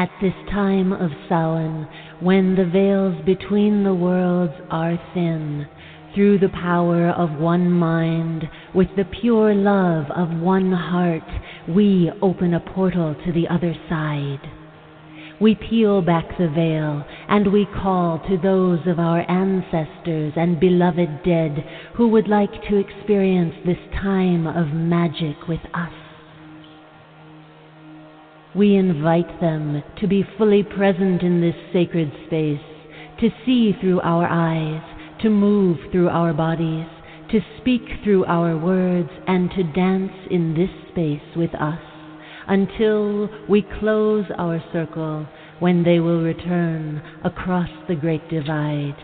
At 0.00 0.08
this 0.22 0.32
time 0.50 0.94
of 0.94 1.10
Samhain, 1.28 1.86
when 2.20 2.54
the 2.54 2.64
veils 2.64 3.22
between 3.26 3.84
the 3.84 3.92
worlds 3.92 4.54
are 4.70 4.98
thin, 5.12 5.68
through 6.14 6.38
the 6.38 6.48
power 6.48 7.10
of 7.10 7.38
one 7.38 7.70
mind, 7.70 8.48
with 8.74 8.88
the 8.96 9.04
pure 9.04 9.54
love 9.54 10.10
of 10.10 10.40
one 10.40 10.72
heart, 10.72 11.28
we 11.68 12.10
open 12.22 12.54
a 12.54 12.60
portal 12.60 13.14
to 13.26 13.30
the 13.30 13.46
other 13.48 13.74
side. 13.90 14.40
We 15.38 15.54
peel 15.54 16.00
back 16.00 16.38
the 16.38 16.48
veil 16.48 17.04
and 17.28 17.52
we 17.52 17.66
call 17.66 18.20
to 18.20 18.38
those 18.38 18.80
of 18.86 18.98
our 18.98 19.30
ancestors 19.30 20.32
and 20.34 20.58
beloved 20.58 21.24
dead 21.24 21.62
who 21.96 22.08
would 22.08 22.26
like 22.26 22.62
to 22.70 22.78
experience 22.78 23.54
this 23.66 23.84
time 24.00 24.46
of 24.46 24.72
magic 24.72 25.46
with 25.46 25.60
us. 25.74 25.99
We 28.54 28.74
invite 28.74 29.40
them 29.40 29.82
to 30.00 30.08
be 30.08 30.24
fully 30.36 30.64
present 30.64 31.22
in 31.22 31.40
this 31.40 31.54
sacred 31.72 32.10
space, 32.26 32.58
to 33.20 33.30
see 33.46 33.72
through 33.80 34.00
our 34.00 34.26
eyes, 34.26 34.82
to 35.22 35.30
move 35.30 35.78
through 35.92 36.08
our 36.08 36.32
bodies, 36.32 36.86
to 37.30 37.40
speak 37.60 37.82
through 38.02 38.24
our 38.24 38.58
words, 38.58 39.10
and 39.28 39.50
to 39.52 39.62
dance 39.62 40.12
in 40.30 40.54
this 40.54 40.70
space 40.90 41.36
with 41.36 41.54
us 41.54 41.78
until 42.48 43.28
we 43.48 43.64
close 43.78 44.24
our 44.36 44.60
circle 44.72 45.24
when 45.60 45.84
they 45.84 46.00
will 46.00 46.20
return 46.20 47.00
across 47.22 47.68
the 47.86 47.94
great 47.94 48.28
divide. 48.28 48.96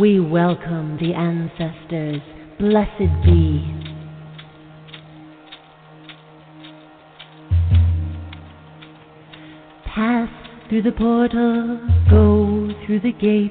We 0.00 0.18
welcome 0.18 0.98
the 1.00 1.14
ancestors. 1.14 2.20
Blessed 2.58 3.24
be. 3.24 3.79
Through 10.70 10.82
the 10.82 10.92
portal, 10.92 11.80
go 12.08 12.72
through 12.86 13.00
the 13.00 13.10
gate, 13.10 13.50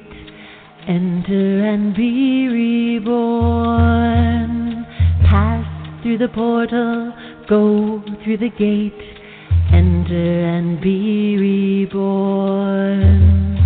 enter 0.88 1.66
and 1.66 1.94
be 1.94 2.98
reborn. 2.98 4.86
Pass 5.28 6.02
through 6.02 6.16
the 6.16 6.28
portal, 6.28 7.12
go 7.46 8.02
through 8.24 8.38
the 8.38 8.48
gate, 8.48 8.94
enter 9.70 10.46
and 10.46 10.80
be 10.80 11.36
reborn. 11.36 13.59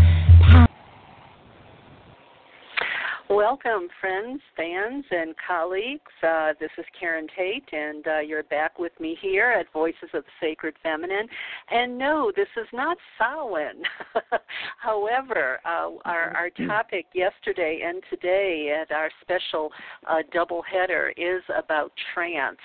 Welcome, 3.35 3.89
friends, 4.01 4.41
fans, 4.57 5.05
and 5.11 5.35
colleagues. 5.45 6.13
Uh, 6.23 6.53
this 6.61 6.71
is 6.79 6.85
Karen 6.99 7.27
Tate, 7.37 7.69
and 7.73 8.07
uh, 8.07 8.19
you're 8.21 8.45
back 8.45 8.79
with 8.79 8.93
me 9.01 9.19
here 9.21 9.51
at 9.51 9.67
Voices 9.73 10.09
of 10.15 10.23
the 10.23 10.31
Sacred 10.41 10.77
Feminine. 10.85 11.27
And 11.69 11.99
no, 11.99 12.31
this 12.37 12.47
is 12.57 12.69
not 12.73 12.97
Samhain. 13.19 13.83
However, 14.79 15.59
uh, 15.65 15.91
our, 16.05 16.31
our 16.37 16.51
topic 16.69 17.07
yesterday 17.13 17.81
and 17.85 18.05
today 18.09 18.73
at 18.81 18.95
our 18.95 19.11
special 19.21 19.73
uh, 20.09 20.19
double 20.33 20.63
header 20.63 21.13
is 21.17 21.43
about 21.59 21.91
trance, 22.15 22.57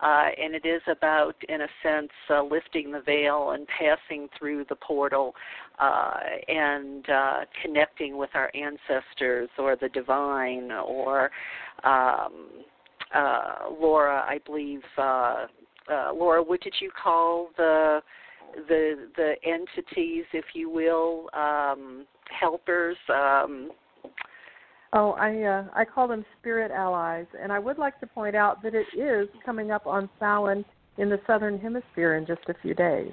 uh, 0.00 0.26
and 0.40 0.54
it 0.54 0.64
is 0.64 0.82
about, 0.86 1.34
in 1.48 1.62
a 1.62 1.68
sense, 1.82 2.12
uh, 2.30 2.44
lifting 2.44 2.92
the 2.92 3.00
veil 3.00 3.50
and 3.50 3.66
passing 3.66 4.28
through 4.38 4.66
the 4.68 4.76
portal 4.76 5.34
uh, 5.82 6.16
and 6.48 7.08
uh, 7.10 7.40
connecting 7.62 8.16
with 8.16 8.30
our 8.34 8.50
ancestors 8.54 9.48
or 9.58 9.76
the 9.76 9.88
divine 9.88 10.70
or 10.70 11.30
um, 11.84 12.48
uh, 13.14 13.70
Laura, 13.80 14.24
I 14.26 14.38
believe. 14.46 14.82
Uh, 14.96 15.46
uh, 15.90 16.12
Laura, 16.14 16.42
what 16.42 16.60
did 16.60 16.74
you 16.80 16.90
call 16.90 17.48
the 17.56 18.00
the 18.68 19.08
the 19.16 19.34
entities, 19.44 20.24
if 20.32 20.44
you 20.54 20.70
will, 20.70 21.28
um, 21.34 22.06
helpers? 22.40 22.96
Um, 23.08 23.70
Oh, 24.94 25.12
I 25.12 25.42
uh, 25.42 25.64
I 25.74 25.86
call 25.86 26.06
them 26.06 26.22
spirit 26.38 26.70
allies, 26.70 27.24
and 27.40 27.50
I 27.50 27.58
would 27.58 27.78
like 27.78 27.98
to 28.00 28.06
point 28.06 28.36
out 28.36 28.62
that 28.62 28.74
it 28.74 28.86
is 28.94 29.26
coming 29.42 29.70
up 29.70 29.86
on 29.86 30.10
Samhain 30.18 30.66
in 30.98 31.08
the 31.08 31.18
southern 31.26 31.58
hemisphere 31.58 32.16
in 32.16 32.26
just 32.26 32.42
a 32.48 32.54
few 32.60 32.74
days. 32.74 33.12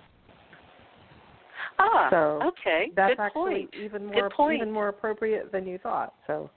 Ah, 1.79 2.07
so 2.09 2.41
okay. 2.43 2.91
That's 2.95 3.15
Good 3.15 3.19
actually 3.21 3.51
point. 3.69 3.75
even 3.81 4.05
more 4.05 4.31
even 4.51 4.71
more 4.71 4.89
appropriate 4.89 5.51
than 5.51 5.65
you 5.67 5.77
thought. 5.77 6.13
So 6.27 6.49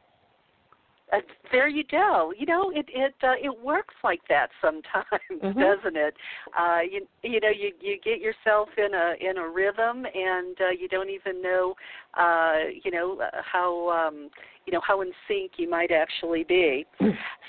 Uh, 1.12 1.18
there 1.50 1.68
you 1.68 1.84
go. 1.90 2.32
You 2.38 2.46
know, 2.46 2.70
it 2.70 2.86
it 2.88 3.14
uh, 3.22 3.34
it 3.42 3.54
works 3.62 3.94
like 4.02 4.20
that 4.28 4.48
sometimes, 4.62 5.42
Mhm. 5.42 5.60
doesn't 5.60 5.96
it? 5.96 6.14
Uh, 6.58 6.80
you 6.90 7.06
you 7.22 7.38
know, 7.40 7.50
you 7.50 7.72
you 7.80 7.98
get 8.02 8.18
yourself 8.20 8.68
in 8.78 8.94
a 8.94 9.14
in 9.20 9.36
a 9.36 9.46
rhythm, 9.46 10.06
and 10.06 10.56
uh, 10.60 10.70
you 10.70 10.88
don't 10.88 11.10
even 11.10 11.42
know, 11.42 11.74
uh, 12.14 12.60
you 12.82 12.90
know, 12.90 13.20
uh, 13.20 13.42
how 13.42 13.90
um, 13.90 14.30
you 14.64 14.72
know 14.72 14.80
how 14.80 15.02
in 15.02 15.12
sync 15.28 15.52
you 15.58 15.68
might 15.68 15.90
actually 15.90 16.44
be. 16.44 16.86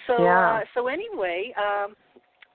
So 0.08 0.24
Yeah. 0.24 0.59
uh, 0.59 0.66
so 0.74 0.88
anyway. 0.88 1.53
Um, 1.58 1.96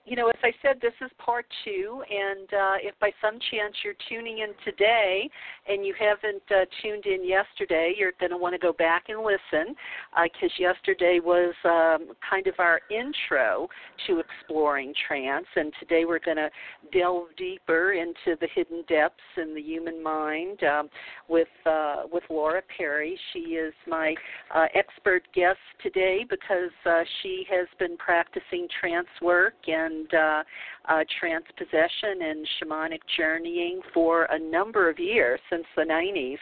you 0.09 0.17
know, 0.17 0.29
as 0.29 0.39
I 0.43 0.53
said, 0.63 0.81
this 0.81 0.95
is 1.03 1.11
part 1.19 1.45
two, 1.65 2.03
and 2.09 2.49
uh, 2.53 2.77
if 2.83 2.99
by 2.99 3.11
some 3.21 3.39
chance 3.51 3.75
you're 3.85 3.95
tuning 4.09 4.39
in 4.39 4.55
today 4.65 5.29
and 5.69 5.85
you 5.85 5.95
haven't 5.99 6.43
uh, 6.51 6.65
tuned 6.83 7.05
in 7.05 7.29
yesterday, 7.29 7.93
you're 7.97 8.13
going 8.19 8.31
to 8.31 8.37
want 8.39 8.55
to 8.55 8.59
go 8.59 8.73
back 8.73 9.05
and 9.09 9.23
listen 9.23 9.75
because 10.23 10.51
yesterday 10.59 11.21
was 11.23 11.55
um, 11.65 12.15
kind 12.29 12.47
of 12.47 12.55
our 12.59 12.81
intro 12.91 13.69
to 14.07 14.21
exploring 14.21 14.95
trance, 15.07 15.47
and 15.57 15.73
today 15.79 16.05
we're 16.07 16.19
going 16.19 16.39
to 16.39 16.51
delve 16.93 17.29
deeper 17.37 17.93
into 17.93 18.39
the 18.41 18.49
hidden 18.55 18.83
depths 18.89 19.21
in 19.37 19.55
the 19.55 19.61
human 19.61 20.03
mind 20.03 20.63
um, 20.65 20.89
with 21.29 21.49
uh, 21.67 22.03
with 22.11 22.25
Laura 22.31 22.63
Perry. 22.77 23.19
She 23.33 23.41
is 23.41 23.75
my 23.87 24.15
uh, 24.55 24.67
expert 24.75 25.23
guest 25.35 25.59
today 25.83 26.25
because 26.29 26.73
uh, 26.87 27.03
she 27.23 27.45
has 27.51 27.67
been 27.79 27.97
practicing 27.99 28.67
trance 28.81 29.09
work 29.21 29.55
and 29.67 29.98
uh, 30.15 30.43
uh, 30.87 31.05
trance 31.19 31.45
possession 31.57 32.23
and 32.23 32.49
shamanic 32.61 33.01
journeying 33.17 33.81
for 33.93 34.25
a 34.25 34.39
number 34.39 34.89
of 34.89 34.99
years 34.99 35.41
since 35.51 35.65
the 35.77 35.83
90s, 35.83 36.39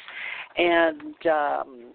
and 0.56 1.26
um, 1.26 1.92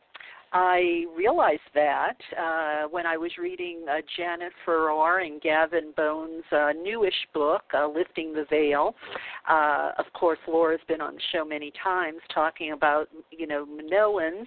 I 0.53 1.05
realized 1.16 1.61
that 1.73 2.17
uh, 2.38 2.88
when 2.89 3.05
I 3.05 3.16
was 3.16 3.31
reading 3.39 3.85
uh, 3.89 4.01
Janet 4.17 4.51
Farrar 4.66 5.19
and 5.19 5.41
Gavin 5.41 5.94
Bone's 5.95 6.44
uh, 6.51 6.71
newish 6.73 7.13
book, 7.33 7.63
uh, 7.73 7.88
Lifting 7.88 8.33
the 8.33 8.45
Veil. 8.50 8.94
Uh, 9.50 9.91
of 9.97 10.05
course, 10.13 10.39
Laura's 10.47 10.81
been 10.89 11.00
on 11.00 11.16
the 11.16 11.21
show 11.31 11.45
many 11.45 11.71
times 11.81 12.19
talking 12.33 12.73
about, 12.73 13.07
you 13.31 13.47
know, 13.47 13.66
Minoans, 13.66 14.45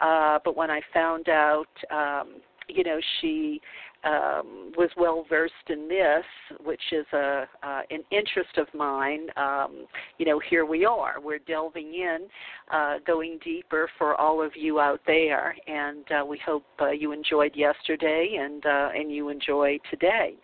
uh, 0.00 0.40
but 0.44 0.56
when 0.56 0.70
I 0.70 0.80
found 0.92 1.28
out, 1.28 1.68
um, 1.90 2.40
you 2.68 2.82
know, 2.82 2.98
she 3.20 3.60
um, 4.04 4.72
was 4.76 4.90
well 4.96 5.24
versed 5.28 5.54
in 5.68 5.88
this, 5.88 6.24
which 6.64 6.82
is 6.92 7.06
a 7.12 7.46
uh, 7.62 7.82
an 7.90 8.02
interest 8.10 8.56
of 8.58 8.66
mine. 8.74 9.28
Um, 9.36 9.86
you 10.18 10.26
know, 10.26 10.40
here 10.50 10.64
we 10.66 10.84
are. 10.84 11.20
We're 11.22 11.38
delving 11.38 11.94
in, 11.94 12.26
uh, 12.70 12.98
going 13.06 13.38
deeper 13.44 13.88
for 13.98 14.14
all 14.20 14.42
of 14.42 14.52
you 14.54 14.80
out 14.80 15.00
there, 15.06 15.54
and 15.66 16.04
uh, 16.10 16.24
we 16.24 16.38
hope 16.44 16.64
uh, 16.80 16.90
you 16.90 17.12
enjoyed 17.12 17.52
yesterday 17.54 18.36
and 18.40 18.64
uh, 18.66 18.88
and 18.94 19.10
you 19.10 19.28
enjoy 19.28 19.78
today. 19.90 20.34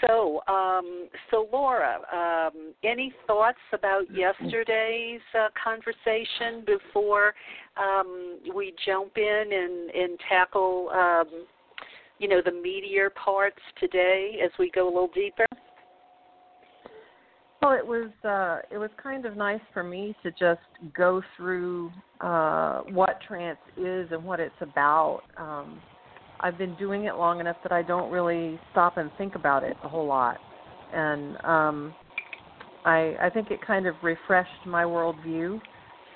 So, 0.00 0.40
um, 0.48 1.08
so 1.30 1.48
Laura, 1.52 1.98
um, 2.12 2.72
any 2.82 3.12
thoughts 3.26 3.58
about 3.72 4.04
yesterday's 4.10 5.20
uh, 5.38 5.48
conversation 5.62 6.64
before 6.66 7.34
um, 7.76 8.38
we 8.54 8.72
jump 8.86 9.18
in 9.18 9.44
and, 9.52 9.90
and 9.90 10.18
tackle, 10.28 10.88
um, 10.90 11.46
you 12.18 12.28
know, 12.28 12.40
the 12.44 12.50
meatier 12.50 13.14
parts 13.14 13.60
today 13.78 14.38
as 14.44 14.50
we 14.58 14.70
go 14.70 14.86
a 14.86 14.92
little 14.92 15.10
deeper? 15.14 15.46
Well, 17.62 17.72
it 17.72 17.86
was 17.86 18.10
uh, 18.24 18.60
it 18.72 18.78
was 18.78 18.90
kind 19.02 19.26
of 19.26 19.36
nice 19.36 19.60
for 19.72 19.82
me 19.82 20.14
to 20.22 20.30
just 20.32 20.60
go 20.96 21.22
through 21.36 21.90
uh, 22.20 22.82
what 22.82 23.18
trance 23.26 23.58
is 23.76 24.08
and 24.12 24.22
what 24.22 24.40
it's 24.40 24.54
about. 24.60 25.22
Um, 25.36 25.80
I've 26.40 26.58
been 26.58 26.76
doing 26.76 27.04
it 27.04 27.16
long 27.16 27.40
enough 27.40 27.56
that 27.62 27.72
I 27.72 27.82
don't 27.82 28.10
really 28.10 28.60
stop 28.72 28.98
and 28.98 29.10
think 29.16 29.34
about 29.34 29.64
it 29.64 29.76
a 29.82 29.88
whole 29.88 30.06
lot, 30.06 30.36
and 30.92 31.36
um, 31.44 31.94
I 32.84 33.16
I 33.20 33.30
think 33.32 33.50
it 33.50 33.58
kind 33.66 33.86
of 33.86 33.94
refreshed 34.02 34.66
my 34.66 34.84
worldview 34.84 35.58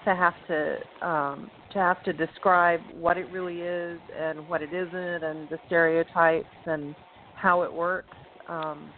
to 0.05 0.15
have 0.15 0.35
to 0.49 1.07
um, 1.07 1.51
to 1.73 1.79
have 1.79 2.03
to 2.05 2.13
describe 2.13 2.81
what 2.99 3.17
it 3.17 3.27
really 3.31 3.61
is 3.61 4.01
and 4.19 4.47
what 4.49 4.63
it 4.63 4.73
isn't, 4.73 5.25
and 5.25 5.49
the 5.49 5.59
stereotypes 5.67 6.47
and 6.67 6.95
how 7.37 7.63
it 7.63 7.73
works. 7.73 8.17
Um, 8.49 8.91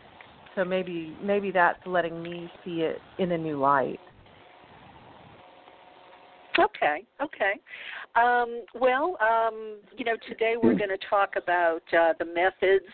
so 0.55 0.65
maybe 0.65 1.17
maybe 1.23 1.51
that's 1.51 1.79
letting 1.87 2.23
me 2.23 2.51
see 2.65 2.83
it 2.83 2.99
in 3.19 3.33
a 3.33 3.39
new 3.39 3.59
light. 3.59 4.01
Okay, 6.59 7.05
okay. 7.23 7.53
Um, 8.15 8.65
well, 8.75 9.17
um, 9.21 9.79
you 9.97 10.05
know, 10.05 10.17
today 10.29 10.55
we're 10.63 10.77
going 10.77 10.91
to 10.91 10.99
talk 11.09 11.35
about 11.43 11.83
uh, 11.99 12.13
the 12.19 12.27
methods 12.27 12.85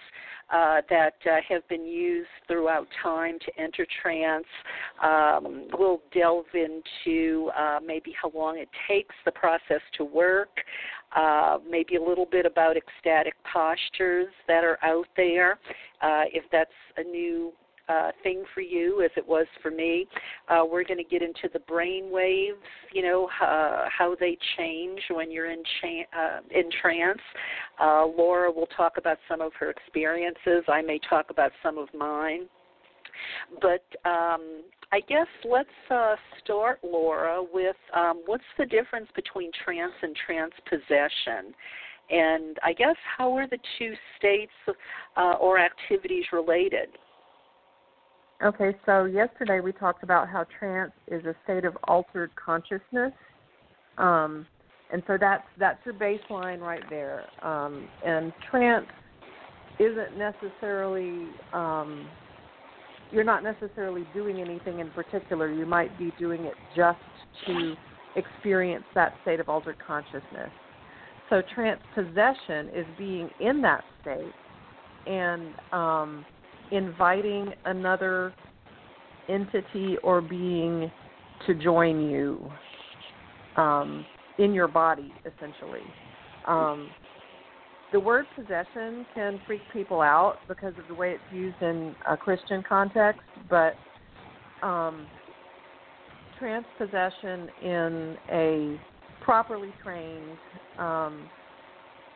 uh, 0.51 0.81
that 0.89 1.15
uh, 1.27 1.37
have 1.49 1.67
been 1.69 1.85
used 1.85 2.29
throughout 2.47 2.87
time 3.03 3.37
to 3.45 3.61
enter 3.61 3.87
trance. 4.01 4.47
Um, 5.03 5.67
we'll 5.77 6.01
delve 6.15 6.47
into 6.55 7.51
uh, 7.59 7.81
maybe 7.85 8.15
how 8.21 8.31
long 8.33 8.59
it 8.59 8.69
takes 8.89 9.15
the 9.25 9.33
process 9.33 9.81
to 9.97 10.05
work, 10.05 10.51
uh, 11.17 11.59
maybe 11.69 11.97
a 11.97 12.03
little 12.03 12.27
bit 12.27 12.47
about 12.47 12.77
ecstatic 12.77 13.35
postures 13.53 14.33
that 14.47 14.63
are 14.63 14.79
out 14.85 15.09
there, 15.17 15.59
uh, 16.01 16.25
if 16.33 16.45
that's 16.53 16.71
a 16.97 17.03
new 17.03 17.53
uh, 17.89 18.11
thing 18.23 18.45
for 18.55 18.61
you 18.61 19.03
as 19.03 19.11
it 19.17 19.27
was 19.27 19.47
for 19.63 19.71
me. 19.71 20.07
Uh, 20.49 20.65
we're 20.71 20.85
going 20.85 20.99
to 20.99 21.05
get 21.05 21.23
into 21.23 21.49
the 21.53 21.61
brain 21.61 22.11
waves, 22.11 22.59
you 22.93 23.03
know, 23.03 23.29
uh, 23.43 23.87
how 23.97 24.15
they 24.19 24.37
change 24.57 25.01
when 25.11 25.31
you're 25.31 25.51
in 25.51 25.63
cha- 25.81 26.19
uh, 26.19 26.41
in 26.51 26.71
trance. 26.83 27.21
Uh, 27.81 28.07
Laura 28.07 28.51
will 28.51 28.69
talk 28.77 28.95
about 28.97 29.19
some 29.29 29.41
of 29.41 29.53
her 29.59 29.71
experiences. 29.71 30.65
I 30.69 30.83
may 30.83 31.01
talk 31.09 31.27
about 31.31 31.53
some 31.63 31.79
of 31.79 31.89
mine. 31.95 32.49
But 33.61 33.85
um, 34.09 34.63
I 34.93 35.01
guess 35.09 35.27
let's 35.45 35.69
uh, 35.91 36.17
start, 36.43 36.81
Laura, 36.83 37.43
with 37.53 37.77
um, 37.95 38.23
what's 38.27 38.45
the 38.59 38.67
difference 38.67 39.09
between 39.15 39.51
trance 39.65 39.93
and 40.03 40.17
trance 40.27 40.53
possession? 40.69 41.55
And 42.11 42.57
I 42.65 42.73
guess 42.73 42.97
how 43.17 43.37
are 43.37 43.47
the 43.47 43.59
two 43.79 43.93
states 44.17 44.53
uh, 45.17 45.35
or 45.41 45.59
activities 45.59 46.25
related? 46.33 46.89
Okay, 48.43 48.73
so 48.87 49.07
yesterday 49.07 49.61
we 49.61 49.73
talked 49.73 50.05
about 50.05 50.29
how 50.29 50.47
trance 50.59 50.93
is 51.09 51.25
a 51.25 51.35
state 51.43 51.65
of 51.65 51.77
altered 51.89 52.31
consciousness, 52.37 53.13
um, 53.97 54.47
and 54.93 55.03
so 55.09 55.17
that's 55.19 55.43
that's 55.59 55.79
your 55.85 55.95
baseline 55.95 56.61
right 56.61 56.85
there. 56.89 57.25
Um, 57.43 57.89
and 58.07 58.33
trance 58.49 58.87
isn't 59.81 60.17
necessarily 60.17 61.27
um, 61.53 62.09
you're 63.11 63.25
not 63.25 63.43
necessarily 63.43 64.05
doing 64.15 64.41
anything 64.41 64.79
in 64.79 64.91
particular. 64.91 65.51
You 65.51 65.67
might 65.67 65.97
be 65.99 66.13
doing 66.17 66.45
it 66.45 66.55
just 66.77 66.99
to 67.47 67.75
experience 68.15 68.85
that 68.95 69.15
state 69.23 69.41
of 69.41 69.49
altered 69.49 69.77
consciousness. 69.85 70.51
So 71.29 71.43
trance 71.55 71.81
possession 71.95 72.69
is 72.75 72.87
being 72.97 73.31
in 73.41 73.61
that 73.63 73.83
state 74.01 74.33
and 75.07 75.55
um, 75.73 76.25
inviting 76.73 77.53
another 77.65 78.33
entity 79.29 79.97
or 80.03 80.21
being 80.21 80.91
to 81.47 81.55
join 81.55 82.09
you 82.09 82.51
um, 83.57 84.05
in 84.39 84.53
your 84.53 84.69
body, 84.69 85.13
essentially. 85.27 85.83
Um, 86.47 86.89
the 87.93 88.01
word 88.01 88.27
possession 88.37 89.07
can 89.15 89.41
freak 89.47 89.63
people 89.73 90.01
out 90.01 90.39
because 90.47 90.75
of 90.79 90.87
the 90.89 90.95
way 90.95 91.13
it's 91.13 91.33
used 91.33 91.61
in 91.63 91.95
a 92.09 92.17
Christian 92.17 92.63
context, 92.67 93.23
but 93.49 93.75
um, 94.63 95.07
trance 96.39 96.67
possession 96.77 97.49
in 97.63 98.17
a 98.31 98.81
properly 99.23 99.73
trained 99.83 100.39
um, 100.79 101.29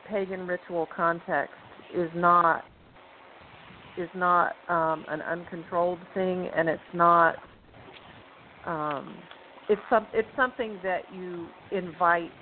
pagan 0.08 0.46
ritual 0.46 0.86
context 0.94 1.54
is 1.94 2.10
not 2.14 2.64
is 3.96 4.10
not 4.14 4.56
um, 4.68 5.04
an 5.08 5.22
uncontrolled 5.22 6.00
thing, 6.14 6.48
and 6.56 6.68
it's 6.68 6.82
not. 6.92 7.36
Um, 8.64 9.18
it's 9.68 9.80
some. 9.88 10.06
It's 10.12 10.28
something 10.36 10.78
that 10.82 11.10
you 11.10 11.48
invite 11.70 12.32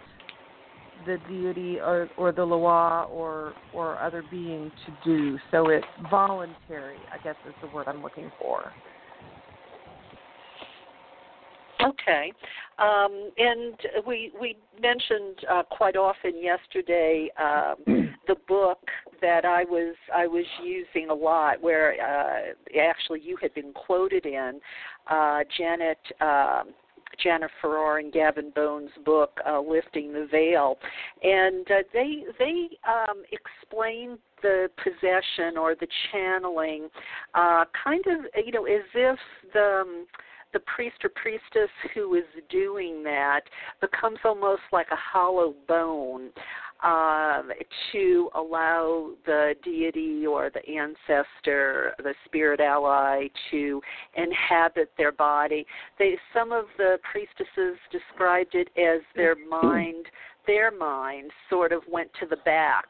the 1.07 1.19
deity 1.29 1.79
or, 1.81 2.09
or 2.17 2.33
the 2.33 2.45
Loa 2.45 3.05
or 3.05 3.55
or 3.73 3.99
other 4.01 4.23
being 4.23 4.71
to 4.87 4.93
do. 5.05 5.39
So 5.51 5.69
it's 5.69 5.87
voluntary. 6.11 6.99
I 7.13 7.19
guess 7.19 7.37
is 7.47 7.55
the 7.61 7.69
word 7.69 7.89
I'm 7.89 8.03
looking 8.03 8.31
for. 8.39 8.73
Okay, 11.83 12.33
um, 12.79 13.31
and 13.39 13.75
we 14.07 14.33
we 14.39 14.57
mentioned 14.83 15.37
uh, 15.51 15.63
quite 15.71 15.97
often 15.97 16.43
yesterday 16.43 17.31
um, 17.43 18.00
the 18.31 18.37
book 18.47 18.79
that 19.21 19.45
I 19.45 19.65
was 19.65 19.97
I 20.15 20.27
was 20.29 20.45
using 20.65 21.11
a 21.11 21.15
lot, 21.15 21.61
where 21.61 21.95
uh, 22.01 22.79
actually 22.81 23.21
you 23.23 23.37
had 23.43 23.53
been 23.55 23.73
quoted 23.73 24.25
in 24.25 24.61
uh, 25.11 25.41
Janet. 25.59 25.99
Uh, 26.21 26.63
Janet 27.21 27.51
Farrar 27.61 27.99
and 27.99 28.13
Gavin 28.15 28.51
Bone's 28.55 28.93
book, 29.05 29.41
uh, 29.47 29.61
"Lifting 29.61 30.13
the 30.13 30.27
Veil," 30.31 30.79
and 31.23 31.71
uh, 31.71 31.83
they 31.93 32.25
they 32.39 32.69
um, 32.89 33.25
explain 33.31 34.17
the 34.41 34.71
possession 34.83 35.59
or 35.59 35.75
the 35.75 35.89
channeling, 36.11 36.89
uh, 37.35 37.65
kind 37.85 38.03
of 38.07 38.25
you 38.43 38.53
know 38.53 38.65
as 38.65 38.85
if 38.95 39.19
the 39.53 39.81
um, 39.83 40.07
the 40.53 40.61
priest 40.61 40.97
or 41.05 41.11
priestess 41.11 41.71
who 41.95 42.15
is 42.15 42.25
doing 42.49 43.03
that 43.03 43.43
becomes 43.81 44.19
almost 44.25 44.63
like 44.73 44.87
a 44.91 44.97
hollow 44.97 45.55
bone 45.69 46.31
um, 46.83 47.51
to 47.93 48.31
allow 48.35 49.11
the 49.27 49.55
deity 49.63 50.27
or 50.27 50.51
the 50.51 50.67
ancestor, 50.69 51.93
the 51.99 52.15
spirit 52.25 52.61
ally, 52.61 53.29
to 53.51 53.81
inhabit 54.17 54.91
their 54.97 55.13
body. 55.13 55.67
They, 55.99 56.17
some 56.33 56.53
of 56.53 56.67
the 56.79 56.99
priestesses 57.11 57.79
described 57.93 58.55
it 58.55 58.69
as 58.79 59.03
their 59.15 59.35
mind, 59.35 60.07
their 60.47 60.71
mind 60.71 61.31
sort 61.49 61.73
of 61.73 61.83
went 61.91 62.11
to 62.21 62.27
the 62.27 62.39
back, 62.45 62.87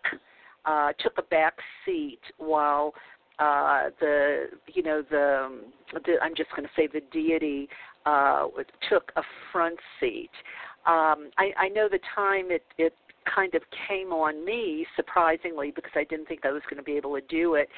uh, 0.64 0.92
took 1.00 1.18
a 1.18 1.22
back 1.22 1.54
seat 1.84 2.20
while 2.38 2.94
uh, 3.40 3.88
the 4.00 4.44
you 4.72 4.82
know 4.82 5.02
the, 5.10 5.62
the 5.94 6.16
I'm 6.22 6.34
just 6.36 6.50
going 6.50 6.64
to 6.64 6.70
say 6.76 6.86
the 6.86 7.00
deity 7.10 7.68
uh, 8.06 8.46
took 8.88 9.12
a 9.16 9.22
front 9.50 9.78
seat. 9.98 10.30
Um, 10.86 11.30
I, 11.38 11.52
I 11.58 11.68
know 11.68 11.88
the 11.90 12.00
time 12.14 12.50
it 12.50 12.62
it 12.78 12.94
kind 13.32 13.54
of 13.54 13.62
came 13.88 14.12
on 14.12 14.44
me 14.44 14.86
surprisingly 14.96 15.72
because 15.74 15.92
I 15.94 16.04
didn't 16.04 16.26
think 16.26 16.44
I 16.44 16.50
was 16.50 16.62
going 16.68 16.78
to 16.78 16.82
be 16.82 16.96
able 16.96 17.14
to 17.14 17.22
do 17.28 17.54
it. 17.54 17.68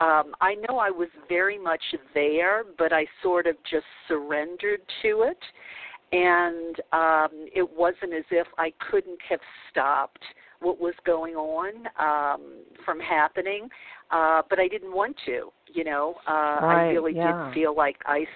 Um, 0.00 0.34
I 0.40 0.54
know 0.68 0.78
I 0.78 0.90
was 0.90 1.08
very 1.28 1.58
much 1.58 1.82
there, 2.14 2.64
but 2.78 2.92
I 2.92 3.06
sort 3.22 3.46
of 3.46 3.56
just 3.70 3.86
surrendered 4.08 4.80
to 5.02 5.22
it, 5.22 5.38
and 6.12 6.76
um, 6.92 7.46
it 7.54 7.68
wasn't 7.76 8.14
as 8.14 8.24
if 8.30 8.46
I 8.58 8.72
couldn't 8.90 9.20
have 9.28 9.40
stopped 9.70 10.22
what 10.60 10.78
was 10.78 10.94
going 11.06 11.34
on 11.34 11.86
um, 11.98 12.62
from 12.84 13.00
happening, 13.00 13.68
uh, 14.10 14.42
but 14.50 14.58
I 14.58 14.68
didn't 14.68 14.92
want 14.92 15.16
to. 15.26 15.50
You 15.72 15.84
know, 15.84 16.16
uh, 16.28 16.58
right, 16.62 16.88
I 16.88 16.90
really 16.90 17.14
yeah. 17.14 17.44
did 17.46 17.54
feel 17.54 17.76
like 17.76 17.96
I, 18.04 18.26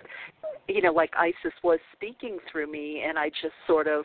you 0.68 0.80
know, 0.80 0.92
like 0.92 1.10
Isis 1.18 1.52
was 1.62 1.80
speaking 1.92 2.38
through 2.50 2.70
me, 2.70 3.02
and 3.06 3.18
I 3.18 3.28
just 3.28 3.54
sort 3.66 3.88
of 3.88 4.04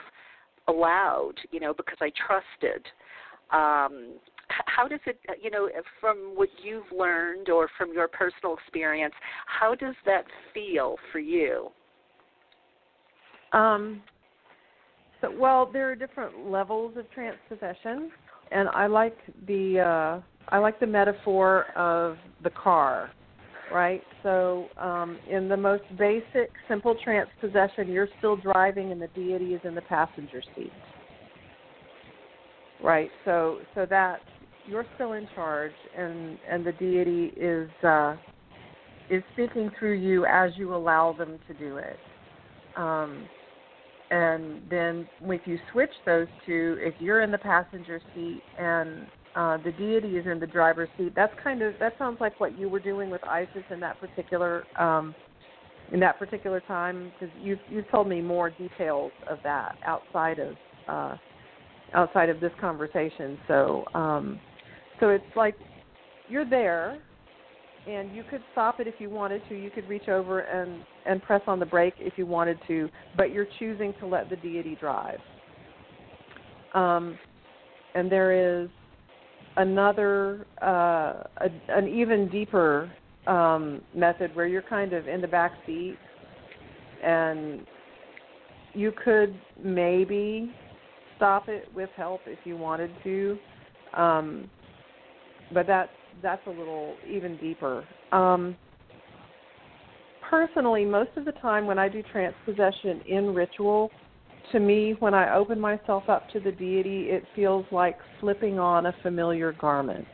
allowed, 0.70 1.34
you 1.52 1.60
know, 1.60 1.74
because 1.74 1.98
I 2.00 2.12
trusted. 2.28 2.86
Um, 3.52 4.20
how 4.66 4.88
does 4.88 5.00
it, 5.06 5.20
you 5.42 5.52
know, 5.52 5.70
from 6.00 6.34
what 6.36 6.50
you've 6.64 6.92
learned 6.98 7.50
or 7.50 7.68
from 7.78 7.94
your 7.94 8.08
personal 8.08 8.56
experience, 8.56 9.14
how 9.46 9.76
does 9.76 9.96
that 10.06 10.24
feel 10.54 10.96
for 11.12 11.20
you? 11.20 11.70
Um, 13.54 14.02
so, 15.22 15.32
well, 15.38 15.70
there 15.72 15.90
are 15.92 15.96
different 15.96 16.48
levels 16.48 16.96
of 16.98 17.10
trance 17.12 17.38
possession, 17.48 18.12
and 18.52 18.70
I 18.70 18.88
like 18.88 19.18
the 19.48 19.80
uh, 19.80 20.22
I 20.50 20.58
like 20.60 20.80
the 20.80 20.88
metaphor 20.88 21.66
of 21.76 22.18
the 22.44 22.50
car, 22.52 23.12
right? 23.72 24.04
So, 24.24 24.70
um, 24.78 25.20
in 25.30 25.48
the 25.48 25.58
most 25.58 25.84
basic, 25.98 26.52
simple 26.68 26.96
trance 27.04 27.30
possession, 27.40 27.92
you're 27.92 28.10
still 28.18 28.36
driving, 28.36 28.92
and 28.92 29.02
the 29.02 29.08
deity 29.08 29.54
is 29.54 29.62
in 29.64 29.76
the 29.76 29.82
passenger 29.82 30.42
seat, 30.56 30.74
right? 32.80 33.12
So, 33.26 33.62
so 33.76 33.86
that 33.88 34.22
you're 34.68 34.86
still 34.96 35.14
in 35.14 35.28
charge, 35.34 35.76
and 35.98 36.38
and 36.50 36.66
the 36.66 36.74
deity 36.74 37.34
is 37.38 37.70
uh, 37.84 38.16
is 39.10 39.24
speaking 39.34 39.70
through 39.78 39.94
you 39.94 40.26
as 40.26 40.52
you 40.58 40.76
allow 40.76 41.14
them 41.14 41.40
to 41.48 41.54
do 41.54 41.78
it. 41.78 42.00
Um, 42.76 43.28
and 44.12 44.62
then 44.70 45.06
if 45.22 45.46
you 45.46 45.60
switch 45.72 45.94
those 46.06 46.28
two, 46.46 46.78
if 46.80 46.96
you're 47.00 47.22
in 47.22 47.32
the 47.32 47.38
passenger 47.38 48.02
seat 48.14 48.42
and 48.58 49.06
uh, 49.36 49.58
the 49.58 49.72
deity 49.72 50.18
is 50.18 50.26
in 50.26 50.40
the 50.40 50.48
driver's 50.48 50.90
seat, 50.98 51.14
that's 51.16 51.34
kind 51.44 51.62
of 51.62 51.74
that 51.80 51.94
sounds 51.98 52.20
like 52.20 52.40
what 52.40 52.58
you 52.58 52.68
were 52.68 52.80
doing 52.80 53.10
with 53.10 53.24
Isis 53.28 53.64
in 53.72 53.80
that 53.80 54.00
particular 54.00 54.66
um, 54.80 55.16
in 55.92 56.00
that 56.00 56.18
particular 56.18 56.60
time 56.62 57.12
because 57.14 57.34
you've 57.42 57.60
you've 57.70 57.90
told 57.92 58.08
me 58.08 58.22
more 58.22 58.50
details 58.50 59.12
of 59.30 59.40
that 59.44 59.76
outside 59.86 60.40
of 60.40 60.56
uh, 60.88 61.16
outside 61.94 62.30
of 62.30 62.40
this 62.40 62.52
conversation. 62.60 63.38
So 63.48 63.86
um, 63.94 64.40
so 65.00 65.10
it's 65.10 65.24
like 65.36 65.56
you're 66.28 66.50
there 66.50 67.00
and 67.88 68.16
you 68.16 68.24
could 68.30 68.42
stop 68.52 68.80
it 68.80 68.88
if 68.88 68.96
you 69.00 69.10
wanted 69.10 69.42
to. 69.50 69.56
You 69.56 69.70
could 69.70 69.88
reach 69.88 70.10
over 70.10 70.42
and 70.42 70.84
and 71.06 71.22
press 71.22 71.42
on 71.48 71.60
the 71.60 71.66
brake 71.66 71.96
if 72.00 72.14
you 72.18 72.26
wanted 72.26 72.58
to, 72.68 72.90
but 73.16 73.32
you're 73.32 73.48
choosing 73.58 73.94
to 74.00 74.06
let 74.06 74.30
the 74.30 74.36
deity 74.38 74.76
drive. 74.80 75.20
Um, 76.74 77.18
and 77.96 78.12
there 78.12 78.64
is 78.64 78.70
another, 79.58 80.46
uh, 80.62 81.24
a, 81.38 81.50
an 81.70 81.88
even 81.88 82.28
deeper 82.30 82.92
um, 83.28 83.82
method 83.96 84.36
where 84.36 84.48
you're 84.48 84.62
kind 84.62 84.94
of 84.94 85.08
in 85.08 85.22
the 85.22 85.28
back 85.28 85.54
seat 85.66 85.98
and 87.04 87.66
you 88.74 88.92
could 89.04 89.38
maybe 89.64 90.50
stop 91.16 91.50
it 91.50 91.68
with 91.74 91.90
help 91.96 92.22
if 92.28 92.40
you 92.46 92.56
wanted 92.56 92.92
to. 93.04 93.38
Um, 93.94 94.50
but 95.52 95.68
that's 95.68 95.92
that's 96.22 96.46
a 96.48 96.50
little 96.50 96.98
even 97.08 97.38
deeper. 97.38 97.86
Um, 98.12 98.56
personally, 100.22 100.86
most 100.86 101.12
of 101.18 101.26
the 101.26 101.32
time 101.34 101.66
when 101.66 101.80
I 101.80 101.88
do 101.90 102.02
trance 102.04 102.36
possession 102.46 103.02
in 103.08 103.34
ritual, 103.34 103.92
to 104.52 104.60
me, 104.60 104.96
when 105.00 105.14
I 105.14 105.36
open 105.36 105.60
myself 105.60 106.04
up 106.08 106.30
to 106.32 106.40
the 106.40 106.52
deity, 106.52 107.08
it 107.10 107.24
feels 107.36 107.66
like 107.72 107.98
slipping 108.20 108.60
on 108.60 108.88
a 108.88 108.96
familiar 109.04 109.54
garment. 109.54 110.08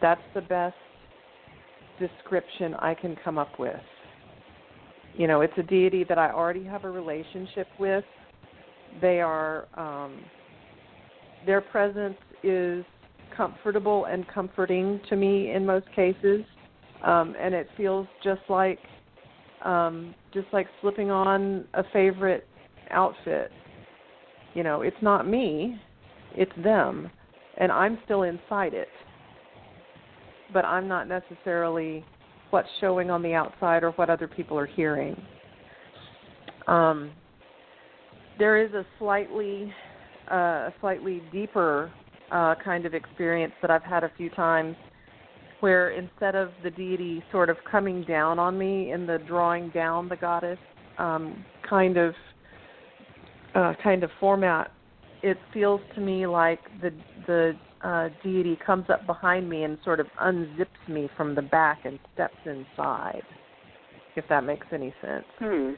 That's 0.00 0.20
the 0.34 0.40
best 0.42 0.74
description 1.98 2.74
I 2.74 2.94
can 2.94 3.16
come 3.24 3.38
up 3.38 3.58
with. 3.58 3.76
You 5.16 5.28
know, 5.28 5.42
it's 5.42 5.52
a 5.56 5.62
deity 5.62 6.04
that 6.08 6.18
I 6.18 6.30
already 6.30 6.64
have 6.64 6.84
a 6.84 6.90
relationship 6.90 7.68
with. 7.78 8.04
They 9.00 9.20
are, 9.20 9.66
um, 9.76 10.18
their 11.46 11.60
presence 11.60 12.16
is 12.42 12.84
comfortable 13.36 14.06
and 14.06 14.26
comforting 14.28 15.00
to 15.08 15.16
me 15.16 15.52
in 15.52 15.64
most 15.64 15.86
cases, 15.94 16.44
um, 17.04 17.34
and 17.40 17.54
it 17.54 17.68
feels 17.76 18.06
just 18.22 18.40
like 18.48 18.78
um, 19.64 20.14
just 20.32 20.46
like 20.52 20.66
slipping 20.80 21.10
on 21.10 21.64
a 21.74 21.82
favorite 21.92 22.46
outfit. 22.90 23.50
You 24.54 24.62
know, 24.62 24.82
it's 24.82 24.96
not 25.02 25.28
me, 25.28 25.80
it's 26.34 26.52
them, 26.62 27.10
and 27.58 27.72
I'm 27.72 27.98
still 28.04 28.22
inside 28.22 28.74
it. 28.74 28.88
But 30.52 30.64
I'm 30.64 30.86
not 30.86 31.08
necessarily 31.08 32.04
what's 32.50 32.68
showing 32.80 33.10
on 33.10 33.22
the 33.22 33.34
outside 33.34 33.82
or 33.82 33.90
what 33.92 34.10
other 34.10 34.28
people 34.28 34.58
are 34.58 34.66
hearing. 34.66 35.20
Um, 36.68 37.10
there 38.38 38.64
is 38.64 38.72
a 38.74 38.86
slightly, 38.98 39.72
uh, 40.30 40.34
a 40.34 40.74
slightly 40.80 41.20
deeper 41.32 41.92
uh, 42.30 42.54
kind 42.64 42.86
of 42.86 42.94
experience 42.94 43.52
that 43.60 43.70
I've 43.70 43.82
had 43.82 44.04
a 44.04 44.10
few 44.16 44.30
times 44.30 44.76
where 45.60 45.90
instead 45.90 46.34
of 46.34 46.50
the 46.62 46.70
deity 46.70 47.22
sort 47.32 47.48
of 47.48 47.56
coming 47.70 48.04
down 48.04 48.38
on 48.38 48.58
me 48.58 48.92
in 48.92 49.06
the 49.06 49.18
drawing 49.26 49.70
down 49.70 50.08
the 50.08 50.16
goddess 50.16 50.58
um, 50.98 51.44
kind 51.68 51.96
of 51.96 52.14
uh, 53.54 53.74
kind 53.82 54.02
of 54.04 54.10
format, 54.20 54.70
it 55.22 55.38
feels 55.52 55.80
to 55.94 56.00
me 56.00 56.26
like 56.26 56.60
the 56.82 56.92
the 57.26 57.56
uh, 57.82 58.08
deity 58.22 58.58
comes 58.64 58.86
up 58.88 59.06
behind 59.06 59.48
me 59.48 59.64
and 59.64 59.78
sort 59.84 60.00
of 60.00 60.06
unzips 60.22 60.88
me 60.88 61.08
from 61.16 61.34
the 61.34 61.42
back 61.42 61.84
and 61.84 61.98
steps 62.14 62.36
inside. 62.46 63.22
If 64.16 64.24
that 64.28 64.44
makes 64.44 64.66
any 64.72 64.94
sense. 65.02 65.24
Hmm. 65.38 65.72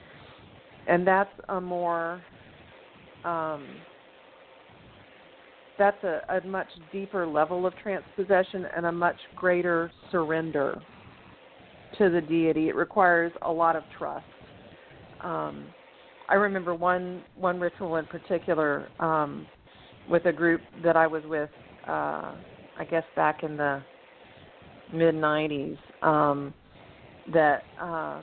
And 0.89 1.07
that's 1.07 1.33
a 1.49 1.61
more 1.61 2.23
um, 3.25 3.67
that's 5.79 6.03
a, 6.05 6.21
a 6.29 6.47
much 6.47 6.69
deeper 6.93 7.27
level 7.27 7.67
of 7.67 7.77
trance 7.83 8.05
possession 8.15 8.67
and 8.77 8.87
a 8.87 8.93
much 8.93 9.17
greater 9.35 9.91
surrender 10.11 10.81
to 11.99 12.11
the 12.11 12.21
deity. 12.21 12.69
It 12.69 12.77
requires 12.77 13.33
a 13.43 13.51
lot 13.51 13.77
of 13.77 13.83
trust. 13.99 14.25
Um, 15.23 15.67
I 16.29 16.35
remember 16.35 16.75
one 16.75 17.23
one 17.37 17.61
ritual 17.61 17.97
in 17.97 18.07
particular 18.07 18.89
um, 19.01 19.47
with 20.09 20.27
a 20.27 20.33
group 20.33 20.61
that 20.83 20.97
I 20.97 21.07
was 21.07 21.23
with. 21.25 21.51
Uh, 21.87 22.33
I 22.79 22.85
guess 22.91 23.05
back 23.15 23.43
in 23.43 23.57
the 23.57 23.83
mid 24.93 25.15
'90s. 25.15 25.79
Um, 26.03 26.53
that 27.33 27.65
uh, 27.81 28.21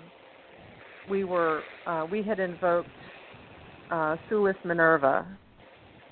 we 1.09 1.23
were 1.23 1.63
uh, 1.85 2.05
we 2.09 2.23
had 2.23 2.39
invoked 2.39 2.89
uh, 3.91 4.15
Sulis 4.29 4.55
Minerva 4.63 5.25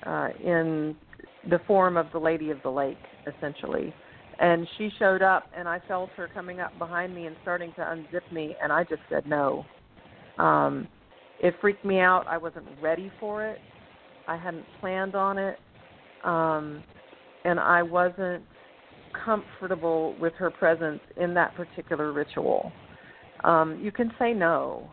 uh, 0.06 0.28
in 0.42 0.94
the 1.48 1.60
form 1.66 1.96
of 1.96 2.06
the 2.12 2.18
Lady 2.18 2.50
of 2.50 2.62
the 2.62 2.70
Lake, 2.70 2.96
essentially. 3.26 3.92
And 4.38 4.66
she 4.76 4.90
showed 4.98 5.22
up, 5.22 5.50
and 5.56 5.68
I 5.68 5.80
felt 5.86 6.10
her 6.16 6.28
coming 6.28 6.60
up 6.60 6.76
behind 6.78 7.14
me 7.14 7.26
and 7.26 7.36
starting 7.42 7.72
to 7.74 7.80
unzip 7.80 8.30
me, 8.32 8.56
and 8.62 8.72
I 8.72 8.84
just 8.84 9.02
said 9.08 9.26
no. 9.26 9.64
Um, 10.38 10.88
it 11.42 11.54
freaked 11.60 11.84
me 11.84 11.98
out. 11.98 12.26
I 12.28 12.38
wasn't 12.38 12.66
ready 12.80 13.10
for 13.20 13.44
it. 13.44 13.58
I 14.28 14.36
hadn't 14.36 14.64
planned 14.80 15.14
on 15.16 15.36
it, 15.36 15.58
um, 16.24 16.82
and 17.44 17.58
I 17.58 17.82
wasn't 17.82 18.44
comfortable 19.24 20.14
with 20.20 20.32
her 20.34 20.50
presence 20.50 21.00
in 21.16 21.34
that 21.34 21.54
particular 21.54 22.12
ritual. 22.12 22.72
Um, 23.44 23.80
you 23.82 23.90
can 23.90 24.12
say 24.18 24.32
no. 24.32 24.88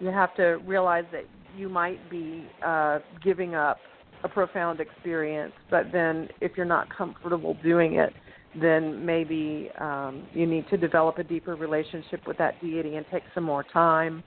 You 0.00 0.08
have 0.08 0.34
to 0.36 0.58
realize 0.66 1.04
that 1.12 1.24
you 1.56 1.68
might 1.68 1.98
be 2.10 2.44
uh, 2.64 2.98
giving 3.24 3.54
up 3.54 3.78
a 4.22 4.28
profound 4.28 4.80
experience, 4.80 5.52
but 5.70 5.90
then 5.92 6.28
if 6.40 6.52
you're 6.56 6.66
not 6.66 6.94
comfortable 6.94 7.56
doing 7.62 7.94
it, 7.94 8.12
then 8.60 9.04
maybe 9.04 9.70
um, 9.78 10.26
you 10.32 10.46
need 10.46 10.68
to 10.70 10.76
develop 10.76 11.18
a 11.18 11.24
deeper 11.24 11.54
relationship 11.54 12.26
with 12.26 12.38
that 12.38 12.60
deity 12.60 12.96
and 12.96 13.04
take 13.10 13.22
some 13.34 13.44
more 13.44 13.64
time 13.64 14.22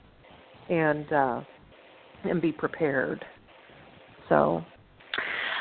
and 0.69 1.11
uh, 1.11 1.41
and 2.23 2.41
be 2.41 2.51
prepared. 2.51 3.25
So 4.29 4.63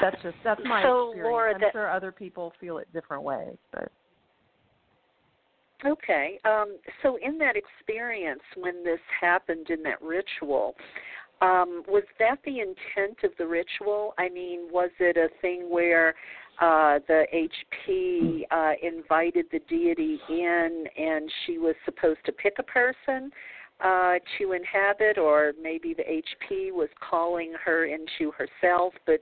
that's 0.00 0.16
just 0.22 0.36
that's 0.44 0.60
my 0.64 0.82
so, 0.82 1.08
experience. 1.08 1.30
Laura, 1.30 1.54
I'm 1.54 1.60
that, 1.60 1.72
sure 1.72 1.90
other 1.90 2.12
people 2.12 2.52
feel 2.60 2.78
it 2.78 2.88
different 2.92 3.22
ways, 3.22 3.56
but 3.72 3.90
okay. 5.86 6.38
Um, 6.44 6.76
so 7.02 7.18
in 7.22 7.38
that 7.38 7.54
experience, 7.56 8.42
when 8.56 8.84
this 8.84 9.00
happened 9.20 9.70
in 9.70 9.82
that 9.84 10.00
ritual, 10.02 10.74
um, 11.42 11.82
was 11.88 12.04
that 12.18 12.36
the 12.44 12.60
intent 12.60 13.18
of 13.24 13.30
the 13.38 13.46
ritual? 13.46 14.12
I 14.18 14.28
mean, 14.28 14.68
was 14.70 14.90
it 14.98 15.16
a 15.16 15.28
thing 15.40 15.70
where 15.70 16.14
uh, 16.60 16.98
the 17.08 17.24
HP 17.32 18.42
uh, 18.50 18.72
invited 18.82 19.46
the 19.50 19.60
deity 19.68 20.18
in 20.28 20.84
and 20.96 21.30
she 21.46 21.58
was 21.58 21.74
supposed 21.84 22.20
to 22.26 22.32
pick 22.32 22.54
a 22.58 22.62
person 22.62 23.30
uh, 23.82 24.14
to 24.38 24.52
inhabit, 24.52 25.16
or 25.16 25.52
maybe 25.60 25.94
the 25.94 26.02
HP 26.02 26.70
was 26.70 26.88
calling 27.08 27.54
her 27.64 27.86
into 27.86 28.30
herself, 28.32 28.92
but 29.06 29.20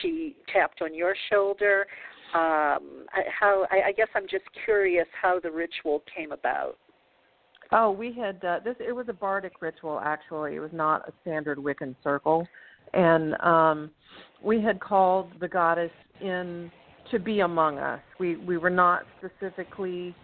she 0.00 0.34
tapped 0.52 0.80
on 0.80 0.94
your 0.94 1.14
shoulder? 1.30 1.86
Um, 2.34 3.06
how 3.38 3.66
I, 3.70 3.88
I 3.88 3.92
guess 3.92 4.08
I'm 4.14 4.26
just 4.30 4.44
curious 4.64 5.06
how 5.20 5.40
the 5.40 5.50
ritual 5.50 6.02
came 6.14 6.32
about. 6.32 6.76
Oh, 7.70 7.90
we 7.90 8.12
had 8.12 8.42
uh, 8.44 8.60
this. 8.64 8.76
It 8.80 8.92
was 8.92 9.06
a 9.08 9.14
bardic 9.14 9.60
ritual. 9.60 10.00
Actually, 10.02 10.56
it 10.56 10.60
was 10.60 10.70
not 10.72 11.08
a 11.08 11.12
standard 11.22 11.58
Wiccan 11.58 11.94
circle, 12.02 12.46
and 12.94 13.34
um, 13.40 13.90
we 14.42 14.62
had 14.62 14.80
called 14.80 15.32
the 15.40 15.48
goddess 15.48 15.90
in 16.20 16.70
to 17.10 17.18
be 17.18 17.40
among 17.40 17.78
us. 17.78 18.00
We 18.18 18.36
we 18.36 18.56
were 18.56 18.70
not 18.70 19.02
specifically 19.18 20.14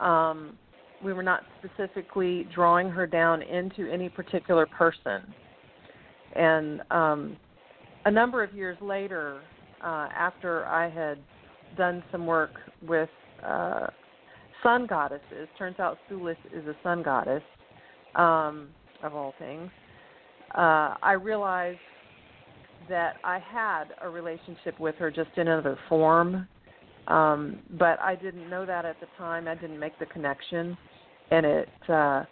um, 0.00 0.58
we 1.02 1.12
were 1.12 1.22
not 1.22 1.42
specifically 1.58 2.46
drawing 2.54 2.88
her 2.88 3.06
down 3.06 3.42
into 3.42 3.90
any 3.90 4.08
particular 4.08 4.66
person. 4.66 5.22
And 6.34 6.80
um, 6.90 7.36
a 8.04 8.10
number 8.10 8.42
of 8.42 8.54
years 8.54 8.78
later, 8.80 9.42
uh, 9.82 10.08
after 10.16 10.64
I 10.66 10.88
had 10.88 11.18
done 11.76 12.02
some 12.12 12.26
work 12.26 12.52
with 12.86 13.08
uh, 13.44 13.88
sun 14.62 14.86
goddesses. 14.86 15.48
Turns 15.58 15.78
out 15.78 15.98
Sulis 16.10 16.36
is 16.54 16.66
a 16.66 16.76
sun 16.82 17.02
goddess, 17.02 17.42
um, 18.14 18.68
of 19.02 19.14
all 19.14 19.34
things. 19.38 19.70
Uh, 20.54 20.94
I 21.02 21.12
realized 21.12 21.78
that 22.88 23.16
I 23.24 23.38
had 23.38 23.84
a 24.00 24.08
relationship 24.08 24.78
with 24.78 24.94
her 24.96 25.10
just 25.10 25.30
in 25.36 25.48
another 25.48 25.78
form, 25.88 26.46
um, 27.08 27.58
but 27.78 27.98
I 28.00 28.14
didn't 28.14 28.48
know 28.48 28.64
that 28.66 28.84
at 28.84 29.00
the 29.00 29.06
time. 29.18 29.48
I 29.48 29.54
didn't 29.54 29.78
make 29.78 29.98
the 29.98 30.06
connection, 30.06 30.76
and 31.30 31.46
it 31.46 31.68
uh, 31.88 32.24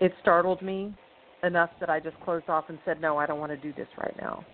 it 0.00 0.12
startled 0.20 0.62
me 0.62 0.94
enough 1.42 1.70
that 1.80 1.90
I 1.90 2.00
just 2.00 2.18
closed 2.20 2.48
off 2.48 2.66
and 2.68 2.78
said, 2.84 3.00
"No, 3.00 3.16
I 3.16 3.26
don't 3.26 3.40
want 3.40 3.52
to 3.52 3.56
do 3.56 3.72
this 3.72 3.88
right 3.98 4.14
now." 4.20 4.44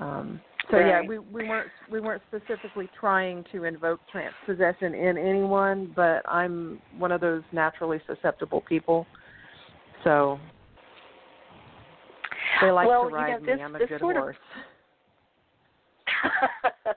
Um, 0.00 0.40
so 0.70 0.76
right. 0.76 0.86
yeah, 0.86 1.02
we 1.06 1.18
we 1.18 1.48
weren't 1.48 1.70
we 1.90 2.00
weren't 2.00 2.22
specifically 2.28 2.88
trying 2.98 3.44
to 3.52 3.64
invoke 3.64 4.00
trance 4.10 4.34
possession 4.46 4.94
in 4.94 5.16
anyone, 5.16 5.92
but 5.94 6.22
I'm 6.28 6.80
one 6.98 7.12
of 7.12 7.20
those 7.20 7.42
naturally 7.52 8.00
susceptible 8.06 8.62
people. 8.68 9.06
So 10.04 10.38
they 12.60 12.70
like 12.70 12.88
well, 12.88 13.08
to 13.08 13.14
ride 13.14 13.28
you 13.28 13.40
know, 13.40 13.46
this, 13.46 13.56
me. 13.56 13.62
I'm 13.62 13.76
a 13.76 13.78
this 13.78 13.88
good 13.88 14.00
sort 14.00 14.16
horse. 14.16 14.36
Of, 16.86 16.94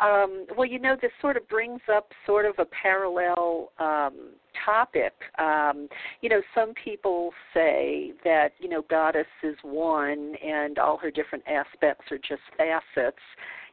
Um, 0.00 0.46
well, 0.56 0.66
you 0.66 0.78
know, 0.78 0.96
this 1.00 1.10
sort 1.20 1.36
of 1.36 1.46
brings 1.48 1.80
up 1.94 2.10
sort 2.26 2.46
of 2.46 2.54
a 2.58 2.64
parallel 2.64 3.70
um, 3.78 4.30
topic. 4.64 5.12
Um, 5.38 5.88
you 6.22 6.28
know, 6.28 6.40
some 6.54 6.72
people 6.82 7.32
say 7.52 8.12
that, 8.24 8.52
you 8.58 8.68
know, 8.68 8.82
goddess 8.88 9.26
is 9.42 9.56
one 9.62 10.34
and 10.42 10.78
all 10.78 10.96
her 10.98 11.10
different 11.10 11.44
aspects 11.46 12.10
are 12.10 12.18
just 12.18 12.42
facets 12.56 13.18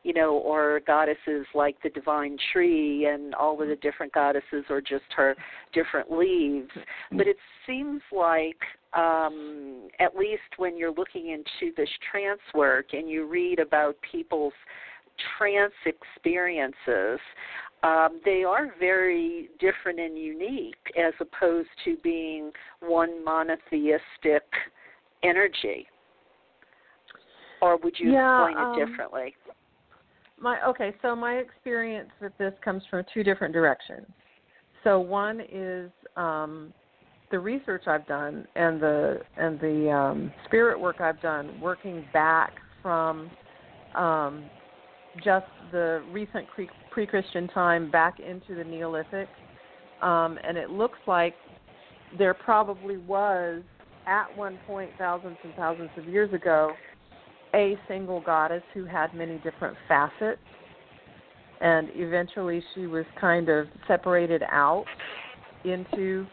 you 0.04 0.14
know, 0.14 0.36
or 0.38 0.80
goddesses 0.88 1.46
like 1.54 1.76
the 1.84 1.90
divine 1.90 2.38
tree 2.54 3.10
and 3.12 3.36
all 3.36 3.62
of 3.62 3.68
the 3.68 3.76
different 3.78 4.14
goddesses 4.14 4.64
or 4.70 4.80
just 4.80 5.04
her 5.14 5.36
different 5.74 6.10
leaves. 6.10 6.70
But 7.12 7.28
it 7.28 7.36
seems 7.66 8.02
like 8.16 8.60
um, 8.94 9.90
at 10.00 10.16
least 10.16 10.42
when 10.58 10.78
you're 10.78 10.94
looking 10.94 11.30
into 11.30 11.74
this 11.76 11.90
trance 12.12 12.42
work 12.54 12.94
and 12.94 13.10
you 13.10 13.28
read 13.28 13.60
about 13.60 13.96
people's 14.10 14.54
trance 15.38 15.74
experiences, 15.86 17.20
um, 17.84 18.22
they 18.26 18.44
are 18.44 18.68
very 18.80 19.50
different 19.60 20.00
and 20.00 20.18
unique 20.18 20.76
as 20.98 21.14
opposed 21.20 21.70
to 21.86 21.96
being 22.04 22.52
one 22.80 23.24
monotheistic 23.24 24.44
energy. 25.24 25.88
Or 27.62 27.78
would 27.78 27.96
you 27.98 28.14
yeah, 28.14 28.46
explain 28.48 28.58
it 28.58 28.84
um, 28.84 28.90
differently? 28.90 29.36
My 30.40 30.64
okay, 30.68 30.94
so 31.02 31.16
my 31.16 31.36
experience 31.36 32.10
with 32.22 32.32
this 32.38 32.54
comes 32.64 32.84
from 32.90 33.04
two 33.14 33.24
different 33.24 33.54
directions. 33.54 34.06
So 34.84 35.00
one 35.00 35.42
is 35.52 35.90
um, 36.16 36.72
the 37.32 37.40
research 37.40 37.84
I've 37.88 38.08
done 38.08 38.48
and 38.56 38.82
the 38.82 39.20
and 39.38 39.60
the 39.60 39.92
um, 39.92 40.34
spirit 40.46 40.80
work 40.80 41.02
I've 41.02 41.22
done, 41.22 41.60
working 41.62 42.06
back 42.14 42.54
from 42.82 43.30
um, 43.96 44.46
just 45.24 45.46
the 45.72 46.04
recent 46.12 46.48
pre-Christian 46.92 47.48
time 47.50 47.92
back 47.92 48.20
into 48.20 48.56
the 48.56 48.64
Neolithic, 48.64 49.28
um, 50.02 50.38
and 50.48 50.58
it 50.58 50.70
looks 50.70 51.00
like 51.08 51.34
there 52.18 52.34
probably 52.34 52.98
was 52.98 53.62
at 54.06 54.36
one 54.38 54.58
point 54.66 54.90
thousands 54.98 55.38
and 55.44 55.54
thousands 55.56 55.90
of 55.98 56.08
years 56.08 56.34
ago 56.34 56.72
a 57.54 57.78
single 57.88 58.22
goddess 58.22 58.64
who 58.74 58.86
had 58.86 59.14
many 59.14 59.38
different 59.40 59.76
facets. 59.88 60.40
And 61.60 61.90
eventually 61.96 62.64
she 62.76 62.86
was 62.86 63.06
kind 63.20 63.50
of 63.50 63.68
separated 63.88 64.44
out 64.52 64.86
into 65.64 66.28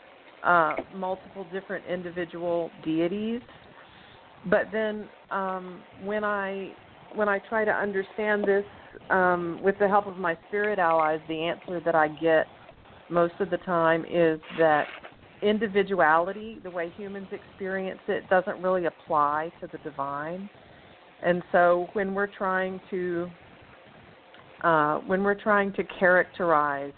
uh, 0.45 0.77
multiple 0.95 1.47
different 1.53 1.85
individual 1.87 2.71
deities. 2.85 3.41
But 4.47 4.67
then 4.73 5.09
um, 5.31 5.83
when 6.03 6.25
I 6.25 6.73
when 7.15 7.29
I 7.29 7.39
try 7.39 7.65
to 7.65 7.71
understand 7.71 8.45
this 8.45 8.65
um, 9.11 9.61
with 9.63 9.77
the 9.79 9.89
help 9.89 10.07
of 10.07 10.17
my 10.17 10.37
spirit 10.49 10.79
allies, 10.79 11.21
the 11.29 11.43
answer 11.45 11.81
that 11.85 11.95
I 11.95 12.09
get 12.09 12.47
most 13.11 13.35
of 13.41 13.51
the 13.51 13.59
time 13.59 14.05
is 14.11 14.41
that 14.59 14.87
individuality, 15.43 16.59
the 16.63 16.71
way 16.71 16.93
humans 16.97 17.29
experience 17.31 18.01
it, 18.09 18.29
doesn't 18.29 18.61
really 18.61 18.87
apply 18.87 19.53
to 19.61 19.69
the 19.71 19.79
divine. 19.79 20.49
And 21.23 21.43
so 21.53 21.87
when 21.93 22.15
we're 22.15 22.27
trying 22.27 22.81
to 22.91 23.29
uh, 24.63 24.99
when 25.01 25.23
we're 25.23 25.41
trying 25.41 25.73
to 25.75 25.85
characterize 25.99 26.93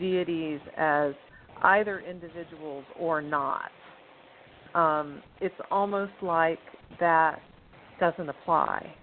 deities 0.00 0.60
as 0.76 1.12
either 1.62 2.00
individuals 2.00 2.84
or 2.98 3.22
not, 3.22 3.70
um, 4.74 5.22
it's 5.40 5.54
almost 5.70 6.12
like 6.22 6.58
that 7.00 7.40
doesn't 7.98 8.28
apply. 8.28 8.94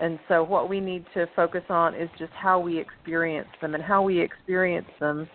And 0.00 0.18
so 0.28 0.42
what 0.42 0.68
we 0.68 0.80
need 0.80 1.04
to 1.14 1.26
focus 1.36 1.62
on 1.68 1.94
is 1.94 2.08
just 2.18 2.32
how 2.32 2.58
we 2.58 2.78
experience 2.78 3.48
them, 3.60 3.74
and 3.74 3.82
how 3.82 4.02
we 4.02 4.20
experience 4.20 4.88
them 5.00 5.28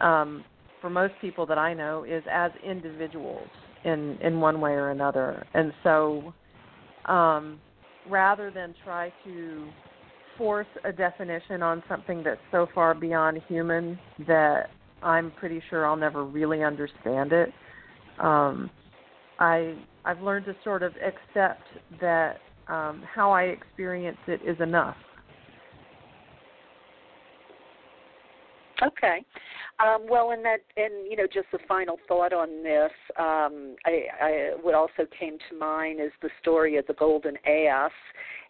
um, 0.00 0.44
for 0.80 0.90
most 0.90 1.14
people 1.20 1.46
that 1.46 1.58
I 1.58 1.74
know 1.74 2.04
is 2.04 2.22
as 2.30 2.52
individuals 2.64 3.48
in 3.84 4.18
in 4.22 4.40
one 4.40 4.60
way 4.60 4.72
or 4.72 4.90
another. 4.90 5.44
And 5.54 5.72
so 5.82 6.32
um, 7.06 7.60
rather 8.08 8.50
than 8.50 8.74
try 8.84 9.12
to 9.24 9.66
force 10.38 10.66
a 10.84 10.92
definition 10.92 11.62
on 11.62 11.82
something 11.88 12.22
that's 12.22 12.40
so 12.50 12.66
far 12.74 12.94
beyond 12.94 13.40
human 13.48 13.98
that 14.26 14.70
I'm 15.04 15.30
pretty 15.32 15.62
sure 15.68 15.86
I'll 15.86 15.96
never 15.96 16.24
really 16.24 16.62
understand 16.64 17.32
it. 17.32 17.52
Um, 18.18 18.70
I 19.38 19.74
I've 20.04 20.20
learned 20.22 20.46
to 20.46 20.56
sort 20.64 20.82
of 20.82 20.92
accept 20.96 21.62
that 22.00 22.40
um, 22.68 23.02
how 23.14 23.30
I 23.30 23.44
experience 23.44 24.18
it 24.26 24.40
is 24.44 24.60
enough. 24.60 24.96
Okay. 28.82 29.24
Um, 29.80 30.06
well, 30.08 30.30
and 30.30 30.44
that, 30.44 30.58
and 30.76 31.06
you 31.08 31.16
know, 31.16 31.26
just 31.26 31.46
a 31.52 31.58
final 31.66 31.98
thought 32.06 32.32
on 32.32 32.62
this. 32.62 32.90
Um, 33.18 33.76
I, 33.84 34.04
I, 34.20 34.50
what 34.60 34.74
also 34.74 35.06
came 35.18 35.38
to 35.50 35.58
mind 35.58 36.00
is 36.00 36.12
the 36.22 36.30
story 36.40 36.76
of 36.76 36.86
the 36.86 36.94
golden 36.94 37.36
ass, 37.46 37.90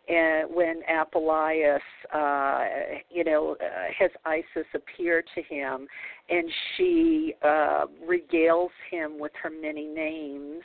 and 0.09 0.55
when 0.55 0.83
Apuleius, 0.91 1.81
uh, 2.13 2.65
you 3.11 3.25
know, 3.25 3.57
uh, 3.61 3.93
has 3.99 4.11
Isis 4.25 4.67
appear 4.75 5.23
to 5.35 5.43
him, 5.43 5.87
and 6.29 6.49
she 6.77 7.35
uh, 7.43 7.87
regales 8.07 8.71
him 8.91 9.19
with 9.19 9.33
her 9.43 9.51
many 9.51 9.87
names, 9.87 10.63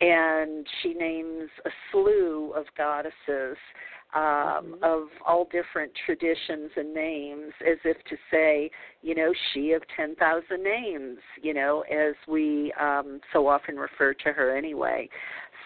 and 0.00 0.66
she 0.82 0.94
names 0.94 1.50
a 1.64 1.70
slew 1.90 2.52
of 2.54 2.66
goddesses 2.76 3.56
um, 4.14 4.20
mm-hmm. 4.22 4.84
of 4.84 5.08
all 5.26 5.48
different 5.50 5.92
traditions 6.06 6.70
and 6.76 6.94
names, 6.94 7.52
as 7.60 7.78
if 7.84 7.96
to 8.04 8.16
say, 8.30 8.70
you 9.02 9.14
know, 9.14 9.32
she 9.52 9.72
of 9.72 9.82
10,000 9.96 10.62
names, 10.62 11.18
you 11.42 11.52
know, 11.52 11.82
as 11.92 12.14
we 12.26 12.72
um, 12.80 13.20
so 13.32 13.46
often 13.48 13.76
refer 13.76 14.14
to 14.14 14.32
her 14.32 14.56
anyway. 14.56 15.08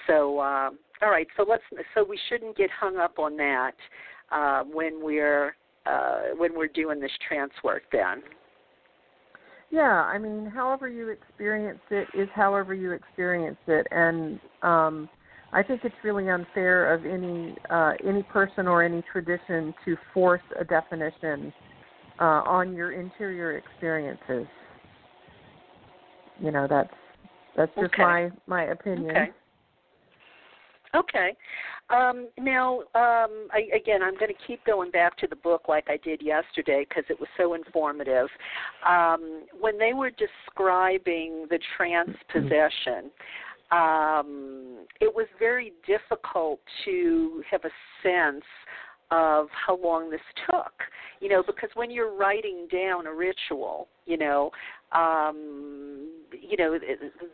So, 0.07 0.38
uh, 0.40 0.70
all 1.02 1.10
right, 1.10 1.26
so 1.36 1.44
let's, 1.48 1.62
so 1.94 2.04
we 2.04 2.18
shouldn't 2.28 2.56
get 2.56 2.70
hung 2.70 2.96
up 2.96 3.18
on 3.18 3.36
that 3.36 3.72
uh, 4.30 4.62
when 4.62 5.02
we're 5.02 5.54
uh, 5.84 6.28
when 6.36 6.54
we're 6.54 6.68
doing 6.68 7.00
this 7.00 7.10
trance 7.26 7.52
work, 7.64 7.82
then. 7.90 8.22
Yeah, 9.70 10.04
I 10.04 10.18
mean, 10.18 10.46
however 10.46 10.88
you 10.88 11.08
experience 11.08 11.80
it 11.90 12.06
is 12.14 12.28
however 12.34 12.72
you 12.72 12.92
experience 12.92 13.58
it, 13.66 13.86
and 13.90 14.38
um, 14.62 15.08
I 15.52 15.62
think 15.62 15.80
it's 15.84 15.94
really 16.04 16.28
unfair 16.28 16.94
of 16.94 17.04
any 17.04 17.56
uh, 17.70 17.92
any 18.06 18.22
person 18.22 18.68
or 18.68 18.84
any 18.84 19.02
tradition 19.10 19.74
to 19.84 19.96
force 20.14 20.42
a 20.60 20.64
definition 20.64 21.52
uh, 22.20 22.42
on 22.44 22.74
your 22.74 22.92
interior 22.92 23.56
experiences. 23.56 24.46
You 26.40 26.52
know, 26.52 26.66
that's 26.68 26.94
that's 27.56 27.74
just 27.74 27.94
okay. 27.94 28.02
my 28.02 28.30
my 28.46 28.64
opinion. 28.64 29.10
Okay. 29.10 29.30
Okay. 30.94 31.35
Um, 31.90 32.28
now, 32.38 32.81
um, 32.94 33.48
I, 33.50 33.68
again, 33.74 34.02
I'm 34.02 34.18
going 34.18 34.33
to 34.33 34.46
keep 34.46 34.64
going 34.66 34.90
back 34.90 35.16
to 35.18 35.26
the 35.26 35.37
book 35.37 35.62
like 35.68 35.87
I 35.88 35.96
did 35.96 36.22
yesterday 36.22 36.87
because 36.88 37.05
it 37.09 37.18
was 37.18 37.28
so 37.37 37.55
informative. 37.55 38.28
Um, 38.88 39.44
when 39.59 39.78
they 39.78 39.92
were 39.94 40.11
describing 40.11 41.46
the 41.48 41.59
possession, 42.31 43.11
um, 43.70 44.87
it 45.00 45.12
was 45.14 45.26
very 45.38 45.72
difficult 45.87 46.61
to 46.85 47.42
have 47.50 47.62
a 47.64 47.70
sense 48.02 48.44
of 49.11 49.48
how 49.50 49.76
long 49.76 50.11
this 50.11 50.20
took 50.50 50.72
you 51.20 51.28
know 51.28 51.42
because 51.46 51.68
when 51.74 51.90
you're 51.90 52.16
writing 52.16 52.66
down 52.72 53.07
a 53.07 53.12
ritual 53.12 53.87
you 54.06 54.16
know 54.16 54.50
um 54.92 56.08
you 56.40 56.56
know 56.56 56.78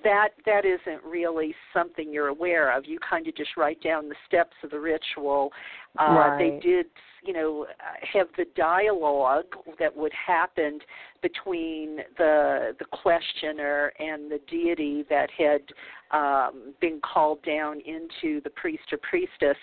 that 0.05 0.29
that 0.45 0.65
isn't 0.65 1.03
really 1.05 1.55
something 1.73 2.13
you're 2.13 2.29
aware 2.29 2.77
of. 2.77 2.87
You 2.87 2.99
kind 2.99 3.27
of 3.27 3.37
just 3.37 3.57
write 3.57 3.83
down 3.83 4.09
the 4.09 4.15
steps 4.27 4.55
of 4.63 4.71
the 4.71 4.79
ritual. 4.79 5.53
Uh 5.99 6.13
right. 6.13 6.39
they 6.39 6.69
did 6.69 6.87
you 7.23 7.33
know 7.33 7.67
have 8.13 8.29
the 8.37 8.45
dialogue 8.57 9.47
that 9.79 9.97
would 9.97 10.13
happen 10.13 10.79
between 11.23 11.99
the 12.17 12.77
the 12.79 12.85
questioner 12.85 13.93
and 13.99 14.31
the 14.31 14.41
deity 14.49 15.05
that 15.09 15.29
had 15.37 15.63
um 16.11 16.75
been 16.81 17.01
called 17.01 17.43
down 17.43 17.81
into 17.81 18.41
the 18.43 18.51
priest 18.51 18.85
or 18.93 18.99
priestess. 18.99 19.57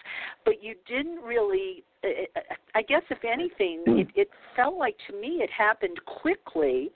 But 0.43 0.61
you 0.63 0.75
didn't 0.87 1.21
really 1.21 1.83
I 2.75 2.81
guess 2.81 3.01
if 3.09 3.23
anything, 3.23 3.83
it, 3.87 4.07
it 4.15 4.29
felt 4.55 4.77
like 4.77 4.95
to 5.07 5.19
me 5.19 5.39
it 5.41 5.49
happened 5.49 5.99
quickly 6.05 6.91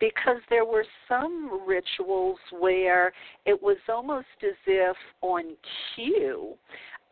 because 0.00 0.38
there 0.50 0.64
were 0.64 0.84
some 1.08 1.66
rituals 1.66 2.38
where 2.58 3.12
it 3.46 3.60
was 3.60 3.76
almost 3.88 4.26
as 4.42 4.56
if 4.66 4.96
on 5.22 5.56
cue 5.94 6.56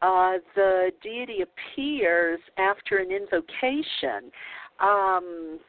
uh, 0.03 0.33
the 0.57 0.91
deity 1.03 1.43
appears 1.43 2.41
after 2.59 2.99
an 2.99 3.13
invocation. 3.13 4.31
Um, 4.81 5.61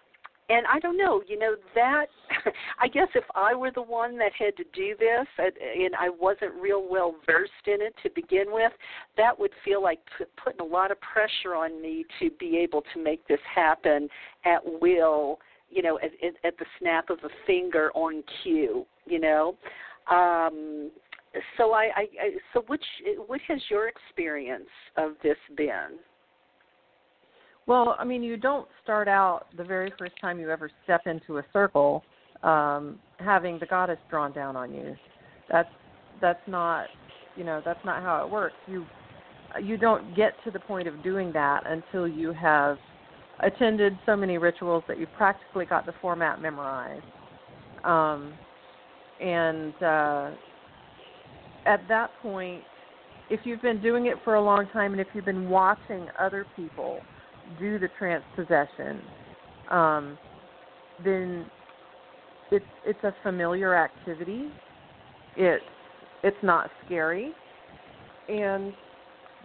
and 0.50 0.66
I 0.72 0.80
don't 0.80 0.98
know, 0.98 1.22
you 1.28 1.40
know 1.40 1.56
that. 1.74 2.08
I 2.80 2.88
guess 2.88 3.08
if 3.16 3.24
I 3.34 3.56
were 3.56 3.72
the 3.72 3.82
one 3.82 4.18
that 4.18 4.32
had 4.38 4.58
to 4.58 4.66
do 4.74 4.96
this, 5.00 5.28
and 5.38 5.96
I 5.98 6.10
wasn't 6.10 6.54
real 6.56 6.86
well 6.90 7.16
versed 7.26 7.52
in 7.66 7.82
it 7.82 7.94
to 8.04 8.10
begin 8.14 8.48
with, 8.52 8.72
that 9.18 9.40
would 9.40 9.52
feel 9.64 9.82
like 9.82 10.00
putting 10.44 10.60
a 10.60 10.66
lot 10.66 10.92
of 10.92 10.98
pressure 11.00 11.56
on 11.56 11.82
me 11.82 12.06
to 12.20 12.30
be 12.40 12.58
able 12.58 12.84
to 12.94 13.02
make 13.02 13.26
this 13.28 13.40
happen 13.56 14.10
at 14.46 14.60
will. 14.82 15.40
You 15.74 15.82
know, 15.82 16.00
at, 16.00 16.12
at 16.46 16.58
the 16.58 16.66
snap 16.80 17.10
of 17.10 17.20
a 17.24 17.30
finger 17.48 17.92
on 17.96 18.24
cue. 18.44 18.86
You 19.06 19.20
know. 19.20 19.58
Um, 20.10 20.92
so 21.58 21.72
I, 21.72 21.90
I, 21.96 22.02
I 22.22 22.30
so 22.54 22.64
which 22.68 22.84
what 23.26 23.42
has 23.48 23.60
your 23.70 23.88
experience 23.88 24.70
of 24.98 25.14
this 25.24 25.38
been? 25.58 25.98
Well, 27.66 27.96
I 27.98 28.04
mean, 28.04 28.24
you 28.24 28.36
don't 28.36 28.68
start 28.84 29.08
out 29.08 29.46
the 29.56 29.64
very 29.64 29.92
first 29.98 30.14
time 30.20 30.40
you 30.40 30.50
ever 30.50 30.70
step 30.84 31.02
into 31.06 31.38
a 31.38 31.46
circle 31.54 32.04
um, 32.44 33.00
having 33.20 33.58
the 33.58 33.66
goddess 33.66 34.00
drawn 34.10 34.34
down 34.34 34.56
on 34.56 34.74
you. 34.74 34.96
That's 35.50 35.70
that's 36.22 36.46
not 36.48 36.88
you 37.36 37.44
know 37.44 37.62
that's 37.64 37.84
not 37.86 38.04
how 38.04 38.26
it 38.26 38.32
works. 38.32 38.56
You 38.68 38.86
you 39.62 39.78
don't 39.78 40.16
get 40.16 40.34
to 40.44 40.52
the 40.52 40.60
point 40.60 40.88
of 40.88 41.02
doing 41.04 41.32
that 41.34 41.64
until 41.66 42.08
you 42.08 42.34
have 42.34 42.78
attended 43.40 43.98
so 44.06 44.16
many 44.16 44.38
rituals 44.38 44.84
that 44.88 45.00
you've 45.00 45.14
practically 45.14 45.66
got 45.66 45.86
the 45.86 45.94
format 46.02 46.42
memorized. 46.42 47.06
Um, 47.84 48.34
and 49.20 49.74
uh, 49.82 50.32
at 51.66 51.88
that 51.88 52.12
point, 52.22 52.64
if 53.30 53.42
you've 53.46 53.62
been 53.62 53.82
doing 53.82 54.08
it 54.08 54.16
for 54.24 54.36
a 54.36 54.42
long 54.42 54.68
time 54.72 54.92
and 54.92 55.02
if 55.02 55.08
you've 55.14 55.26
been 55.26 55.50
watching 55.50 56.08
other 56.20 56.46
people 56.56 57.02
do 57.60 57.80
the 57.80 57.88
trance 58.00 58.24
possession, 58.36 59.02
um, 59.72 60.18
then 61.04 61.46
it's 62.52 62.66
it's 62.86 63.04
a 63.04 63.14
familiar 63.24 63.76
activity. 63.76 64.50
It's 65.36 65.64
it's 66.24 66.38
not 66.44 66.70
scary, 66.86 67.34
and 68.30 68.74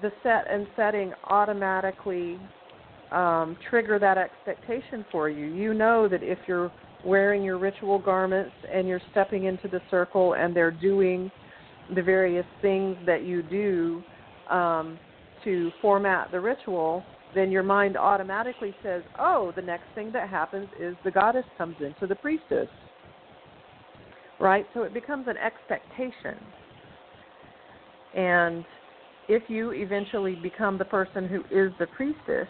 the 0.02 0.12
set 0.22 0.50
and 0.50 0.66
setting 0.76 1.12
automatically 1.24 2.38
um, 3.12 3.56
trigger 3.70 3.98
that 3.98 4.18
expectation 4.18 5.04
for 5.10 5.28
you. 5.28 5.46
You 5.46 5.74
know 5.74 6.08
that 6.08 6.22
if 6.22 6.38
you're 6.46 6.70
wearing 7.04 7.42
your 7.42 7.58
ritual 7.58 7.98
garments 7.98 8.52
and 8.72 8.86
you're 8.88 9.00
stepping 9.12 9.44
into 9.44 9.68
the 9.68 9.80
circle 9.90 10.34
and 10.34 10.54
they're 10.54 10.70
doing 10.70 11.30
the 11.94 12.02
various 12.02 12.46
things 12.60 12.96
that 13.06 13.24
you 13.24 13.42
do 13.42 14.02
um, 14.54 14.98
to 15.44 15.70
format 15.80 16.30
the 16.30 16.40
ritual, 16.40 17.02
then 17.34 17.50
your 17.50 17.62
mind 17.62 17.96
automatically 17.96 18.74
says, 18.82 19.02
oh, 19.18 19.52
the 19.56 19.62
next 19.62 19.84
thing 19.94 20.10
that 20.12 20.28
happens 20.28 20.68
is 20.80 20.96
the 21.04 21.10
goddess 21.10 21.44
comes 21.56 21.76
into 21.80 22.06
the 22.06 22.14
priestess. 22.16 22.68
Right? 24.40 24.66
So 24.74 24.82
it 24.82 24.94
becomes 24.94 25.26
an 25.28 25.36
expectation. 25.36 26.38
And 28.14 28.64
if 29.28 29.42
you 29.48 29.72
eventually 29.72 30.34
become 30.34 30.78
the 30.78 30.84
person 30.84 31.28
who 31.28 31.40
is 31.50 31.72
the 31.78 31.86
priestess, 31.96 32.48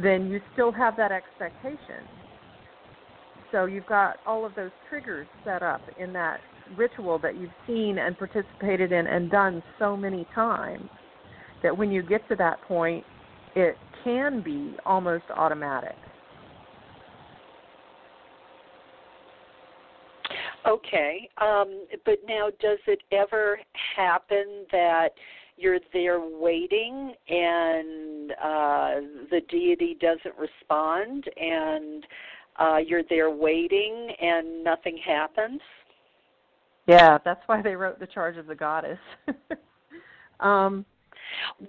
then 0.00 0.30
you 0.30 0.40
still 0.52 0.72
have 0.72 0.96
that 0.96 1.12
expectation. 1.12 2.06
So 3.50 3.66
you've 3.66 3.86
got 3.86 4.18
all 4.24 4.46
of 4.46 4.54
those 4.54 4.70
triggers 4.88 5.26
set 5.44 5.62
up 5.62 5.82
in 5.98 6.12
that 6.14 6.40
ritual 6.76 7.18
that 7.18 7.36
you've 7.36 7.50
seen 7.66 7.98
and 7.98 8.16
participated 8.16 8.92
in 8.92 9.06
and 9.06 9.30
done 9.30 9.62
so 9.78 9.96
many 9.96 10.26
times 10.34 10.88
that 11.62 11.76
when 11.76 11.90
you 11.92 12.02
get 12.02 12.26
to 12.28 12.36
that 12.36 12.62
point, 12.62 13.04
it 13.54 13.76
can 14.04 14.40
be 14.40 14.74
almost 14.86 15.24
automatic. 15.36 15.94
Okay, 20.66 21.28
um, 21.40 21.86
but 22.04 22.18
now 22.26 22.48
does 22.60 22.78
it 22.86 23.00
ever 23.10 23.58
happen 23.96 24.64
that 24.70 25.08
you're 25.62 25.78
there 25.92 26.20
waiting 26.20 27.14
and 27.28 28.32
uh, 28.32 28.94
the 29.30 29.40
deity 29.48 29.96
doesn't 30.00 30.36
respond 30.38 31.24
and 31.36 32.04
uh, 32.58 32.78
you're 32.84 33.04
there 33.08 33.30
waiting 33.30 34.08
and 34.20 34.64
nothing 34.64 34.98
happens? 35.04 35.60
Yeah, 36.86 37.18
that's 37.24 37.40
why 37.46 37.62
they 37.62 37.76
wrote 37.76 38.00
the 38.00 38.06
charge 38.06 38.36
of 38.36 38.46
the 38.46 38.54
goddess. 38.54 38.98
um, 40.40 40.84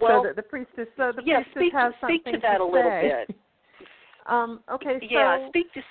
well, 0.01 0.23
so 0.23 0.29
the, 0.29 0.34
the 0.36 0.41
priestess. 0.41 0.88
So 0.97 1.12
the 1.15 1.21
yeah, 1.23 1.43
priestess 1.43 1.53
speak, 1.56 1.73
has 1.73 1.93
speak 2.03 2.23
something 2.23 2.34
to 2.34 2.39
that 2.39 2.58
to 2.58 2.63
a 2.63 2.65
little 2.65 2.91
say. 2.91 3.25
bit. 3.27 3.36
um, 4.25 4.62
okay, 4.71 4.97
so 4.99 5.08
yeah, 5.10 5.47
speak 5.49 5.71
to 5.73 5.82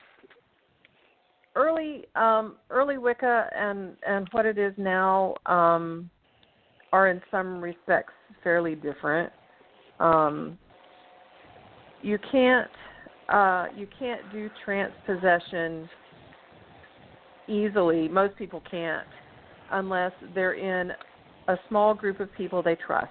early 1.54 2.04
um, 2.16 2.56
early 2.70 2.98
Wicca 2.98 3.48
and 3.56 3.96
and 4.06 4.28
what 4.32 4.44
it 4.44 4.58
is 4.58 4.74
now 4.76 5.34
um, 5.46 6.10
are 6.92 7.09
in 7.09 7.20
some 7.31 7.61
respects 7.61 8.12
fairly 8.42 8.74
different. 8.74 9.33
Um, 10.00 10.59
you 12.02 12.18
can't 12.31 12.70
uh, 13.28 13.66
you 13.74 13.87
can't 13.98 14.31
do 14.33 14.50
trance 14.64 14.92
possession 15.07 15.88
easily. 17.48 18.09
Most 18.09 18.37
people 18.37 18.62
can't 18.70 19.07
unless 19.72 20.12
they're 20.35 20.55
in 20.55 20.92
a 21.48 21.57
small 21.68 21.94
group 21.94 22.20
of 22.20 22.33
people 22.35 22.62
they 22.62 22.76
trust. 22.76 23.09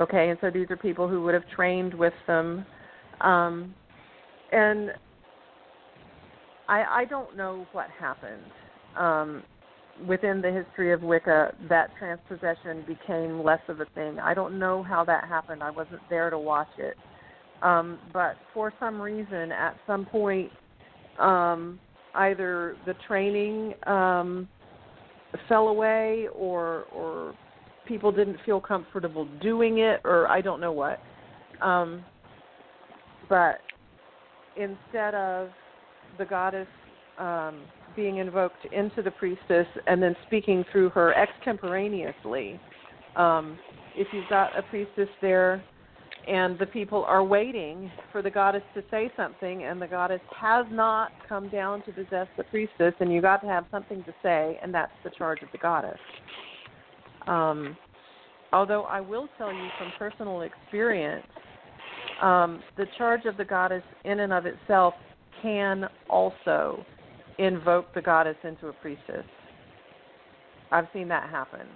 Okay, 0.00 0.30
and 0.30 0.38
so 0.40 0.50
these 0.50 0.66
are 0.70 0.76
people 0.76 1.08
who 1.08 1.22
would 1.22 1.34
have 1.34 1.48
trained 1.54 1.94
with 1.94 2.12
them. 2.26 2.64
Um, 3.20 3.74
and 4.52 4.92
I, 6.68 6.84
I 6.90 7.04
don't 7.06 7.36
know 7.36 7.66
what 7.72 7.88
happened. 7.90 8.42
Um, 8.96 9.42
within 10.06 10.40
the 10.40 10.50
history 10.50 10.92
of 10.92 11.02
Wicca, 11.02 11.54
that 11.68 11.90
trance 11.98 12.20
possession 12.28 12.84
became 12.86 13.42
less 13.42 13.60
of 13.68 13.80
a 13.80 13.86
thing. 13.94 14.18
I 14.18 14.34
don't 14.34 14.58
know 14.58 14.82
how 14.82 15.04
that 15.04 15.24
happened. 15.24 15.62
I 15.62 15.70
wasn't 15.70 16.00
there 16.08 16.30
to 16.30 16.38
watch 16.38 16.68
it. 16.78 16.96
Um, 17.62 17.98
but 18.12 18.36
for 18.54 18.72
some 18.78 19.00
reason, 19.00 19.50
at 19.50 19.76
some 19.86 20.06
point, 20.06 20.50
um, 21.18 21.80
either 22.14 22.76
the 22.86 22.94
training 23.06 23.74
um, 23.86 24.48
fell 25.48 25.68
away 25.68 26.28
or 26.34 26.84
or 26.94 27.34
people 27.86 28.12
didn't 28.12 28.38
feel 28.44 28.60
comfortable 28.60 29.26
doing 29.40 29.78
it 29.78 30.00
or 30.04 30.28
I 30.28 30.40
don't 30.40 30.60
know 30.60 30.72
what. 30.72 31.00
Um, 31.60 32.04
but 33.28 33.60
instead 34.56 35.14
of 35.14 35.48
the 36.18 36.24
goddess 36.24 36.68
um, 37.18 37.62
being 37.98 38.18
invoked 38.18 38.64
into 38.72 39.02
the 39.02 39.10
priestess 39.10 39.66
and 39.88 40.00
then 40.00 40.14
speaking 40.28 40.64
through 40.70 40.88
her 40.90 41.12
extemporaneously, 41.14 42.60
um, 43.16 43.58
if 43.96 44.06
you've 44.12 44.28
got 44.30 44.56
a 44.56 44.62
priestess 44.62 45.08
there 45.20 45.64
and 46.28 46.56
the 46.60 46.66
people 46.66 47.04
are 47.08 47.24
waiting 47.24 47.90
for 48.12 48.22
the 48.22 48.30
goddess 48.30 48.62
to 48.74 48.84
say 48.88 49.10
something 49.16 49.64
and 49.64 49.82
the 49.82 49.86
goddess 49.88 50.20
has 50.40 50.64
not 50.70 51.10
come 51.28 51.48
down 51.48 51.82
to 51.82 51.92
possess 51.92 52.28
the 52.36 52.44
priestess 52.44 52.94
and 53.00 53.12
you've 53.12 53.22
got 53.22 53.40
to 53.40 53.48
have 53.48 53.64
something 53.72 54.04
to 54.04 54.14
say 54.22 54.56
and 54.62 54.72
that's 54.72 54.92
the 55.02 55.10
charge 55.10 55.42
of 55.42 55.48
the 55.50 55.58
goddess. 55.58 55.98
Um, 57.26 57.76
although 58.52 58.84
i 58.84 59.00
will 59.00 59.28
tell 59.36 59.52
you 59.52 59.68
from 59.76 59.92
personal 59.98 60.42
experience 60.42 61.26
um, 62.22 62.62
the 62.76 62.86
charge 62.96 63.24
of 63.24 63.36
the 63.36 63.44
goddess 63.44 63.82
in 64.04 64.20
and 64.20 64.32
of 64.32 64.46
itself 64.46 64.94
can 65.42 65.84
also 66.08 66.84
invoke 67.38 67.92
the 67.94 68.02
goddess 68.02 68.36
into 68.44 68.68
a 68.68 68.72
priestess 68.74 69.24
i've 70.70 70.86
seen 70.92 71.08
that 71.08 71.28
happen 71.30 71.66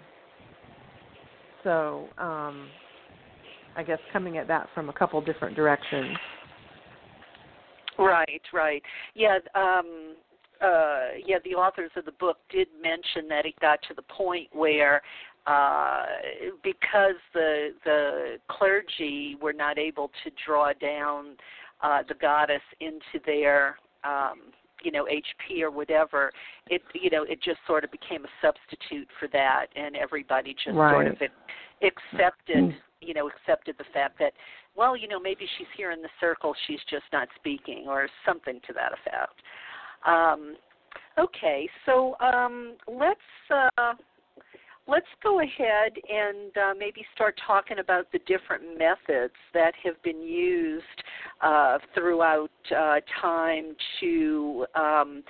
so 1.63 2.09
um, 2.19 2.69
I 3.77 3.83
guess 3.83 3.99
coming 4.13 4.39
at 4.39 4.49
that 4.49 4.69
from 4.75 4.89
a 4.89 4.93
couple 4.93 5.21
different 5.21 5.57
directions. 5.57 6.17
Right, 7.99 8.43
right. 8.53 8.83
Yeah, 9.15 9.39
um 9.55 10.17
uh 10.61 11.19
yeah, 11.27 11.39
the 11.45 11.55
authors 11.55 11.91
of 11.97 12.05
the 12.05 12.13
book 12.13 12.39
did 12.51 12.69
mention 12.83 13.29
that 13.29 13.47
it 13.47 13.59
got 13.61 13.81
to 13.89 13.95
the 13.95 14.03
point 14.03 14.49
where 14.53 15.03
uh 15.47 16.05
because 16.63 17.17
the 17.35 17.71
the 17.85 18.37
clergy 18.49 19.37
were 19.41 19.53
not 19.53 19.79
able 19.79 20.11
to 20.25 20.31
draw 20.47 20.73
down 20.73 21.37
uh 21.83 22.03
the 22.09 22.15
goddess 22.15 22.63
into 22.81 23.25
their 23.27 23.77
um 24.05 24.39
you 24.85 24.91
know 24.91 25.05
HP 25.05 25.63
or 25.63 25.71
whatever 25.71 26.33
it 26.69 26.83
you 26.95 27.11
know 27.11 27.25
it 27.25 27.43
just 27.43 27.59
sort 27.67 27.85
of 27.85 27.91
became 27.91 28.25
a 28.25 28.29
substitute 28.41 29.09
for 29.19 29.29
that 29.29 29.67
and 29.77 29.97
everybody 29.97 30.55
just 30.55 30.77
right. 30.77 30.93
sort 30.93 31.07
of 31.07 31.17
accepted 31.83 32.75
you 33.01 33.15
know 33.15 33.29
accepted 33.29 33.75
the 33.79 33.85
fact 33.93 34.19
that 34.19 34.33
well 34.77 34.97
you 34.97 35.09
know 35.09 35.21
maybe 35.21 35.47
she's 35.59 35.67
here 35.77 35.91
in 35.91 36.03
the 36.03 36.09
circle 36.21 36.55
she's 36.67 36.81
just 36.91 37.05
not 37.13 37.29
speaking 37.37 37.85
or 37.89 38.09
something 38.27 38.61
to 38.67 38.73
that 38.73 38.93
effect 38.93 39.35
um, 40.07 40.57
okay 41.19 41.69
so 41.87 42.17
um, 42.21 42.75
let's 42.89 43.21
uh, 43.51 43.93
let's 44.89 45.07
go 45.23 45.41
ahead 45.41 45.93
and 46.09 46.57
uh, 46.57 46.75
maybe 46.77 47.05
start 47.15 47.39
talking 47.47 47.79
about 47.79 48.11
the 48.13 48.19
different 48.21 48.79
methods 48.79 49.35
that 49.55 49.73
have 49.85 50.01
been 50.03 50.23
used 50.23 50.85
uh, 51.41 51.79
throughout 51.95 52.51
uh, 52.77 52.97
time 53.21 53.77
to, 54.01 54.67
um, 54.75 55.23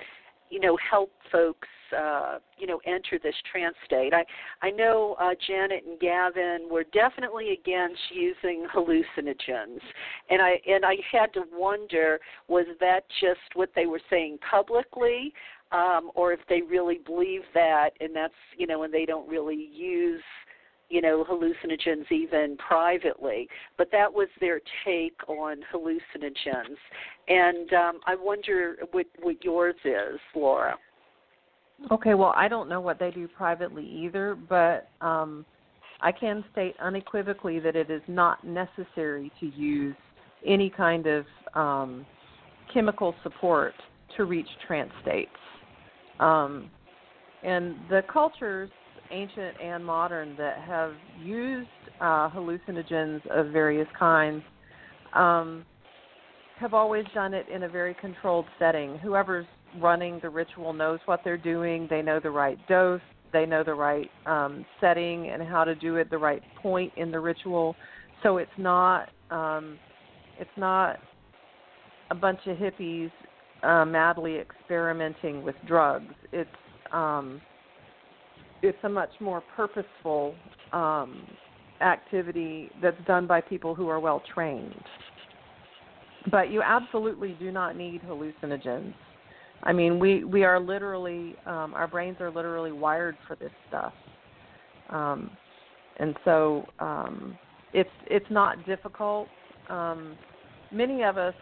you 0.49 0.59
know, 0.59 0.77
help 0.89 1.11
folks, 1.31 1.67
uh, 1.97 2.39
you 2.57 2.65
know, 2.65 2.79
enter 2.85 3.19
this 3.21 3.35
trance 3.51 3.75
state. 3.85 4.13
I 4.13 4.23
I 4.65 4.71
know 4.71 5.15
uh, 5.19 5.31
Janet 5.47 5.83
and 5.85 5.99
Gavin 5.99 6.67
were 6.69 6.85
definitely 6.91 7.51
against 7.51 8.01
using 8.11 8.65
hallucinogens, 8.73 9.79
and 10.29 10.41
I 10.41 10.59
and 10.67 10.83
I 10.83 10.95
had 11.11 11.33
to 11.33 11.43
wonder 11.51 12.19
was 12.47 12.65
that 12.79 13.03
just 13.21 13.55
what 13.55 13.69
they 13.75 13.85
were 13.85 14.01
saying 14.09 14.39
publicly, 14.49 15.33
um, 15.73 16.11
or 16.15 16.31
if 16.31 16.39
they 16.47 16.61
really 16.61 16.99
believe 17.05 17.41
that, 17.53 17.89
and 17.99 18.15
that's 18.15 18.33
you 18.57 18.67
know, 18.67 18.83
and 18.83 18.93
they 18.93 19.05
don't 19.05 19.27
really 19.27 19.69
use 19.73 20.21
you 20.89 21.01
know 21.01 21.25
hallucinogens 21.27 22.09
even 22.11 22.55
privately. 22.57 23.47
But 23.77 23.89
that 23.91 24.13
was 24.13 24.27
their 24.39 24.61
take 24.85 25.17
on 25.27 25.57
hallucinogens. 25.73 26.77
And 27.27 27.73
um, 27.73 27.99
i 28.05 28.15
wonder 28.15 28.77
what 28.91 29.07
what 29.21 29.43
yours 29.43 29.75
is 29.83 30.19
laura. 30.35 30.75
Okay 31.91 32.13
well 32.13 32.33
i 32.35 32.47
don't 32.47 32.69
know 32.69 32.79
what 32.79 32.99
they 32.99 33.11
do 33.11 33.27
privately 33.27 33.85
either 33.85 34.35
but 34.35 34.89
um 35.01 35.45
i 36.01 36.11
can 36.11 36.43
state 36.51 36.75
unequivocally 36.79 37.59
that 37.59 37.75
it 37.75 37.89
is 37.89 38.01
not 38.07 38.43
necessary 38.45 39.31
to 39.39 39.47
use 39.47 39.95
any 40.45 40.69
kind 40.69 41.07
of 41.07 41.25
um 41.55 42.05
chemical 42.71 43.15
support 43.23 43.73
to 44.15 44.25
reach 44.25 44.47
trance 44.67 44.91
states 45.01 45.31
um, 46.19 46.69
and 47.43 47.75
the 47.89 48.01
cultures, 48.11 48.69
ancient 49.11 49.55
and 49.61 49.85
modern, 49.85 50.35
that 50.37 50.59
have 50.59 50.93
used 51.21 51.67
uh, 51.99 52.29
hallucinogens 52.29 53.25
of 53.29 53.51
various 53.51 53.87
kinds 53.97 54.43
um, 55.13 55.65
have 56.59 56.73
always 56.73 57.05
done 57.13 57.33
it 57.33 57.47
in 57.49 57.63
a 57.63 57.69
very 57.69 57.95
controlled 57.99 58.45
setting. 58.59 58.97
Whoever's 58.99 59.45
running 59.81 60.19
the 60.21 60.29
ritual 60.29 60.73
knows 60.73 60.99
what 61.05 61.21
they're 61.23 61.37
doing, 61.37 61.87
they 61.89 62.01
know 62.01 62.19
the 62.19 62.29
right 62.29 62.57
dose, 62.67 63.01
they 63.31 63.45
know 63.45 63.63
the 63.63 63.73
right 63.73 64.09
um, 64.25 64.65
setting 64.79 65.29
and 65.29 65.41
how 65.41 65.63
to 65.63 65.75
do 65.75 65.97
it, 65.97 66.09
the 66.09 66.17
right 66.17 66.41
point 66.61 66.93
in 66.95 67.11
the 67.11 67.19
ritual. 67.19 67.75
So 68.21 68.37
it's 68.37 68.51
not 68.57 69.09
um, 69.31 69.77
it's 70.39 70.49
not 70.57 70.99
a 72.11 72.15
bunch 72.15 72.39
of 72.45 72.57
hippies 72.57 73.11
uh, 73.63 73.85
madly 73.85 74.37
experimenting 74.37 75.43
with 75.43 75.55
drugs. 75.67 76.13
It's 76.31 76.49
um, 76.91 77.41
it's 78.61 78.77
a 78.83 78.89
much 78.89 79.09
more 79.19 79.43
purposeful 79.55 80.35
um, 80.71 81.27
activity 81.81 82.69
that's 82.81 82.97
done 83.05 83.27
by 83.27 83.41
people 83.41 83.75
who 83.75 83.89
are 83.89 83.99
well 83.99 84.21
trained. 84.33 84.83
But 86.31 86.51
you 86.51 86.61
absolutely 86.61 87.35
do 87.39 87.51
not 87.51 87.75
need 87.75 88.01
hallucinogens. 88.03 88.93
I 89.63 89.73
mean, 89.73 89.99
we 89.99 90.23
we 90.23 90.43
are 90.43 90.59
literally 90.59 91.35
um, 91.45 91.73
our 91.73 91.87
brains 91.87 92.17
are 92.19 92.31
literally 92.31 92.71
wired 92.71 93.17
for 93.27 93.35
this 93.35 93.51
stuff, 93.69 93.93
um, 94.89 95.31
and 95.97 96.15
so 96.25 96.65
um, 96.79 97.37
it's 97.73 97.89
it's 98.07 98.25
not 98.29 98.65
difficult. 98.65 99.27
Um, 99.69 100.17
many 100.71 101.03
of 101.03 101.17
us 101.17 101.33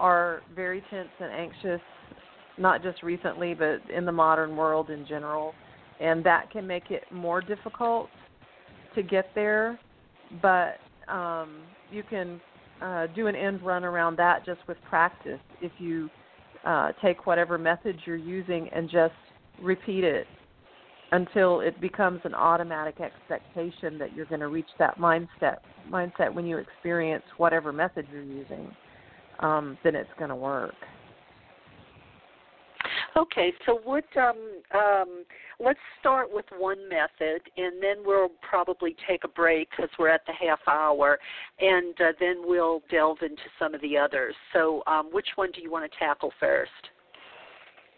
are 0.00 0.40
very 0.54 0.82
tense 0.90 1.10
and 1.20 1.30
anxious, 1.30 1.80
not 2.58 2.82
just 2.82 3.02
recently, 3.02 3.54
but 3.54 3.78
in 3.94 4.04
the 4.04 4.12
modern 4.12 4.56
world 4.56 4.90
in 4.90 5.06
general. 5.06 5.54
And 6.00 6.24
that 6.24 6.50
can 6.50 6.66
make 6.66 6.90
it 6.90 7.04
more 7.12 7.40
difficult 7.40 8.08
to 8.94 9.02
get 9.02 9.26
there. 9.34 9.78
But 10.42 10.78
um, 11.08 11.60
you 11.92 12.02
can 12.08 12.40
uh, 12.80 13.08
do 13.08 13.26
an 13.26 13.36
end 13.36 13.62
run 13.62 13.84
around 13.84 14.16
that 14.16 14.44
just 14.46 14.60
with 14.66 14.78
practice 14.88 15.40
if 15.60 15.72
you 15.78 16.08
uh, 16.64 16.92
take 17.02 17.26
whatever 17.26 17.58
method 17.58 17.96
you're 18.06 18.16
using 18.16 18.68
and 18.74 18.88
just 18.88 19.14
repeat 19.62 20.04
it 20.04 20.26
until 21.12 21.60
it 21.60 21.78
becomes 21.80 22.20
an 22.24 22.34
automatic 22.34 23.00
expectation 23.00 23.98
that 23.98 24.14
you're 24.14 24.26
going 24.26 24.40
to 24.40 24.48
reach 24.48 24.68
that 24.78 24.96
mindset 24.98 25.56
mindset 25.90 26.32
when 26.32 26.46
you 26.46 26.58
experience 26.58 27.24
whatever 27.36 27.72
method 27.72 28.06
you're 28.12 28.22
using 28.22 28.70
um, 29.40 29.76
then 29.82 29.94
it's 29.94 30.10
going 30.18 30.30
to 30.30 30.36
work. 30.36 30.74
Okay, 33.16 33.52
so 33.66 33.80
what? 33.84 34.04
Um, 34.16 34.62
um, 34.74 35.24
let's 35.58 35.78
start 35.98 36.28
with 36.32 36.44
one 36.56 36.88
method, 36.88 37.42
and 37.56 37.82
then 37.82 37.96
we'll 38.04 38.30
probably 38.48 38.96
take 39.08 39.24
a 39.24 39.28
break 39.28 39.68
because 39.70 39.90
we're 39.98 40.08
at 40.08 40.22
the 40.26 40.32
half 40.32 40.60
hour, 40.68 41.18
and 41.58 41.94
uh, 42.00 42.12
then 42.20 42.42
we'll 42.44 42.82
delve 42.90 43.18
into 43.22 43.42
some 43.58 43.74
of 43.74 43.80
the 43.80 43.96
others. 43.96 44.34
So, 44.52 44.82
um, 44.86 45.10
which 45.12 45.26
one 45.34 45.50
do 45.50 45.60
you 45.60 45.70
want 45.70 45.90
to 45.90 45.98
tackle 45.98 46.32
first? 46.38 46.70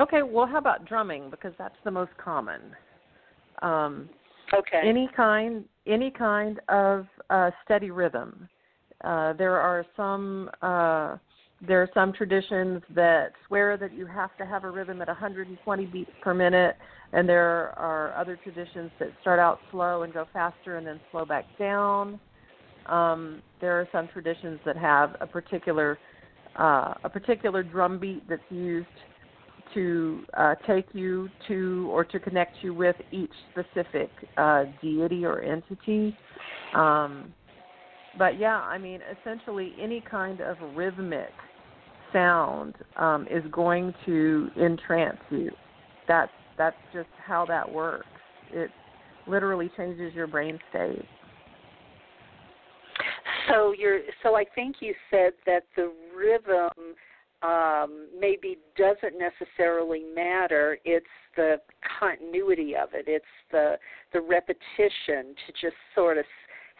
Okay, 0.01 0.23
well, 0.23 0.47
how 0.47 0.59
about 0.59 0.87
drumming 0.87 1.31
because 1.31 1.53
that's 1.59 1.77
the 1.85 1.91
most 1.91 2.13
common. 2.17 2.61
Um, 3.61 4.09
okay. 4.53 4.81
Any 4.83 5.09
kind, 5.15 5.65
any 5.87 6.11
kind 6.11 6.59
of 6.69 7.07
uh, 7.31 7.51
steady 7.65 7.91
rhythm. 7.91 8.49
Uh, 9.05 9.35
there 9.35 9.59
are 9.59 9.85
some. 9.97 10.51
Uh, 10.63 11.19
there 11.67 11.81
are 11.81 11.89
some 11.95 12.13
traditions 12.13 12.83
that 12.95 13.33
swear 13.47 13.77
that 13.77 13.95
you 13.95 14.07
have 14.07 14.37
to 14.37 14.45
have 14.45 14.65
a 14.65 14.71
rhythm 14.71 15.01
at 15.01 15.09
120 15.09 15.87
beats 15.87 16.11
per 16.21 16.35
minute, 16.35 16.77
and 17.13 17.29
there 17.29 17.79
are 17.79 18.13
other 18.17 18.37
traditions 18.37 18.91
that 18.99 19.11
start 19.21 19.39
out 19.39 19.61
slow 19.71 20.03
and 20.03 20.13
go 20.13 20.27
faster 20.33 20.77
and 20.77 20.87
then 20.87 20.99
slow 21.11 21.25
back 21.25 21.47
down. 21.59 22.19
Um, 22.87 23.43
there 23.61 23.81
are 23.81 23.89
some 23.93 24.09
traditions 24.09 24.59
that 24.67 24.77
have 24.77 25.17
a 25.21 25.27
particular 25.27 25.99
uh, 26.57 26.93
a 27.05 27.09
particular 27.09 27.63
drum 27.63 27.99
beat 27.99 28.29
that's 28.29 28.43
used 28.51 28.87
to 29.73 30.23
uh, 30.37 30.55
take 30.67 30.85
you 30.93 31.31
to 31.49 31.89
or 31.91 32.05
to 32.05 32.19
connect 32.19 32.57
you 32.61 32.75
with 32.75 32.97
each 33.11 33.31
specific 33.53 34.11
uh, 34.37 34.65
deity 34.83 35.25
or 35.25 35.41
entity. 35.41 36.15
Um, 36.75 37.33
but 38.19 38.39
yeah, 38.39 38.59
I 38.59 38.77
mean, 38.77 39.01
essentially 39.21 39.73
any 39.81 40.03
kind 40.03 40.43
of 40.43 40.59
rhythmic 40.75 41.31
sound 42.13 42.75
um, 42.97 43.27
is 43.31 43.45
going 43.51 43.95
to 44.07 44.49
entrance 44.61 45.21
you. 45.31 45.51
That's 46.09 46.31
that's 46.59 46.77
just 46.93 47.09
how 47.25 47.47
that 47.47 47.71
works. 47.71 48.07
It 48.53 48.71
literally 49.27 49.71
changes 49.77 50.15
your 50.15 50.27
brain 50.27 50.59
state. 50.71 51.05
So 53.49 53.75
you're 53.77 54.01
so 54.23 54.37
I 54.37 54.45
think 54.55 54.77
you 54.81 54.95
said 55.11 55.33
that 55.47 55.65
the 55.77 55.93
rhythm 56.17 56.95
um, 57.43 58.07
maybe 58.19 58.59
doesn't 58.77 59.19
necessarily 59.19 60.05
matter. 60.15 60.79
It's 60.85 61.07
the 61.37 61.57
continuity 61.99 62.75
of 62.77 62.91
it. 62.93 63.05
It's 63.09 63.25
the 63.51 63.77
the 64.13 64.21
repetition 64.21 65.35
to 65.47 65.53
just 65.61 65.77
sort 65.95 66.19
of 66.19 66.25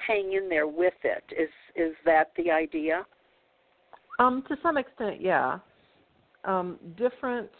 hang 0.07 0.33
in 0.33 0.49
there 0.49 0.69
with 0.69 0.95
it. 1.05 1.25
Is 1.37 1.51
is 1.75 1.95
that 2.05 2.33
the 2.37 2.51
idea? 2.51 3.05
Um, 4.19 4.45
to 4.49 4.57
some 4.63 4.77
extent, 4.77 5.21
yeah. 5.21 5.59
Um, 6.45 6.79
different 6.97 7.51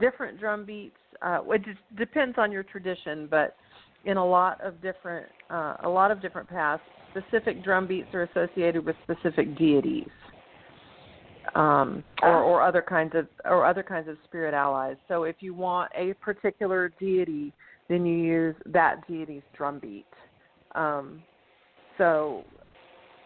different 0.00 0.38
drum 0.38 0.64
beats. 0.64 0.96
Uh, 1.22 1.40
it 1.48 1.62
depends 1.96 2.36
on 2.38 2.52
your 2.52 2.62
tradition, 2.62 3.28
but 3.30 3.56
in 4.04 4.16
a 4.16 4.24
lot 4.24 4.60
of 4.60 4.80
different 4.82 5.26
uh, 5.50 5.76
a 5.84 5.88
lot 5.88 6.10
of 6.10 6.20
different 6.20 6.48
paths, 6.48 6.82
specific 7.10 7.62
drum 7.62 7.86
beats 7.86 8.08
are 8.14 8.22
associated 8.22 8.84
with 8.84 8.96
specific 9.04 9.56
deities, 9.58 10.08
um, 11.54 12.02
or, 12.22 12.42
or 12.42 12.62
other 12.62 12.82
kinds 12.82 13.12
of 13.14 13.26
or 13.44 13.64
other 13.66 13.82
kinds 13.82 14.08
of 14.08 14.16
spirit 14.24 14.54
allies. 14.54 14.96
So 15.08 15.24
if 15.24 15.36
you 15.40 15.54
want 15.54 15.90
a 15.96 16.14
particular 16.14 16.92
deity, 16.98 17.52
then 17.88 18.04
you 18.04 18.16
use 18.16 18.56
that 18.66 19.06
deity's 19.06 19.42
drum 19.56 19.78
beat. 19.78 20.06
Um, 20.74 21.22
so, 21.98 22.44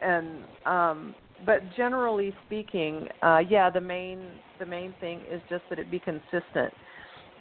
and 0.02 0.44
um, 0.66 1.14
but 1.46 1.60
generally 1.76 2.34
speaking, 2.46 3.08
uh, 3.22 3.38
yeah, 3.48 3.70
the 3.70 3.80
main 3.80 4.20
the 4.58 4.66
main 4.66 4.94
thing 5.00 5.20
is 5.30 5.40
just 5.48 5.62
that 5.70 5.78
it 5.78 5.90
be 5.90 5.98
consistent, 5.98 6.72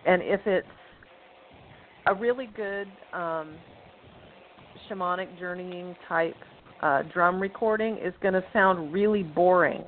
and 0.05 0.21
if 0.21 0.41
it's 0.45 0.67
a 2.07 2.13
really 2.13 2.47
good 2.55 2.87
um, 3.13 3.55
shamanic 4.89 5.37
journeying 5.37 5.95
type 6.07 6.35
uh, 6.81 7.03
drum 7.13 7.39
recording 7.39 7.97
is 7.97 8.13
going 8.21 8.33
to 8.33 8.43
sound 8.53 8.91
really 8.93 9.23
boring 9.23 9.83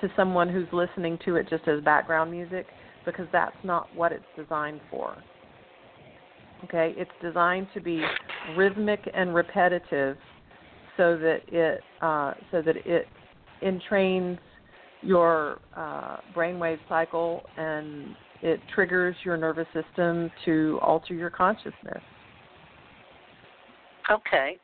to 0.00 0.08
someone 0.16 0.48
who's 0.48 0.68
listening 0.72 1.18
to 1.24 1.36
it 1.36 1.48
just 1.48 1.66
as 1.68 1.82
background 1.82 2.30
music 2.30 2.66
because 3.04 3.26
that's 3.32 3.56
not 3.64 3.94
what 3.94 4.12
it's 4.12 4.24
designed 4.36 4.80
for. 4.90 5.16
Okay, 6.64 6.94
it's 6.96 7.10
designed 7.22 7.68
to 7.74 7.80
be 7.80 8.02
rhythmic 8.56 9.00
and 9.14 9.34
repetitive 9.34 10.16
so 10.96 11.16
that 11.18 11.40
it 11.48 11.80
uh, 12.00 12.34
so 12.50 12.62
that 12.62 12.76
it 12.86 13.06
entrains 13.62 14.38
your 15.02 15.60
uh, 15.76 16.18
brainwave 16.34 16.78
cycle 16.88 17.42
and 17.56 18.16
it 18.42 18.60
triggers 18.74 19.16
your 19.24 19.36
nervous 19.36 19.66
system 19.72 20.30
to 20.44 20.78
alter 20.82 21.14
your 21.14 21.30
consciousness. 21.30 22.02
Okay. 24.10 24.56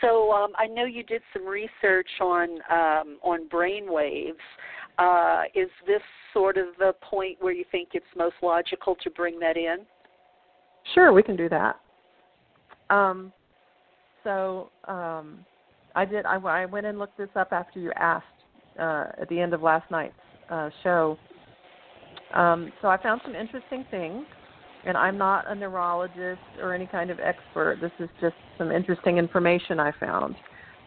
So 0.00 0.32
um, 0.32 0.52
I 0.58 0.66
know 0.66 0.84
you 0.84 1.02
did 1.02 1.22
some 1.32 1.46
research 1.46 2.08
on 2.20 2.50
um, 2.70 3.18
on 3.22 3.48
brain 3.48 3.90
waves. 3.90 4.38
Uh, 4.98 5.44
is 5.54 5.68
this 5.86 6.02
sort 6.32 6.56
of 6.56 6.66
the 6.78 6.94
point 7.02 7.38
where 7.40 7.52
you 7.52 7.64
think 7.72 7.90
it's 7.94 8.04
most 8.16 8.36
logical 8.42 8.96
to 9.02 9.10
bring 9.10 9.38
that 9.40 9.56
in? 9.56 9.78
Sure, 10.94 11.12
we 11.12 11.22
can 11.22 11.36
do 11.36 11.48
that. 11.48 11.80
Um, 12.90 13.32
so 14.24 14.70
um, 14.86 15.44
I 15.94 16.04
did. 16.04 16.26
I, 16.26 16.36
I 16.36 16.66
went 16.66 16.86
and 16.86 16.98
looked 16.98 17.18
this 17.18 17.28
up 17.36 17.48
after 17.52 17.78
you 17.78 17.92
asked 17.92 18.24
uh, 18.78 19.06
at 19.20 19.28
the 19.28 19.38
end 19.40 19.54
of 19.54 19.62
last 19.62 19.90
night's 19.90 20.14
uh, 20.50 20.70
show. 20.82 21.18
Um, 22.34 22.72
so 22.82 22.88
I 22.88 23.00
found 23.00 23.20
some 23.24 23.34
interesting 23.34 23.84
things, 23.90 24.24
and 24.84 24.96
I'm 24.96 25.16
not 25.16 25.50
a 25.50 25.54
neurologist 25.54 26.40
or 26.60 26.74
any 26.74 26.86
kind 26.86 27.10
of 27.10 27.20
expert. 27.20 27.78
This 27.80 27.92
is 28.00 28.08
just 28.20 28.34
some 28.58 28.72
interesting 28.72 29.18
information 29.18 29.78
I 29.78 29.92
found. 30.00 30.34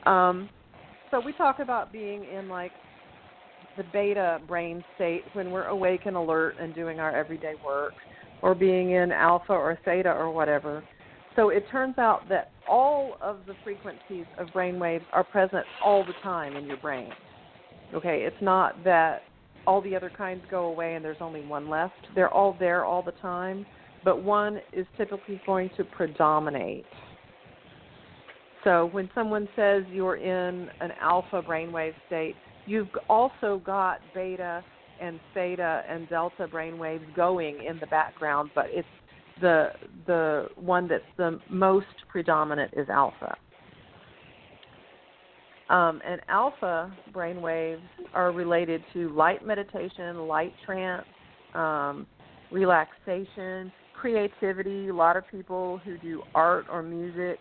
Um, 0.06 0.50
so 1.10 1.22
we 1.22 1.32
talk 1.34 1.60
about 1.60 1.92
being 1.92 2.26
in 2.26 2.50
like 2.50 2.72
the 3.78 3.84
beta 3.94 4.42
brain 4.48 4.84
state 4.96 5.24
when 5.34 5.52
we're 5.52 5.68
awake 5.68 6.02
and 6.06 6.18
alert 6.18 6.56
and 6.60 6.76
doing 6.76 7.00
our 7.00 7.16
everyday 7.16 7.54
work, 7.66 7.94
or 8.42 8.54
being 8.54 8.92
in 8.92 9.12
alpha 9.12 9.54
or 9.54 9.78
theta 9.86 10.12
or 10.12 10.32
whatever. 10.32 10.84
So 11.36 11.50
it 11.50 11.66
turns 11.72 11.98
out 11.98 12.28
that 12.30 12.52
all 12.70 13.18
of 13.22 13.38
the 13.48 13.54
frequencies 13.64 14.26
of 14.38 14.52
brain 14.54 14.80
waves 14.80 15.06
are 15.14 15.24
present 15.24 15.66
all 15.84 16.06
the 16.06 16.14
time 16.24 16.56
in 16.56 16.66
your 16.66 16.78
brain. 16.78 17.12
Okay, 17.94 18.24
it's 18.24 18.42
not 18.42 18.84
that 18.84 19.24
all 19.66 19.82
the 19.82 19.96
other 19.96 20.12
kinds 20.16 20.42
go 20.50 20.66
away 20.66 20.96
and 20.96 21.04
there's 21.04 21.18
only 21.22 21.46
one 21.46 21.70
left. 21.70 21.94
They're 22.16 22.34
all 22.34 22.56
there 22.60 22.86
all 22.86 23.02
the 23.02 23.14
time, 23.14 23.66
but 24.04 24.24
one 24.24 24.60
is 24.74 24.86
typically 24.98 25.42
going 25.46 25.70
to 25.78 25.84
predominate. 25.84 26.86
So 28.64 28.90
when 28.92 29.10
someone 29.16 29.48
says 29.56 29.84
you're 29.92 30.18
in 30.18 30.70
an 30.82 30.92
alpha 31.02 31.42
brainwave 31.42 31.94
state, 32.08 32.36
you've 32.66 32.90
also 33.10 33.62
got 33.66 34.00
beta 34.14 34.64
and 35.02 35.20
theta 35.34 35.84
and 35.88 36.10
delta 36.10 36.48
brainwaves 36.48 37.16
going 37.16 37.64
in 37.64 37.80
the 37.80 37.88
background, 37.88 38.50
but 38.56 38.66
it's 38.70 38.88
the 39.42 39.70
the 40.06 40.48
one 40.56 40.88
that's 40.88 41.04
the 41.18 41.40
most 41.50 41.86
predominant 42.10 42.74
is 42.76 42.90
alpha. 42.90 43.36
Um, 45.70 46.02
and 46.08 46.22
alpha 46.30 46.96
brain 47.12 47.42
waves 47.42 47.82
are 48.14 48.32
related 48.32 48.82
to 48.94 49.10
light 49.10 49.46
meditation, 49.46 50.28
light 50.28 50.54
trance, 50.66 51.06
um, 51.54 52.08
relaxation, 52.52 53.72
creativity. 53.94 54.88
A 54.88 54.94
lot 54.94 55.18
of 55.18 55.28
people 55.30 55.82
who 55.84 55.98
do 55.98 56.24
art 56.34 56.68
or 56.72 56.82
music 56.82 57.38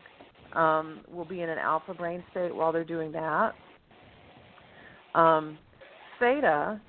um, 0.54 1.02
will 1.08 1.24
be 1.24 1.42
in 1.42 1.48
an 1.48 1.58
alpha 1.58 1.94
brain 1.94 2.24
state 2.32 2.54
while 2.54 2.72
they're 2.72 2.84
doing 2.84 3.12
that. 3.12 3.52
Um, 5.14 5.56
theta, 6.18 6.80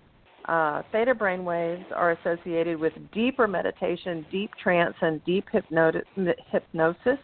uh, 0.48 0.82
theta 0.92 1.14
brain 1.14 1.44
waves 1.44 1.84
are 1.94 2.12
associated 2.12 2.80
with 2.80 2.94
deeper 3.14 3.48
meditation, 3.48 4.26
deep 4.32 4.52
trance, 4.62 4.96
and 5.02 5.24
deep 5.26 5.46
hypnosis. 5.52 7.20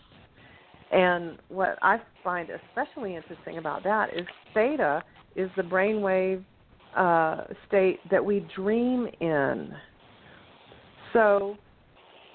And 0.91 1.37
what 1.47 1.77
I 1.81 2.01
find 2.23 2.49
especially 2.49 3.15
interesting 3.15 3.57
about 3.57 3.83
that 3.83 4.09
is 4.13 4.27
theta 4.53 5.03
is 5.35 5.49
the 5.55 5.63
brainwave 5.63 6.43
uh, 6.95 7.45
state 7.67 7.99
that 8.11 8.23
we 8.23 8.45
dream 8.55 9.07
in. 9.19 9.71
So, 11.13 11.55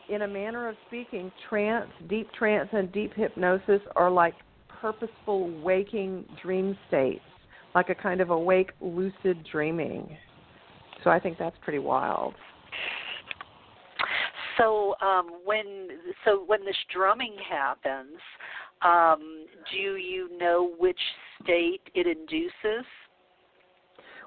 in 0.09 0.23
a 0.23 0.29
manner 0.29 0.69
of 0.69 0.77
speaking, 0.87 1.31
trance, 1.49 1.91
deep 2.09 2.33
trance, 2.33 2.69
and 2.73 2.91
deep 2.93 3.13
hypnosis 3.15 3.81
are 3.95 4.11
like 4.11 4.35
purposeful 4.81 5.51
waking 5.61 6.25
dream 6.43 6.77
states, 6.89 7.21
like 7.75 7.91
a 7.91 7.95
kind 7.95 8.21
of 8.21 8.31
awake, 8.31 8.71
lucid 8.81 9.47
dreaming. 9.53 10.17
So 11.05 11.11
I 11.11 11.19
think 11.21 11.39
that's 11.39 11.57
pretty 11.63 11.79
wild. 11.79 12.35
So 14.57 14.97
um, 15.01 15.31
when 15.45 15.89
so 16.25 16.43
when 16.47 16.65
this 16.65 16.77
drumming 16.93 17.37
happens, 17.49 18.19
um, 18.83 19.47
do 19.73 19.97
you 19.97 20.37
know 20.39 20.73
which 20.79 20.99
state 21.43 21.83
it 21.95 22.07
induces? 22.07 22.85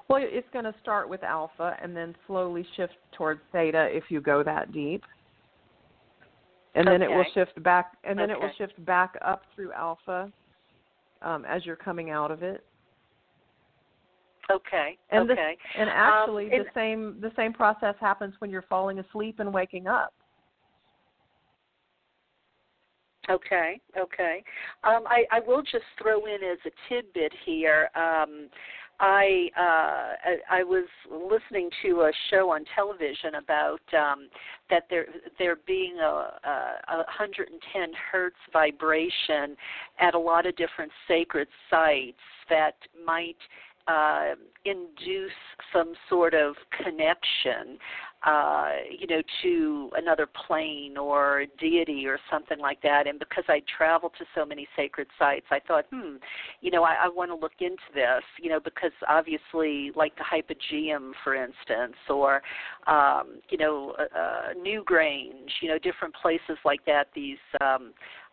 Well, 0.08 0.22
it's 0.24 0.48
going 0.52 0.64
to 0.64 0.74
start 0.82 1.08
with 1.08 1.22
alpha 1.22 1.76
and 1.82 1.96
then 1.96 2.14
slowly 2.26 2.66
shift 2.76 2.94
towards 3.16 3.40
theta 3.52 3.88
if 3.90 4.04
you 4.08 4.20
go 4.20 4.42
that 4.42 4.72
deep. 4.72 5.02
And 6.74 6.86
then 6.86 7.02
okay. 7.02 7.12
it 7.12 7.16
will 7.16 7.24
shift 7.34 7.62
back 7.62 7.92
and 8.04 8.18
then 8.18 8.30
okay. 8.30 8.40
it 8.40 8.42
will 8.42 8.52
shift 8.58 8.84
back 8.84 9.14
up 9.24 9.42
through 9.54 9.72
alpha 9.72 10.32
um, 11.20 11.44
as 11.44 11.64
you're 11.64 11.76
coming 11.76 12.10
out 12.10 12.30
of 12.30 12.42
it. 12.42 12.64
Okay. 14.50 14.98
And 15.10 15.30
okay. 15.30 15.56
And 15.78 15.88
actually 15.88 16.52
um, 16.52 16.58
the 16.58 16.64
same 16.74 17.16
the 17.20 17.32
same 17.36 17.52
process 17.52 17.94
happens 18.00 18.34
when 18.38 18.50
you're 18.50 18.62
falling 18.62 18.98
asleep 18.98 19.38
and 19.38 19.52
waking 19.52 19.86
up. 19.86 20.12
Okay, 23.30 23.80
okay. 23.96 24.42
Um, 24.82 25.04
I, 25.06 25.24
I 25.30 25.40
will 25.46 25.62
just 25.62 25.84
throw 26.00 26.26
in 26.26 26.42
as 26.42 26.58
a 26.66 26.70
tidbit 26.88 27.32
here. 27.44 27.88
Um, 27.94 28.48
I, 28.98 29.48
uh, 29.56 29.60
I 29.60 30.60
I 30.60 30.62
was 30.62 30.86
listening 31.10 31.70
to 31.82 32.02
a 32.02 32.12
show 32.30 32.50
on 32.50 32.64
television 32.74 33.36
about 33.36 33.80
um, 33.96 34.28
that 34.70 34.84
there 34.90 35.06
there 35.38 35.56
being 35.66 35.98
a, 35.98 36.30
a 36.44 36.96
110 36.96 37.90
hertz 38.10 38.36
vibration 38.52 39.56
at 39.98 40.14
a 40.14 40.18
lot 40.18 40.46
of 40.46 40.54
different 40.56 40.92
sacred 41.08 41.48
sites 41.70 42.18
that 42.48 42.74
might 43.04 43.38
uh, 43.86 44.34
induce 44.64 45.32
some 45.72 45.92
sort 46.08 46.34
of 46.34 46.54
connection, 46.82 47.78
uh, 48.24 48.70
you 48.96 49.06
know, 49.08 49.20
to 49.42 49.90
another 49.96 50.28
plane 50.46 50.96
or 50.96 51.44
deity 51.58 52.06
or 52.06 52.18
something 52.30 52.60
like 52.60 52.80
that. 52.82 53.08
And 53.08 53.18
because 53.18 53.42
I 53.48 53.62
travel 53.76 54.10
to 54.18 54.24
so 54.36 54.44
many 54.44 54.68
sacred 54.76 55.08
sites, 55.18 55.46
I 55.50 55.58
thought, 55.66 55.86
hmm, 55.90 56.16
you 56.60 56.70
know, 56.70 56.84
I, 56.84 56.94
I 57.04 57.08
want 57.08 57.30
to 57.32 57.34
look 57.34 57.52
into 57.60 57.82
this, 57.92 58.22
you 58.40 58.50
know, 58.50 58.60
because 58.60 58.92
obviously, 59.08 59.90
like 59.96 60.12
the 60.16 60.22
Hypogeum, 60.22 61.10
for 61.24 61.34
instance, 61.34 61.96
or, 62.08 62.42
um, 62.86 63.40
you 63.50 63.58
know, 63.58 63.94
uh, 63.98 64.54
Newgrange, 64.56 65.50
you 65.60 65.68
know, 65.68 65.78
different 65.78 66.14
places 66.14 66.58
like 66.64 66.84
that, 66.86 67.08
these. 67.14 67.38
Um, 67.60 67.92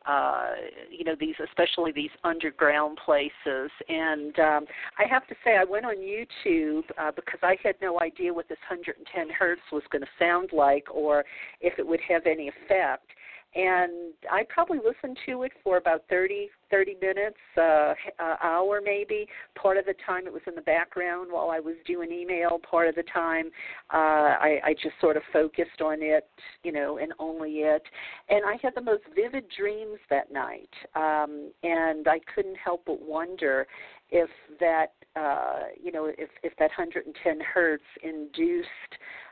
uh, 0.09 0.51
you 0.89 1.03
know 1.03 1.15
these 1.19 1.35
especially 1.43 1.91
these 1.91 2.09
underground 2.23 2.97
places. 3.05 3.71
And 3.87 4.37
um, 4.39 4.65
i 4.97 5.05
have 5.09 5.27
to 5.27 5.35
say 5.43 5.57
i 5.57 5.63
went 5.63 5.85
on 5.85 5.95
youtube 5.97 6.83
uh, 6.97 7.11
because 7.15 7.39
i 7.43 7.55
had 7.63 7.75
no 7.81 7.99
idea 7.99 8.33
what 8.33 8.47
this 8.49 8.57
110 8.69 9.29
hertz 9.37 9.61
was 9.71 9.83
going 9.91 10.01
to 10.01 10.07
sound 10.17 10.49
like 10.53 10.85
or 10.93 11.23
if 11.61 11.77
it 11.77 11.87
would 11.87 11.99
have 12.07 12.23
any 12.25 12.49
effect 12.49 13.07
and 13.55 14.13
I 14.31 14.43
probably 14.47 14.77
listened 14.77 15.17
to 15.25 15.43
it 15.43 15.51
for 15.63 15.77
about 15.77 16.03
thirty 16.07 16.49
thirty 16.69 16.95
minutes, 17.01 17.37
uh, 17.57 17.93
uh, 18.19 18.35
hour 18.43 18.79
maybe. 18.83 19.27
Part 19.59 19.77
of 19.77 19.85
the 19.85 19.95
time 20.05 20.27
it 20.27 20.33
was 20.33 20.43
in 20.45 20.53
the 20.53 20.61
background 20.61 21.31
while 21.31 21.49
I 21.49 21.59
was 21.59 21.75
doing 21.87 22.11
email. 22.11 22.59
Part 22.69 22.87
of 22.87 22.95
the 22.95 23.03
time 23.11 23.47
uh, 23.91 24.37
I, 24.37 24.59
I 24.63 24.73
just 24.73 24.95
sort 25.01 25.17
of 25.17 25.23
focused 25.33 25.81
on 25.83 25.97
it, 26.01 26.29
you 26.63 26.71
know, 26.71 26.99
and 26.99 27.11
only 27.17 27.61
it. 27.61 27.81
And 28.29 28.45
I 28.45 28.57
had 28.61 28.73
the 28.75 28.81
most 28.81 29.03
vivid 29.15 29.45
dreams 29.57 29.97
that 30.11 30.31
night, 30.31 30.69
um, 30.95 31.51
and 31.63 32.07
I 32.07 32.19
couldn't 32.33 32.57
help 32.57 32.83
but 32.85 33.01
wonder 33.01 33.65
if 34.11 34.29
that, 34.59 34.93
uh, 35.15 35.69
you 35.81 35.91
know, 35.91 36.05
if 36.05 36.29
if 36.43 36.55
that 36.57 36.69
110 36.77 37.39
hertz 37.51 37.83
induced 38.03 38.67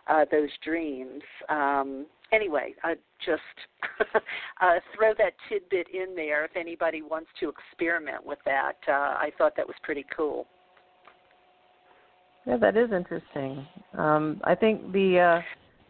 uh, 0.07 0.25
those 0.31 0.49
dreams. 0.63 1.21
Um, 1.49 2.07
anyway, 2.31 2.73
I 2.83 2.95
just 3.25 3.41
uh, 4.61 4.79
throw 4.95 5.13
that 5.17 5.33
tidbit 5.49 5.87
in 5.93 6.15
there 6.15 6.45
if 6.45 6.51
anybody 6.55 7.01
wants 7.01 7.29
to 7.39 7.49
experiment 7.49 8.25
with 8.25 8.39
that. 8.45 8.77
Uh, 8.87 8.91
I 8.91 9.31
thought 9.37 9.53
that 9.57 9.67
was 9.67 9.75
pretty 9.83 10.05
cool. 10.15 10.47
Yeah, 12.45 12.57
that 12.57 12.77
is 12.77 12.91
interesting. 12.91 13.67
Um, 13.97 14.39
I 14.43 14.55
think 14.55 14.93
the 14.93 15.19
uh, 15.19 15.41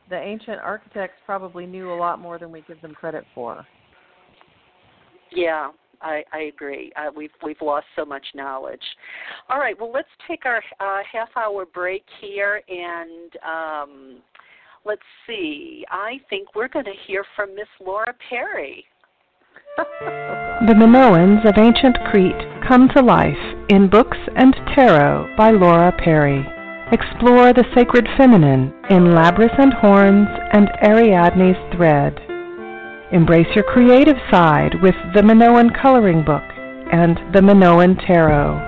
the 0.09 0.17
ancient 0.17 0.59
architects 0.59 1.17
probably 1.25 1.65
knew 1.65 1.93
a 1.93 1.95
lot 1.95 2.19
more 2.19 2.39
than 2.39 2.51
we 2.51 2.63
give 2.67 2.81
them 2.81 2.93
credit 2.93 3.25
for. 3.35 3.65
Yeah, 5.31 5.69
I, 6.01 6.23
I 6.33 6.39
agree. 6.43 6.91
Uh, 6.95 7.11
we've 7.15 7.31
we've 7.43 7.61
lost 7.61 7.85
so 7.95 8.05
much 8.05 8.25
knowledge. 8.33 8.81
All 9.49 9.59
right, 9.59 9.79
well, 9.79 9.91
let's 9.91 10.07
take 10.27 10.45
our 10.45 10.63
uh, 10.79 11.03
half 11.11 11.29
hour 11.35 11.65
break 11.65 12.03
here, 12.21 12.61
and 12.67 13.31
um, 13.45 14.21
let's 14.87 15.01
see. 15.27 15.85
I 15.91 16.19
think 16.29 16.55
we're 16.55 16.69
going 16.69 16.85
to 16.85 16.93
hear 17.05 17.25
from 17.35 17.53
Miss 17.55 17.67
Laura 17.85 18.15
Perry. 18.29 18.85
the 19.77 20.73
Minoans 20.73 21.45
of 21.47 21.55
ancient 21.57 21.97
Crete 22.09 22.33
come 22.67 22.89
to 22.95 23.01
life 23.01 23.37
in 23.69 23.87
Books 23.89 24.17
and 24.35 24.55
Tarot 24.73 25.35
by 25.37 25.51
Laura 25.51 25.91
Perry. 25.91 26.43
Explore 26.91 27.53
the 27.53 27.65
sacred 27.75 28.07
feminine 28.17 28.73
in 28.89 29.13
Labrys 29.13 29.53
and 29.59 29.71
Horns 29.73 30.27
and 30.53 30.69
Ariadne's 30.81 31.57
Thread. 31.75 32.19
Embrace 33.11 33.53
your 33.55 33.65
creative 33.65 34.17
side 34.31 34.81
with 34.81 34.95
the 35.13 35.21
Minoan 35.21 35.69
Coloring 35.81 36.23
Book 36.23 36.43
and 36.91 37.19
the 37.35 37.41
Minoan 37.41 37.97
Tarot. 38.07 38.63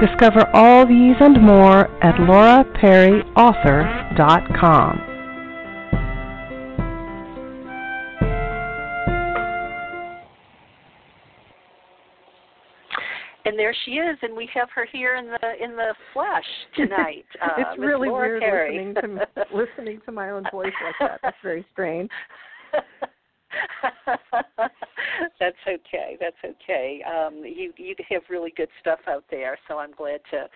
Discover 0.00 0.48
all 0.54 0.86
these 0.86 1.16
and 1.20 1.42
more 1.42 1.88
at 2.04 2.14
lauraperryauthor.com. 2.16 5.15
And 13.46 13.56
there 13.56 13.74
she 13.84 13.92
is, 13.92 14.18
and 14.22 14.36
we 14.36 14.48
have 14.54 14.68
her 14.74 14.86
here 14.90 15.16
in 15.16 15.26
the 15.26 15.64
in 15.64 15.76
the 15.76 15.94
flesh 16.12 16.44
tonight. 16.76 17.24
Uh, 17.40 17.48
it's 17.58 17.78
Miss 17.78 17.86
really 17.86 18.08
Laura 18.08 18.28
weird 18.28 18.42
Perry. 18.42 18.78
listening 18.94 19.16
to 19.18 19.44
listening 19.54 20.00
to 20.06 20.12
my 20.12 20.30
own 20.30 20.44
voice 20.50 20.72
like 20.84 20.94
that. 21.00 21.20
That's 21.22 21.36
very 21.42 21.64
strange. 21.72 22.10
That's 25.38 25.56
okay. 25.68 26.16
That's 26.18 26.36
okay. 26.44 27.02
Um, 27.06 27.42
you 27.44 27.72
you 27.76 27.94
have 28.10 28.22
really 28.28 28.52
good 28.56 28.68
stuff 28.80 29.00
out 29.06 29.24
there, 29.30 29.58
so 29.68 29.78
I'm 29.78 29.92
glad 29.92 30.20
to 30.32 30.46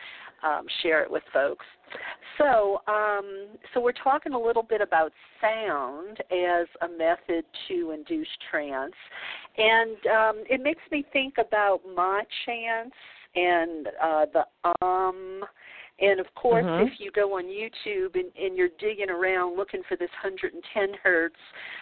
um, 0.43 0.66
share 0.82 1.03
it 1.03 1.11
with 1.11 1.22
folks. 1.32 1.66
So 2.38 2.82
um, 2.86 3.49
so 3.74 3.80
we're 3.80 3.93
talking 3.93 4.32
a 4.32 4.41
little 4.41 4.62
bit 4.62 4.80
about 4.80 5.12
sound 5.41 6.18
as 6.30 6.66
a 6.82 6.88
method 6.88 7.45
to 7.68 7.91
induce 7.91 8.28
trance, 8.51 8.95
and 9.59 9.97
um, 10.07 10.45
it 10.49 10.62
makes 10.62 10.82
me 10.91 11.05
think 11.12 11.34
about 11.38 11.80
my 11.95 12.22
chants 12.47 12.97
and 13.34 13.88
uh, 14.03 14.26
the 14.32 14.84
um 14.86 15.43
and 16.01 16.18
of 16.18 16.34
course, 16.34 16.64
Mhm. 16.64 16.86
if 16.86 17.01
you 17.01 17.11
go 17.11 17.36
on 17.36 17.44
YouTube 17.44 18.14
and, 18.14 18.32
and 18.36 18.57
you're 18.57 18.70
digging 18.78 19.11
around 19.11 19.57
looking 19.57 19.82
for 19.84 19.96
this 19.96 20.11
110 20.22 20.94
hertz, 20.94 21.38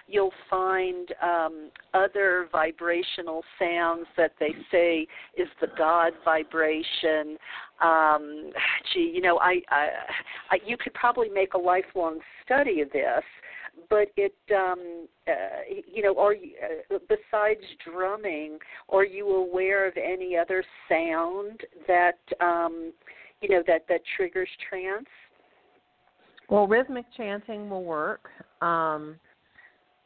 you'll 0.06 0.34
find 0.50 1.14
um, 1.22 1.70
other 1.94 2.48
vibrational 2.50 3.44
sounds 3.58 4.06
that 4.16 4.32
they 4.38 4.54
say 4.70 5.06
is 5.34 5.48
the 5.60 5.68
God 5.68 6.12
vibration. 6.24 7.38
Um, 7.80 8.52
gee, 8.92 9.10
you 9.14 9.20
know, 9.20 9.38
I, 9.38 9.62
I, 9.68 9.88
I 10.50 10.60
you 10.64 10.76
could 10.76 10.94
probably 10.94 11.28
make 11.28 11.54
a 11.54 11.58
lifelong 11.58 12.20
study 12.44 12.80
of 12.80 12.90
this 12.90 13.24
but 13.88 14.08
it 14.16 14.34
um 14.56 15.06
uh, 15.28 15.32
you 15.86 16.02
know 16.02 16.18
are 16.18 16.34
you 16.34 16.52
uh, 16.92 16.98
besides 17.08 17.60
drumming 17.84 18.58
are 18.88 19.04
you 19.04 19.28
aware 19.36 19.86
of 19.86 19.96
any 19.96 20.36
other 20.36 20.64
sound 20.88 21.60
that 21.86 22.18
um 22.40 22.92
you 23.40 23.48
know 23.48 23.62
that 23.66 23.84
that 23.88 24.00
triggers 24.16 24.48
trance 24.68 25.06
Well, 26.48 26.66
rhythmic 26.66 27.04
chanting 27.16 27.68
will 27.68 27.84
work. 27.84 28.28
Um, 28.60 29.16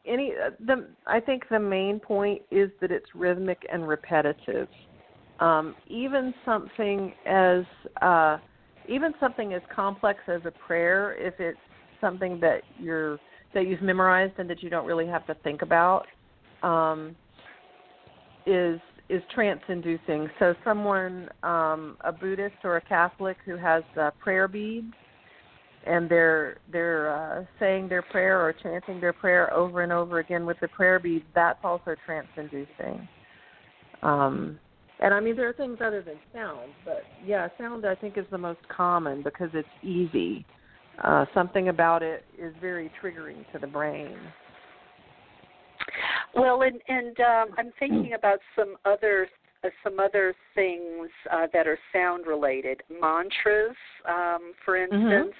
any 0.05 0.33
uh, 0.33 0.51
the 0.65 0.87
I 1.07 1.19
think 1.19 1.43
the 1.49 1.59
main 1.59 1.99
point 1.99 2.41
is 2.51 2.69
that 2.81 2.91
it's 2.91 3.07
rhythmic 3.15 3.65
and 3.71 3.87
repetitive. 3.87 4.67
Um, 5.39 5.75
even 5.87 6.33
something 6.45 7.13
as 7.25 7.63
uh, 8.01 8.37
even 8.87 9.13
something 9.19 9.53
as 9.53 9.61
complex 9.73 10.19
as 10.27 10.41
a 10.45 10.51
prayer, 10.51 11.15
if 11.17 11.39
it's 11.39 11.57
something 12.01 12.39
that 12.41 12.61
you're 12.79 13.17
that 13.53 13.67
you've 13.67 13.81
memorized 13.81 14.33
and 14.37 14.49
that 14.49 14.61
you 14.61 14.69
don't 14.69 14.85
really 14.85 15.07
have 15.07 15.25
to 15.27 15.35
think 15.35 15.61
about, 15.61 16.05
um, 16.63 17.15
is 18.45 18.79
is 19.09 19.21
trance 19.33 19.61
inducing. 19.67 20.29
So 20.39 20.55
someone, 20.63 21.29
um, 21.43 21.97
a 22.01 22.11
Buddhist 22.11 22.55
or 22.63 22.77
a 22.77 22.81
Catholic 22.81 23.37
who 23.45 23.57
has 23.57 23.83
uh, 23.99 24.11
prayer 24.21 24.47
beads, 24.47 24.93
and 25.85 26.09
they're 26.09 26.57
they're 26.71 27.13
uh, 27.13 27.45
saying 27.59 27.89
their 27.89 28.01
prayer 28.01 28.39
or 28.39 28.53
chanting 28.53 29.01
their 29.01 29.13
prayer 29.13 29.53
over 29.53 29.81
and 29.81 29.91
over 29.91 30.19
again 30.19 30.45
with 30.45 30.57
the 30.61 30.67
prayer 30.69 30.99
beads, 30.99 31.25
that's 31.35 31.59
also 31.63 31.95
trance 32.05 32.27
inducing. 32.37 33.07
Um, 34.01 34.59
and 34.99 35.13
I 35.13 35.19
mean, 35.19 35.35
there 35.35 35.49
are 35.49 35.53
things 35.53 35.79
other 35.83 36.01
than 36.01 36.15
sound, 36.33 36.71
but 36.85 37.03
yeah, 37.25 37.49
sound 37.57 37.85
I 37.85 37.95
think 37.95 38.17
is 38.17 38.25
the 38.31 38.37
most 38.37 38.65
common 38.69 39.21
because 39.21 39.49
it's 39.53 39.67
easy. 39.83 40.45
Uh, 41.03 41.25
something 41.33 41.69
about 41.69 42.03
it 42.03 42.23
is 42.39 42.53
very 42.61 42.89
triggering 43.01 43.43
to 43.51 43.59
the 43.59 43.67
brain. 43.67 44.15
Well, 46.35 46.61
and 46.63 46.81
and 46.87 47.19
um, 47.19 47.55
I'm 47.57 47.71
thinking 47.79 48.13
about 48.17 48.39
some 48.55 48.75
other 48.85 49.27
uh, 49.63 49.69
some 49.83 49.99
other 49.99 50.33
things 50.55 51.09
uh, 51.31 51.47
that 51.53 51.67
are 51.67 51.79
sound 51.91 52.27
related. 52.27 52.81
Mantras, 52.89 53.75
um, 54.07 54.53
for 54.65 54.77
instance, 54.77 55.33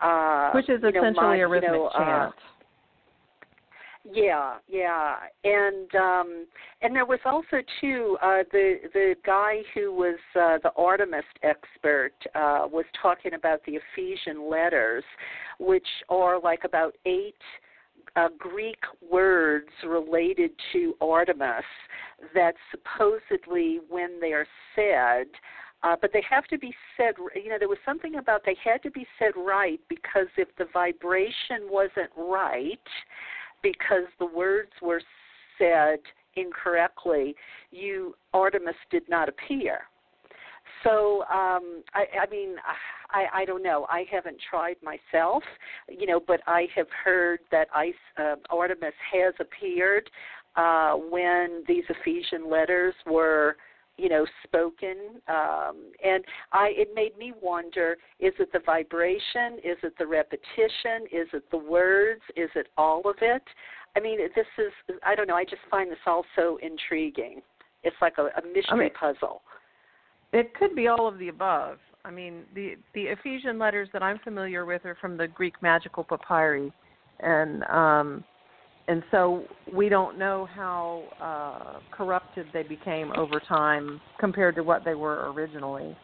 uh, 0.00 0.04
Mm-hmm. 0.06 0.56
Which 0.58 0.68
is 0.68 0.82
know, 0.82 0.88
essentially 0.88 1.14
mon- 1.14 1.40
a 1.40 1.48
rhythmic 1.48 1.70
you 1.72 1.78
know, 1.78 1.86
uh, 1.86 1.98
chant. 1.98 2.34
yeah, 4.12 4.54
yeah, 4.68 5.16
and 5.44 5.94
um, 5.94 6.46
and 6.82 6.94
there 6.94 7.06
was 7.06 7.18
also 7.24 7.62
too 7.80 8.18
uh, 8.22 8.42
the 8.52 8.76
the 8.92 9.14
guy 9.24 9.62
who 9.74 9.92
was 9.94 10.18
uh, 10.38 10.58
the 10.62 10.70
Artemis 10.76 11.24
expert 11.42 12.12
uh, 12.34 12.66
was 12.70 12.84
talking 13.00 13.34
about 13.34 13.60
the 13.64 13.78
Ephesian 13.94 14.50
letters, 14.50 15.04
which 15.58 15.88
are 16.10 16.38
like 16.38 16.64
about 16.64 16.94
eight 17.06 17.34
uh, 18.16 18.28
Greek 18.38 18.78
words 19.10 19.68
related 19.86 20.50
to 20.72 20.94
Artemis 21.00 21.64
that 22.34 22.54
supposedly, 22.70 23.80
when 23.88 24.18
they 24.20 24.32
are 24.32 24.46
said, 24.74 25.26
uh, 25.82 25.94
but 26.00 26.10
they 26.12 26.22
have 26.28 26.46
to 26.46 26.58
be 26.58 26.74
said. 26.96 27.14
You 27.34 27.50
know, 27.50 27.58
there 27.58 27.68
was 27.68 27.78
something 27.84 28.16
about 28.16 28.42
they 28.44 28.56
had 28.62 28.82
to 28.82 28.90
be 28.90 29.06
said 29.18 29.32
right 29.36 29.78
because 29.88 30.26
if 30.36 30.48
the 30.56 30.66
vibration 30.72 31.68
wasn't 31.68 32.10
right, 32.16 32.80
because 33.62 34.04
the 34.18 34.26
words 34.26 34.70
were 34.80 35.02
said 35.58 35.98
incorrectly, 36.34 37.34
you 37.70 38.14
Artemis 38.32 38.74
did 38.90 39.08
not 39.08 39.28
appear. 39.28 39.80
So 40.82 41.22
um, 41.30 41.82
I, 41.94 42.04
I 42.22 42.30
mean, 42.30 42.56
I, 43.10 43.42
I 43.42 43.44
don't 43.44 43.62
know. 43.62 43.86
I 43.88 44.04
haven't 44.10 44.36
tried 44.50 44.76
myself, 44.82 45.42
you 45.88 46.06
know, 46.06 46.20
but 46.24 46.40
I 46.46 46.66
have 46.74 46.86
heard 47.04 47.40
that 47.50 47.68
ice, 47.74 47.94
uh, 48.18 48.36
Artemis 48.50 48.94
has 49.12 49.34
appeared 49.40 50.08
uh, 50.56 50.94
when 50.94 51.62
these 51.68 51.84
Ephesian 51.88 52.50
letters 52.50 52.94
were, 53.06 53.56
you 53.96 54.08
know, 54.08 54.26
spoken. 54.44 54.96
Um, 55.28 55.92
and 56.04 56.24
I, 56.52 56.72
it 56.76 56.88
made 56.94 57.16
me 57.18 57.32
wonder: 57.40 57.96
is 58.20 58.32
it 58.38 58.52
the 58.52 58.60
vibration? 58.64 59.58
Is 59.64 59.76
it 59.82 59.94
the 59.98 60.06
repetition? 60.06 61.06
Is 61.12 61.28
it 61.32 61.44
the 61.50 61.58
words? 61.58 62.22
Is 62.36 62.50
it 62.54 62.68
all 62.76 63.02
of 63.08 63.16
it? 63.20 63.42
I 63.96 64.00
mean, 64.00 64.18
this 64.34 64.46
is. 64.58 64.98
I 65.04 65.14
don't 65.14 65.28
know. 65.28 65.36
I 65.36 65.44
just 65.44 65.62
find 65.70 65.90
this 65.90 65.98
all 66.06 66.24
so 66.34 66.58
intriguing. 66.62 67.40
It's 67.82 67.96
like 68.02 68.14
a, 68.18 68.24
a 68.38 68.42
mystery 68.46 68.64
I 68.70 68.76
mean, 68.76 68.90
puzzle. 68.98 69.42
It 70.32 70.54
could 70.54 70.74
be 70.74 70.88
all 70.88 71.06
of 71.06 71.18
the 71.18 71.28
above. 71.28 71.78
I 72.06 72.10
mean, 72.12 72.44
the 72.54 72.76
the 72.94 73.02
Ephesian 73.02 73.58
letters 73.58 73.88
that 73.92 74.02
I'm 74.02 74.20
familiar 74.20 74.64
with 74.64 74.84
are 74.84 74.96
from 75.00 75.16
the 75.16 75.26
Greek 75.26 75.54
magical 75.60 76.04
papyri, 76.04 76.72
and 77.18 77.64
um, 77.64 78.24
and 78.86 79.02
so 79.10 79.42
we 79.74 79.88
don't 79.88 80.16
know 80.16 80.48
how 80.54 81.02
uh, 81.20 81.80
corrupted 81.90 82.46
they 82.52 82.62
became 82.62 83.10
over 83.16 83.40
time 83.40 84.00
compared 84.20 84.54
to 84.54 84.62
what 84.62 84.84
they 84.84 84.94
were 84.94 85.32
originally. 85.32 85.96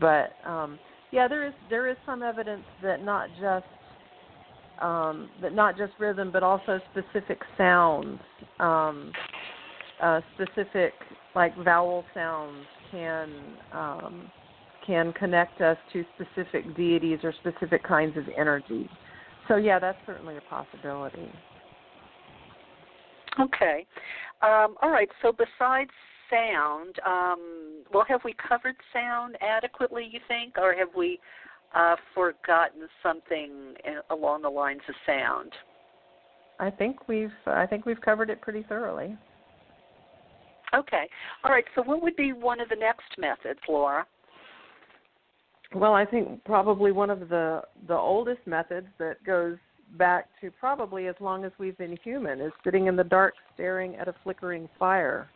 But 0.00 0.32
um, 0.46 0.78
yeah, 1.10 1.28
there 1.28 1.46
is 1.46 1.52
there 1.68 1.90
is 1.90 1.96
some 2.06 2.22
evidence 2.22 2.64
that 2.82 3.04
not 3.04 3.28
just 3.38 3.66
um, 4.80 5.28
that 5.42 5.54
not 5.54 5.76
just 5.76 5.92
rhythm, 5.98 6.30
but 6.32 6.42
also 6.42 6.80
specific 6.90 7.38
sounds, 7.58 8.18
um, 8.60 9.12
uh, 10.02 10.22
specific 10.36 10.94
like 11.34 11.54
vowel 11.62 12.02
sounds 12.14 12.64
can 12.90 13.30
um, 13.72 14.30
can 14.86 15.12
connect 15.12 15.60
us 15.60 15.76
to 15.92 16.04
specific 16.14 16.76
deities 16.76 17.18
or 17.22 17.32
specific 17.32 17.82
kinds 17.82 18.16
of 18.16 18.24
energy. 18.36 18.88
So 19.48 19.56
yeah, 19.56 19.78
that's 19.78 19.98
certainly 20.06 20.36
a 20.36 20.40
possibility. 20.42 21.28
Okay. 23.40 23.86
Um, 24.42 24.76
all 24.82 24.90
right. 24.90 25.08
So 25.22 25.32
besides 25.32 25.90
sound, 26.30 26.96
um, 27.06 27.82
well, 27.92 28.04
have 28.08 28.20
we 28.24 28.34
covered 28.48 28.76
sound 28.92 29.36
adequately? 29.40 30.08
You 30.10 30.20
think, 30.28 30.54
or 30.56 30.74
have 30.74 30.88
we 30.96 31.18
uh, 31.74 31.96
forgotten 32.14 32.88
something 33.02 33.74
along 34.10 34.42
the 34.42 34.48
lines 34.48 34.82
of 34.88 34.94
sound? 35.06 35.52
I 36.60 36.70
think 36.70 37.08
we've 37.08 37.32
I 37.46 37.66
think 37.66 37.84
we've 37.84 38.00
covered 38.00 38.30
it 38.30 38.40
pretty 38.40 38.64
thoroughly. 38.68 39.16
Okay. 40.74 41.08
All 41.44 41.50
right. 41.50 41.64
So 41.74 41.82
what 41.82 42.02
would 42.02 42.16
be 42.16 42.32
one 42.32 42.60
of 42.60 42.68
the 42.68 42.76
next 42.76 43.18
methods, 43.18 43.60
Laura? 43.68 44.06
Well, 45.72 45.94
I 45.94 46.04
think 46.04 46.44
probably 46.44 46.92
one 46.92 47.10
of 47.10 47.28
the 47.28 47.62
the 47.88 47.96
oldest 47.96 48.46
methods 48.46 48.86
that 48.98 49.22
goes 49.24 49.56
back 49.98 50.28
to 50.40 50.50
probably 50.50 51.06
as 51.08 51.14
long 51.20 51.44
as 51.44 51.52
we've 51.58 51.76
been 51.78 51.96
human 52.02 52.40
is 52.40 52.52
sitting 52.64 52.86
in 52.86 52.96
the 52.96 53.04
dark 53.04 53.34
staring 53.54 53.94
at 53.96 54.08
a 54.08 54.14
flickering 54.22 54.68
fire. 54.78 55.28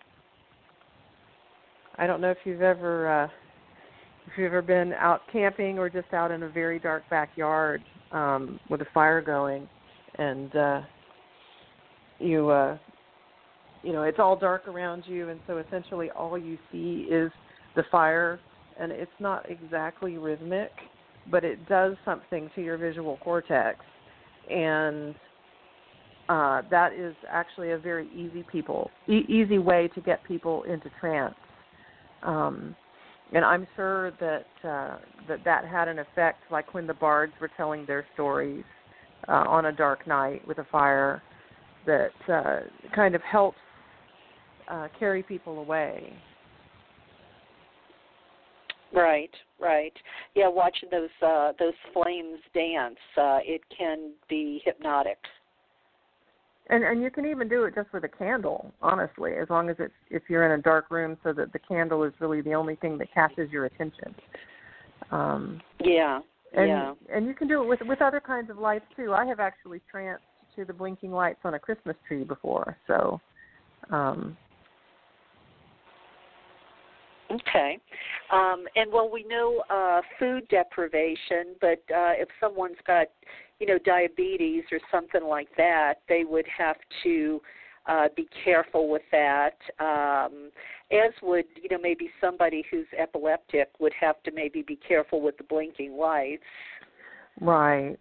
I 1.96 2.06
don't 2.06 2.20
know 2.20 2.30
if 2.30 2.38
you've 2.44 2.62
ever 2.62 3.08
uh 3.08 3.28
if 4.26 4.32
you've 4.36 4.46
ever 4.46 4.62
been 4.62 4.92
out 4.94 5.22
camping 5.32 5.78
or 5.78 5.88
just 5.88 6.12
out 6.12 6.30
in 6.30 6.42
a 6.42 6.48
very 6.48 6.78
dark 6.78 7.02
backyard 7.10 7.82
um 8.12 8.60
with 8.70 8.80
a 8.80 8.86
fire 8.94 9.20
going 9.20 9.68
and 10.18 10.54
uh 10.56 10.80
you 12.18 12.48
uh 12.48 12.78
you 13.82 13.92
know 13.92 14.02
it's 14.02 14.18
all 14.18 14.36
dark 14.36 14.66
around 14.66 15.04
you, 15.06 15.28
and 15.28 15.40
so 15.46 15.58
essentially 15.58 16.10
all 16.10 16.36
you 16.36 16.58
see 16.72 17.06
is 17.10 17.30
the 17.76 17.84
fire, 17.90 18.40
and 18.78 18.92
it's 18.92 19.10
not 19.18 19.48
exactly 19.50 20.18
rhythmic, 20.18 20.70
but 21.30 21.44
it 21.44 21.68
does 21.68 21.96
something 22.04 22.50
to 22.54 22.62
your 22.62 22.76
visual 22.76 23.18
cortex, 23.18 23.78
and 24.50 25.14
uh, 26.28 26.62
that 26.70 26.92
is 26.92 27.14
actually 27.30 27.72
a 27.72 27.78
very 27.78 28.08
easy 28.14 28.44
people 28.50 28.90
e- 29.08 29.24
easy 29.28 29.58
way 29.58 29.88
to 29.94 30.00
get 30.00 30.22
people 30.24 30.62
into 30.64 30.90
trance. 31.00 31.34
Um, 32.22 32.74
and 33.32 33.44
I'm 33.44 33.66
sure 33.76 34.12
that 34.12 34.46
uh, 34.64 34.98
that 35.28 35.44
that 35.44 35.64
had 35.66 35.88
an 35.88 35.98
effect, 35.98 36.38
like 36.50 36.72
when 36.74 36.86
the 36.86 36.94
bards 36.94 37.32
were 37.40 37.50
telling 37.56 37.84
their 37.86 38.06
stories 38.14 38.64
uh, 39.28 39.44
on 39.46 39.66
a 39.66 39.72
dark 39.72 40.06
night 40.06 40.46
with 40.46 40.58
a 40.58 40.66
fire, 40.70 41.22
that 41.86 42.10
uh, 42.32 42.60
kind 42.94 43.14
of 43.14 43.22
helps 43.22 43.58
uh, 44.68 44.88
carry 44.98 45.22
people 45.22 45.58
away. 45.58 46.12
Right, 48.98 49.30
right. 49.60 49.92
Yeah, 50.34 50.48
watching 50.48 50.88
those 50.90 51.08
uh, 51.24 51.52
those 51.56 51.74
flames 51.92 52.40
dance, 52.52 52.96
uh, 53.16 53.38
it 53.42 53.60
can 53.76 54.10
be 54.28 54.60
hypnotic. 54.64 55.18
And 56.68 56.82
and 56.82 57.00
you 57.00 57.08
can 57.08 57.24
even 57.24 57.48
do 57.48 57.62
it 57.64 57.76
just 57.76 57.92
with 57.92 58.02
a 58.02 58.08
candle, 58.08 58.72
honestly, 58.82 59.34
as 59.40 59.48
long 59.50 59.70
as 59.70 59.76
it's 59.78 59.94
if 60.10 60.24
you're 60.28 60.52
in 60.52 60.58
a 60.58 60.62
dark 60.62 60.90
room, 60.90 61.16
so 61.22 61.32
that 61.32 61.52
the 61.52 61.60
candle 61.60 62.02
is 62.02 62.12
really 62.18 62.40
the 62.40 62.54
only 62.54 62.74
thing 62.74 62.98
that 62.98 63.14
catches 63.14 63.52
your 63.52 63.66
attention. 63.66 64.12
Um, 65.12 65.60
yeah, 65.78 66.18
and, 66.56 66.66
yeah. 66.66 66.94
And 67.14 67.26
you 67.26 67.34
can 67.34 67.46
do 67.46 67.62
it 67.62 67.68
with 67.68 67.80
with 67.82 68.02
other 68.02 68.20
kinds 68.20 68.50
of 68.50 68.58
lights 68.58 68.86
too. 68.96 69.12
I 69.12 69.24
have 69.26 69.38
actually 69.38 69.80
tranced 69.88 70.24
to 70.56 70.64
the 70.64 70.72
blinking 70.72 71.12
lights 71.12 71.40
on 71.44 71.54
a 71.54 71.58
Christmas 71.58 71.96
tree 72.08 72.24
before, 72.24 72.76
so. 72.88 73.20
Um, 73.90 74.36
Okay. 77.30 77.78
Um, 78.32 78.64
and 78.74 78.90
well, 78.92 79.10
we 79.10 79.24
know 79.24 79.62
uh, 79.70 80.00
food 80.18 80.48
deprivation, 80.48 81.54
but 81.60 81.82
uh, 81.94 82.16
if 82.16 82.28
someone's 82.40 82.78
got 82.86 83.08
you 83.60 83.66
know 83.66 83.78
diabetes 83.84 84.64
or 84.72 84.78
something 84.90 85.24
like 85.24 85.48
that, 85.56 85.94
they 86.08 86.24
would 86.24 86.46
have 86.56 86.76
to 87.02 87.40
uh, 87.86 88.08
be 88.16 88.28
careful 88.44 88.88
with 88.88 89.02
that. 89.12 89.56
Um, 89.78 90.50
as 90.90 91.12
would 91.22 91.44
you 91.62 91.68
know 91.70 91.78
maybe 91.82 92.10
somebody 92.20 92.64
who's 92.70 92.86
epileptic 92.98 93.70
would 93.78 93.94
have 94.00 94.22
to 94.22 94.30
maybe 94.30 94.62
be 94.62 94.76
careful 94.76 95.20
with 95.20 95.36
the 95.36 95.44
blinking 95.44 95.96
lights. 95.96 96.42
Right. 97.40 97.98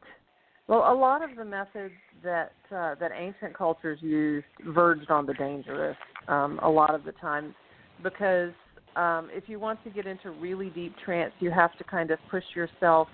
Well, 0.68 0.92
a 0.92 0.96
lot 0.96 1.22
of 1.22 1.36
the 1.36 1.46
methods 1.46 1.94
that 2.24 2.52
uh, 2.74 2.96
that 2.96 3.12
ancient 3.14 3.58
cultures 3.58 4.00
used 4.02 4.46
verged 4.68 5.10
on 5.12 5.26
the 5.26 5.34
dangerous. 5.34 5.98
Um, 6.28 6.60
a 6.62 6.70
lot 6.70 6.94
of 6.94 7.04
the 7.04 7.14
time, 7.14 7.56
because 8.04 8.52
um, 8.98 9.30
if 9.32 9.44
you 9.48 9.60
want 9.60 9.84
to 9.84 9.90
get 9.90 10.08
into 10.08 10.32
really 10.32 10.70
deep 10.72 10.94
trance, 11.06 11.32
you 11.40 11.52
have 11.52 11.78
to 11.78 11.84
kind 11.84 12.10
of 12.12 12.20
push 12.32 12.44
yourself 12.56 13.08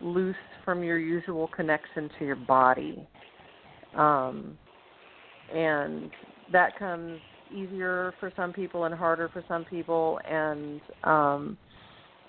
loose 0.00 0.34
from 0.64 0.82
your 0.82 0.98
usual 0.98 1.48
connection 1.54 2.10
to 2.18 2.24
your 2.24 2.36
body. 2.36 3.06
Um, 3.94 4.56
and 5.54 6.10
that 6.50 6.78
comes 6.78 7.20
easier 7.54 8.14
for 8.18 8.32
some 8.34 8.52
people 8.52 8.84
and 8.84 8.94
harder 8.94 9.28
for 9.28 9.44
some 9.46 9.64
people 9.66 10.18
and 10.26 10.80
um 11.04 11.58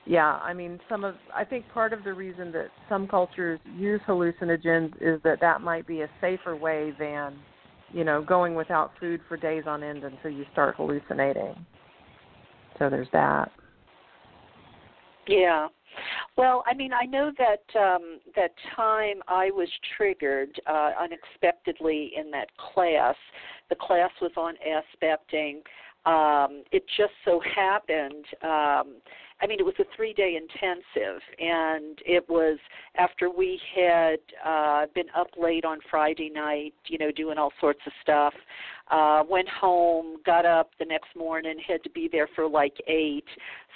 yeah 0.06 0.34
i 0.44 0.54
mean 0.54 0.78
some 0.90 1.06
of 1.06 1.16
i 1.34 1.46
think 1.46 1.64
part 1.74 1.94
of 1.94 2.04
the 2.04 2.14
reason 2.14 2.52
that 2.52 2.68
some 2.90 3.08
cultures 3.08 3.58
use 3.78 4.02
hallucinogens 4.06 4.94
is 5.00 5.22
that 5.24 5.40
that 5.40 5.62
might 5.62 5.88
be 5.88 6.02
a 6.02 6.10
safer 6.20 6.58
way 6.58 6.92
than 7.00 7.34
you 7.94 8.04
know 8.04 8.22
going 8.22 8.54
without 8.54 8.92
food 9.00 9.22
for 9.30 9.38
days 9.38 9.64
on 9.66 9.82
end 9.82 10.04
until 10.04 10.30
you 10.30 10.44
start 10.52 10.76
hallucinating 10.76 11.56
so 12.80 12.90
there's 12.90 13.08
that 13.12 13.52
yeah 15.28 15.68
well, 16.38 16.64
I 16.66 16.74
mean, 16.74 16.92
I 16.94 17.06
know 17.06 17.32
that 17.38 17.80
um, 17.80 18.20
that 18.36 18.52
time 18.76 19.22
I 19.28 19.52
was 19.52 19.70
triggered 19.96 20.60
uh, 20.68 20.92
unexpectedly 21.00 22.12
in 22.18 22.32
that 22.32 22.48
class. 22.58 23.16
The 23.70 23.76
class 23.76 24.10
was 24.22 24.32
on 24.36 24.56
aspecting. 24.66 25.62
Um, 26.06 26.64
it 26.72 26.84
just 26.98 27.14
so 27.24 27.42
happened. 27.56 28.26
Um, 28.42 28.96
I 29.42 29.48
mean, 29.48 29.60
it 29.60 29.66
was 29.66 29.76
a 29.80 29.84
three-day 29.96 30.38
intensive, 30.38 31.22
and 31.38 32.00
it 32.06 32.24
was 32.30 32.58
after 32.96 33.30
we 33.30 33.60
had 33.76 34.20
uh, 34.46 34.86
been 34.96 35.08
up 35.16 35.28
late 35.38 35.66
on 35.66 35.80
Friday 35.90 36.30
night, 36.30 36.74
you 36.88 36.98
know, 36.98 37.12
doing 37.12 37.38
all 37.38 37.52
sorts 37.60 37.82
of 37.86 37.92
stuff. 38.02 38.34
Uh, 38.90 39.24
went 39.30 39.50
home, 39.50 40.18
got 40.26 40.46
up 40.46 40.72
the 40.80 40.86
next 40.86 41.16
morning, 41.16 41.56
had 41.66 41.84
to 41.84 41.90
be 41.90 42.08
there 42.10 42.28
for 42.36 42.48
like 42.48 42.76
eight, 42.88 43.26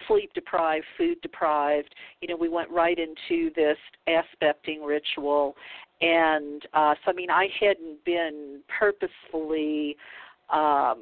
sleep 0.08 0.34
deprived, 0.34 0.86
food 0.98 1.20
deprived. 1.22 1.94
You 2.22 2.30
know, 2.30 2.38
we 2.38 2.50
went 2.50 2.70
right 2.70 2.98
into 2.98 3.54
this 3.56 3.78
aspecting 4.08 4.84
ritual, 4.84 5.56
and 6.02 6.62
uh, 6.74 6.96
so 7.04 7.12
I 7.12 7.14
mean, 7.14 7.30
I 7.30 7.48
hadn't 7.60 8.06
been 8.06 8.62
purposefully 8.80 9.98
um, 10.50 11.00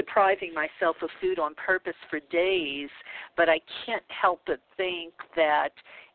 depriving 0.00 0.52
myself 0.54 0.96
of 1.02 1.10
food 1.20 1.38
on 1.38 1.54
purpose 1.54 1.94
for 2.08 2.20
days, 2.30 2.88
but 3.36 3.48
I 3.48 3.60
can't 3.84 4.02
help 4.08 4.40
but 4.46 4.60
think 4.76 5.12
that 5.36 5.70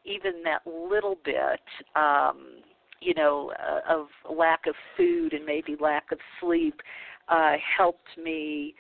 even 0.06 0.44
that 0.44 0.62
little 0.66 1.18
bit. 1.24 1.62
Um, 1.96 2.62
you 3.02 3.14
know, 3.14 3.52
uh, 3.60 3.94
of 3.94 4.08
lack 4.36 4.62
of 4.68 4.74
food 4.98 5.34
and 5.34 5.46
maybe 5.46 5.76
lack 5.80 6.12
of 6.12 6.18
sleep 6.42 6.82
uh, 7.28 7.54
helped 7.78 8.08
me 8.18 8.74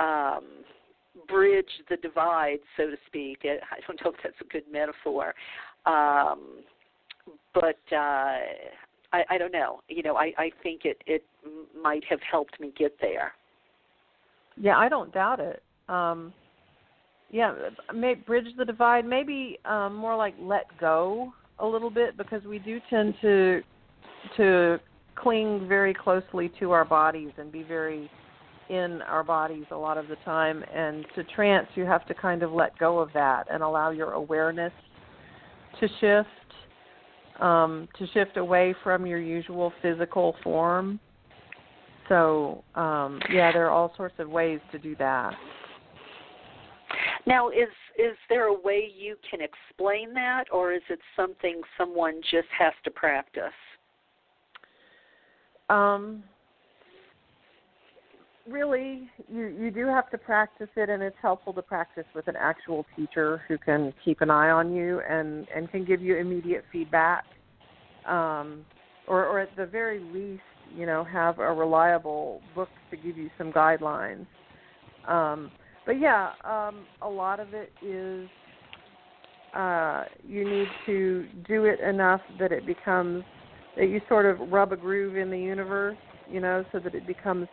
um, 0.00 0.44
bridge 1.28 1.68
the 1.90 1.96
divide, 1.96 2.58
so 2.76 2.86
to 2.86 2.96
speak. 3.06 3.40
I 3.44 3.58
don't 3.86 4.00
know 4.02 4.12
if 4.12 4.16
that's 4.22 4.36
a 4.40 4.44
good 4.44 4.64
metaphor, 4.72 5.34
um, 5.84 6.62
but 7.52 7.80
uh, 7.92 8.38
I, 9.12 9.24
I 9.30 9.38
don't 9.38 9.52
know. 9.52 9.80
You 9.88 10.02
know, 10.02 10.16
I, 10.16 10.32
I 10.38 10.50
think 10.62 10.82
it 10.84 11.02
it 11.06 11.24
might 11.80 12.04
have 12.08 12.20
helped 12.30 12.58
me 12.60 12.72
get 12.76 12.96
there. 13.00 13.32
Yeah, 14.56 14.76
I 14.78 14.88
don't 14.88 15.12
doubt 15.12 15.40
it. 15.40 15.62
Um, 15.88 16.32
yeah, 17.30 17.54
may 17.94 18.14
bridge 18.14 18.46
the 18.56 18.64
divide. 18.64 19.04
Maybe 19.04 19.58
um, 19.64 19.94
more 19.96 20.16
like 20.16 20.34
let 20.40 20.66
go 20.80 21.32
a 21.58 21.66
little 21.66 21.90
bit 21.90 22.16
because 22.16 22.42
we 22.44 22.58
do 22.58 22.80
tend 22.88 23.14
to 23.22 23.60
to 24.36 24.80
cling 25.14 25.66
very 25.68 25.94
closely 25.94 26.50
to 26.60 26.72
our 26.72 26.84
bodies 26.84 27.30
and 27.38 27.50
be 27.50 27.62
very 27.62 28.10
in 28.68 29.00
our 29.02 29.22
bodies 29.22 29.64
a 29.70 29.76
lot 29.76 29.96
of 29.96 30.08
the 30.08 30.16
time 30.24 30.64
and 30.74 31.06
to 31.14 31.22
trance 31.24 31.66
you 31.74 31.84
have 31.84 32.04
to 32.06 32.14
kind 32.14 32.42
of 32.42 32.52
let 32.52 32.76
go 32.78 32.98
of 32.98 33.08
that 33.14 33.46
and 33.50 33.62
allow 33.62 33.90
your 33.90 34.12
awareness 34.12 34.72
to 35.80 35.88
shift 36.00 36.28
um, 37.40 37.88
to 37.98 38.06
shift 38.08 38.36
away 38.36 38.74
from 38.82 39.06
your 39.06 39.20
usual 39.20 39.72
physical 39.80 40.34
form 40.42 40.98
so 42.08 42.64
um, 42.74 43.20
yeah 43.32 43.52
there 43.52 43.66
are 43.66 43.70
all 43.70 43.92
sorts 43.96 44.14
of 44.18 44.28
ways 44.28 44.60
to 44.72 44.78
do 44.78 44.96
that. 44.96 45.34
Now 47.26 47.48
is 47.50 47.68
is 47.98 48.16
there 48.28 48.46
a 48.46 48.60
way 48.60 48.90
you 48.96 49.16
can 49.28 49.40
explain 49.40 50.12
that 50.14 50.44
or 50.52 50.72
is 50.72 50.82
it 50.90 51.00
something 51.14 51.60
someone 51.78 52.20
just 52.30 52.48
has 52.58 52.72
to 52.84 52.90
practice? 52.90 53.52
Um, 55.68 56.22
really, 58.48 59.08
you 59.28 59.46
you 59.46 59.70
do 59.70 59.86
have 59.86 60.10
to 60.10 60.18
practice 60.18 60.68
it, 60.76 60.88
and 60.88 61.02
it's 61.02 61.16
helpful 61.20 61.52
to 61.54 61.62
practice 61.62 62.04
with 62.14 62.28
an 62.28 62.36
actual 62.38 62.86
teacher 62.96 63.42
who 63.48 63.58
can 63.58 63.92
keep 64.04 64.20
an 64.20 64.30
eye 64.30 64.50
on 64.50 64.74
you 64.74 65.00
and 65.08 65.46
and 65.54 65.70
can 65.70 65.84
give 65.84 66.00
you 66.00 66.16
immediate 66.16 66.64
feedback, 66.72 67.24
um, 68.06 68.64
or 69.08 69.26
or 69.26 69.40
at 69.40 69.54
the 69.56 69.66
very 69.66 70.00
least, 70.12 70.42
you 70.74 70.86
know, 70.86 71.04
have 71.04 71.38
a 71.38 71.52
reliable 71.52 72.42
book 72.54 72.70
to 72.90 72.96
give 72.96 73.16
you 73.16 73.30
some 73.38 73.52
guidelines. 73.52 74.26
Um, 75.06 75.50
but 75.84 76.00
yeah, 76.00 76.32
um, 76.44 76.86
a 77.02 77.08
lot 77.08 77.40
of 77.40 77.54
it 77.54 77.72
is 77.80 78.28
uh, 79.54 80.04
you 80.26 80.48
need 80.48 80.68
to 80.84 81.26
do 81.46 81.64
it 81.64 81.80
enough 81.80 82.20
that 82.38 82.52
it 82.52 82.66
becomes 82.66 83.24
that 83.76 83.88
you 83.88 84.00
sort 84.08 84.26
of 84.26 84.38
rub 84.50 84.72
a 84.72 84.76
groove 84.76 85.16
in 85.16 85.30
the 85.30 85.38
universe, 85.38 85.98
you 86.30 86.40
know, 86.40 86.64
so 86.72 86.78
that 86.78 86.94
it 86.94 87.06
becomes 87.06 87.46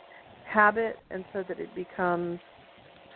habit 0.43 0.99
and 1.11 1.23
so 1.33 1.43
that 1.43 1.59
it 1.59 1.73
becomes 1.75 2.39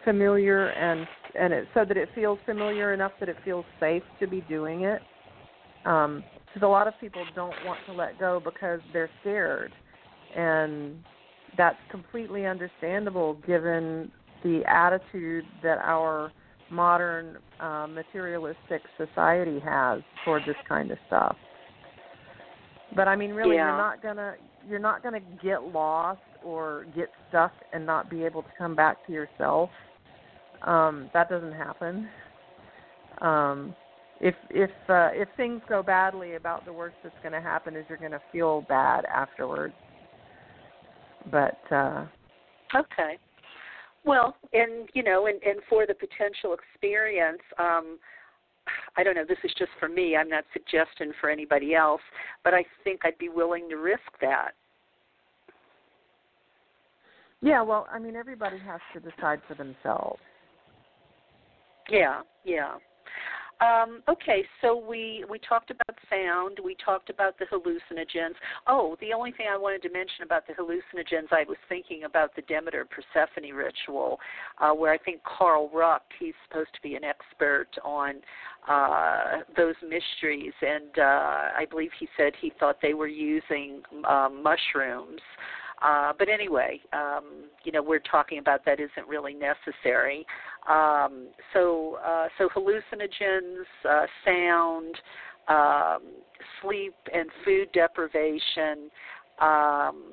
familiar 0.04 0.70
and 0.70 1.08
and 1.36 1.54
it 1.54 1.68
so 1.74 1.84
that 1.84 1.98
it 1.98 2.10
feels 2.16 2.40
familiar 2.46 2.94
enough 2.94 3.12
that 3.20 3.30
it 3.30 3.38
feels 3.44 3.66
safe 3.80 4.04
to 4.20 4.28
be 4.28 4.42
doing 4.42 4.84
it. 4.84 5.02
Um, 5.86 6.24
because 6.48 6.66
a 6.66 6.68
lot 6.68 6.88
of 6.88 7.00
people 7.00 7.24
don't 7.36 7.54
want 7.66 7.80
to 7.86 7.94
let 7.94 8.18
go 8.20 8.40
because 8.44 8.80
they're 8.94 9.12
scared, 9.22 9.74
and 10.36 11.04
that's 11.58 11.78
completely 11.90 12.46
understandable 12.46 13.36
given 13.46 14.12
the 14.44 14.62
attitude 14.68 15.46
that 15.64 15.80
our 15.80 16.32
modern 16.70 17.38
uh, 17.60 17.88
materialistic 17.88 18.82
society 18.98 19.60
has 19.60 20.02
toward 20.24 20.44
this 20.46 20.56
kind 20.68 20.92
of 20.92 20.98
stuff. 21.08 21.36
But 22.96 23.08
I 23.08 23.16
mean, 23.16 23.32
really, 23.32 23.56
yeah. 23.56 23.68
you're 23.68 23.78
not 23.78 24.04
gonna 24.04 24.36
you're 24.68 24.80
not 24.80 25.04
gonna 25.04 25.22
get 25.42 25.64
lost 25.64 26.22
or 26.44 26.86
get 26.96 27.10
stuck 27.30 27.52
and 27.74 27.86
not 27.86 28.10
be 28.10 28.24
able 28.24 28.44
to 28.44 28.50
come 28.58 28.76
back 28.76 29.06
to 29.08 29.14
yourself. 29.14 29.70
Um, 30.66 31.10
that 31.14 31.30
doesn't 31.30 31.54
happen. 31.54 32.08
Um, 33.22 33.76
if 34.20 34.36
if 34.50 34.72
uh, 34.90 35.10
if 35.14 35.28
things 35.38 35.62
go 35.70 35.84
badly, 35.84 36.36
about 36.36 36.66
the 36.66 36.74
worst 36.74 36.96
that's 37.04 37.16
going 37.22 37.34
to 37.34 37.42
happen 37.42 37.76
is 37.76 37.86
you're 37.90 37.98
going 37.98 38.12
to 38.12 38.22
feel 38.32 38.62
bad 38.62 39.06
afterwards. 39.06 39.76
But 41.32 41.60
uh, 41.72 42.06
okay, 42.76 43.18
well, 44.06 44.36
and 44.54 44.90
you 44.94 45.04
know, 45.04 45.28
and 45.28 45.42
and 45.44 45.60
for 45.70 45.86
the 45.86 45.94
potential 45.94 46.54
experience, 46.56 47.42
um, 47.60 48.00
I 48.96 49.04
don't 49.04 49.16
know. 49.16 49.26
This 49.28 49.38
is 49.44 49.52
just 49.58 49.72
for 49.80 49.90
me. 49.90 50.16
I'm 50.16 50.30
not 50.30 50.46
suggesting 50.54 51.12
for 51.20 51.30
anybody 51.30 51.76
else, 51.76 52.02
but 52.44 52.54
I 52.54 52.64
think 52.84 53.02
I'd 53.04 53.18
be 53.18 53.30
willing 53.30 53.70
to 53.70 53.76
risk 53.76 54.02
that. 54.22 54.52
Yeah, 57.42 57.62
well, 57.62 57.88
I 57.92 58.00
mean, 58.00 58.16
everybody 58.16 58.58
has 58.60 58.82
to 58.94 59.00
decide 59.00 59.42
for 59.48 59.54
themselves. 59.54 60.20
Yeah, 61.90 62.22
yeah. 62.44 62.76
Um, 63.60 64.04
okay, 64.08 64.44
so 64.62 64.78
we 64.78 65.26
we 65.30 65.40
talked 65.40 65.72
about 65.72 65.98
sound. 66.10 66.60
We 66.64 66.76
talked 66.84 67.10
about 67.10 67.40
the 67.40 67.46
hallucinogens. 67.46 68.36
Oh, 68.68 68.96
the 69.02 69.14
only 69.14 69.32
thing 69.32 69.48
I 69.52 69.58
wanted 69.58 69.82
to 69.84 69.90
mention 69.90 70.24
about 70.24 70.44
the 70.46 70.54
hallucinogens, 70.54 71.32
I 71.32 71.44
was 71.48 71.58
thinking 71.68 72.04
about 72.04 72.36
the 72.36 72.44
Demeter 72.44 72.86
Persephone 72.86 73.52
ritual, 73.54 74.20
uh, 74.60 74.72
where 74.72 74.94
I 74.94 74.98
think 75.00 75.22
Carl 75.24 75.72
Ruck, 75.74 76.04
he's 76.20 76.36
supposed 76.48 76.70
to 76.76 76.82
be 76.82 76.96
an 76.96 77.04
expert 77.04 77.70
on 77.84 78.16
uh, 78.70 79.42
those 79.56 79.76
mysteries, 79.82 80.54
and 80.62 81.00
uh, 81.00 81.02
I 81.58 81.66
believe 81.70 81.90
he 82.00 82.08
said 82.16 82.34
he 82.40 82.52
thought 82.60 82.78
they 82.82 82.94
were 82.94 83.08
using 83.08 83.82
um, 84.08 84.44
mushrooms. 84.44 85.22
Uh, 85.82 86.12
but 86.18 86.28
anyway, 86.28 86.80
um, 86.94 87.46
you 87.64 87.72
know, 87.72 87.84
we're 87.84 88.00
talking 88.00 88.40
about 88.40 88.66
that 88.66 88.80
isn't 88.80 89.08
really 89.08 89.36
necessary. 89.36 90.26
Um, 90.68 91.28
so, 91.54 91.98
uh, 92.06 92.28
so 92.38 92.50
hallucinogens, 92.50 93.66
uh, 93.90 94.06
sound, 94.26 94.96
um, 95.48 96.14
sleep, 96.62 96.96
and 97.14 97.30
food 97.46 97.70
deprivation. 97.74 98.90
Um, 99.40 100.04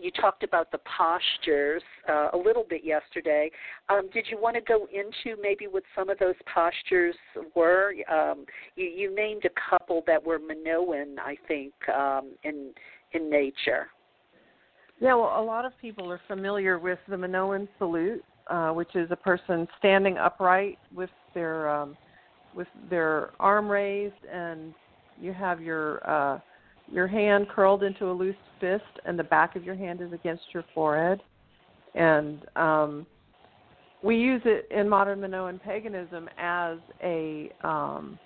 you 0.00 0.10
talked 0.10 0.42
about 0.42 0.72
the 0.72 0.78
postures 0.98 1.82
uh, 2.08 2.30
a 2.32 2.36
little 2.36 2.64
bit 2.68 2.82
yesterday. 2.84 3.50
Um, 3.88 4.08
did 4.12 4.26
you 4.30 4.40
want 4.40 4.56
to 4.56 4.62
go 4.62 4.86
into 4.92 5.40
maybe 5.40 5.66
what 5.66 5.82
some 5.94 6.08
of 6.08 6.18
those 6.18 6.34
postures 6.52 7.14
were? 7.54 7.92
Um, 8.10 8.46
you, 8.76 8.86
you 8.86 9.14
named 9.14 9.44
a 9.44 9.70
couple 9.70 10.02
that 10.06 10.24
were 10.24 10.38
Minoan, 10.38 11.18
I 11.18 11.36
think, 11.46 11.72
um, 11.94 12.32
in 12.44 12.72
in 13.12 13.28
nature. 13.28 13.88
Yeah, 15.00 15.14
well, 15.14 15.40
a 15.40 15.42
lot 15.42 15.64
of 15.64 15.72
people 15.80 16.12
are 16.12 16.20
familiar 16.28 16.78
with 16.78 16.98
the 17.08 17.16
Minoan 17.16 17.68
salute, 17.78 18.22
uh, 18.48 18.70
which 18.70 18.94
is 18.94 19.10
a 19.10 19.16
person 19.16 19.66
standing 19.78 20.18
upright 20.18 20.78
with 20.94 21.10
their 21.34 21.68
um, 21.68 21.96
with 22.54 22.68
their 22.88 23.30
arm 23.38 23.68
raised, 23.68 24.24
and 24.32 24.74
you 25.20 25.32
have 25.32 25.60
your 25.60 26.08
uh, 26.08 26.40
your 26.90 27.06
hand 27.06 27.48
curled 27.48 27.82
into 27.82 28.10
a 28.10 28.12
loose 28.12 28.34
fist, 28.60 28.82
and 29.04 29.18
the 29.18 29.24
back 29.24 29.56
of 29.56 29.64
your 29.64 29.74
hand 29.74 30.00
is 30.00 30.12
against 30.12 30.42
your 30.52 30.64
forehead. 30.74 31.22
And 31.94 32.40
um, 32.56 33.06
we 34.02 34.16
use 34.16 34.42
it 34.44 34.68
in 34.70 34.88
modern 34.88 35.20
Minoan 35.20 35.60
paganism 35.60 36.28
as 36.38 36.78
a 37.02 37.50
um, 37.62 38.18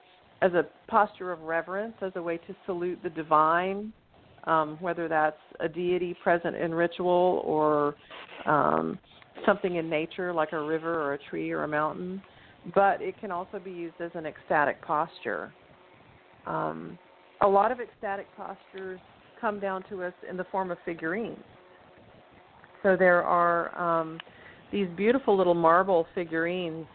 as 0.43 0.53
a 0.53 0.67
posture 0.89 1.33
of 1.33 1.41
reverence, 1.41 1.95
as 2.03 2.13
a 2.17 2.23
way 2.23 2.39
to 2.39 2.55
salute 2.67 2.99
the 3.03 3.11
divine 3.11 3.93
um, 4.47 4.77
whether 4.81 5.09
that's 5.09 5.41
a 5.61 5.69
deity 5.69 6.15
present 6.23 6.57
in 6.57 6.75
ritual 6.75 7.43
or 7.45 7.95
um, 8.47 8.99
something 9.47 9.77
in 9.77 9.89
nature 9.89 10.33
like 10.33 10.53
a 10.53 10.61
river 10.61 11.03
or 11.03 11.15
a 11.15 11.19
tree 11.31 11.51
or 11.51 11.65
a 11.65 11.69
mountain. 11.69 12.23
But 12.75 13.03
it 13.03 13.19
can 13.21 13.31
also 13.31 13.59
be 13.59 13.71
used 13.71 14.01
as 14.01 14.11
an 14.15 14.27
ecstatic 14.27 14.81
posture. 14.83 15.53
Um, 16.47 16.99
a 17.43 17.49
lot 17.49 17.71
of 17.73 17.81
ecstatic 17.81 18.27
postures 18.37 19.01
come 19.41 19.61
down 19.61 19.85
to 19.91 20.03
us 20.03 20.15
in 20.29 20.37
the 20.37 20.45
form 20.45 20.71
of 20.71 20.79
figurines. 20.85 21.43
So 22.83 22.97
there 22.97 23.23
are 23.23 23.79
um, 23.79 24.19
these 24.73 24.89
beautiful 24.97 25.37
little 25.37 25.55
marble 25.55 26.07
figurines 26.15 26.87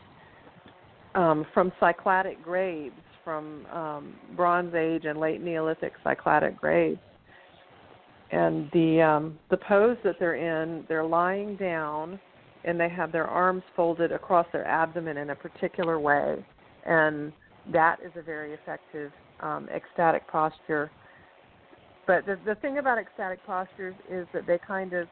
um, 1.15 1.45
from 1.53 1.71
Cycladic 1.81 2.41
graves, 2.41 2.95
from 3.23 3.65
um, 3.67 4.15
Bronze 4.35 4.73
Age 4.73 5.05
and 5.05 5.19
late 5.19 5.41
Neolithic 5.41 5.93
Cycladic 6.03 6.57
graves 6.57 6.99
and 8.31 8.69
the 8.73 9.01
um, 9.01 9.39
the 9.49 9.57
pose 9.57 9.97
that 10.03 10.15
they're 10.19 10.35
in, 10.35 10.85
they're 10.87 11.05
lying 11.05 11.55
down, 11.55 12.19
and 12.63 12.79
they 12.79 12.89
have 12.89 13.11
their 13.11 13.27
arms 13.27 13.63
folded 13.75 14.11
across 14.11 14.45
their 14.51 14.65
abdomen 14.67 15.17
in 15.17 15.29
a 15.29 15.35
particular 15.35 15.99
way, 15.99 16.43
and 16.85 17.31
that 17.71 17.97
is 18.05 18.11
a 18.15 18.21
very 18.21 18.53
effective 18.53 19.11
um, 19.39 19.67
ecstatic 19.73 20.27
posture. 20.27 20.91
But 22.07 22.25
the 22.25 22.37
the 22.45 22.55
thing 22.55 22.77
about 22.77 22.97
ecstatic 22.97 23.43
postures 23.45 23.95
is 24.09 24.27
that 24.33 24.47
they 24.47 24.57
kind 24.57 24.93
of 24.93 25.07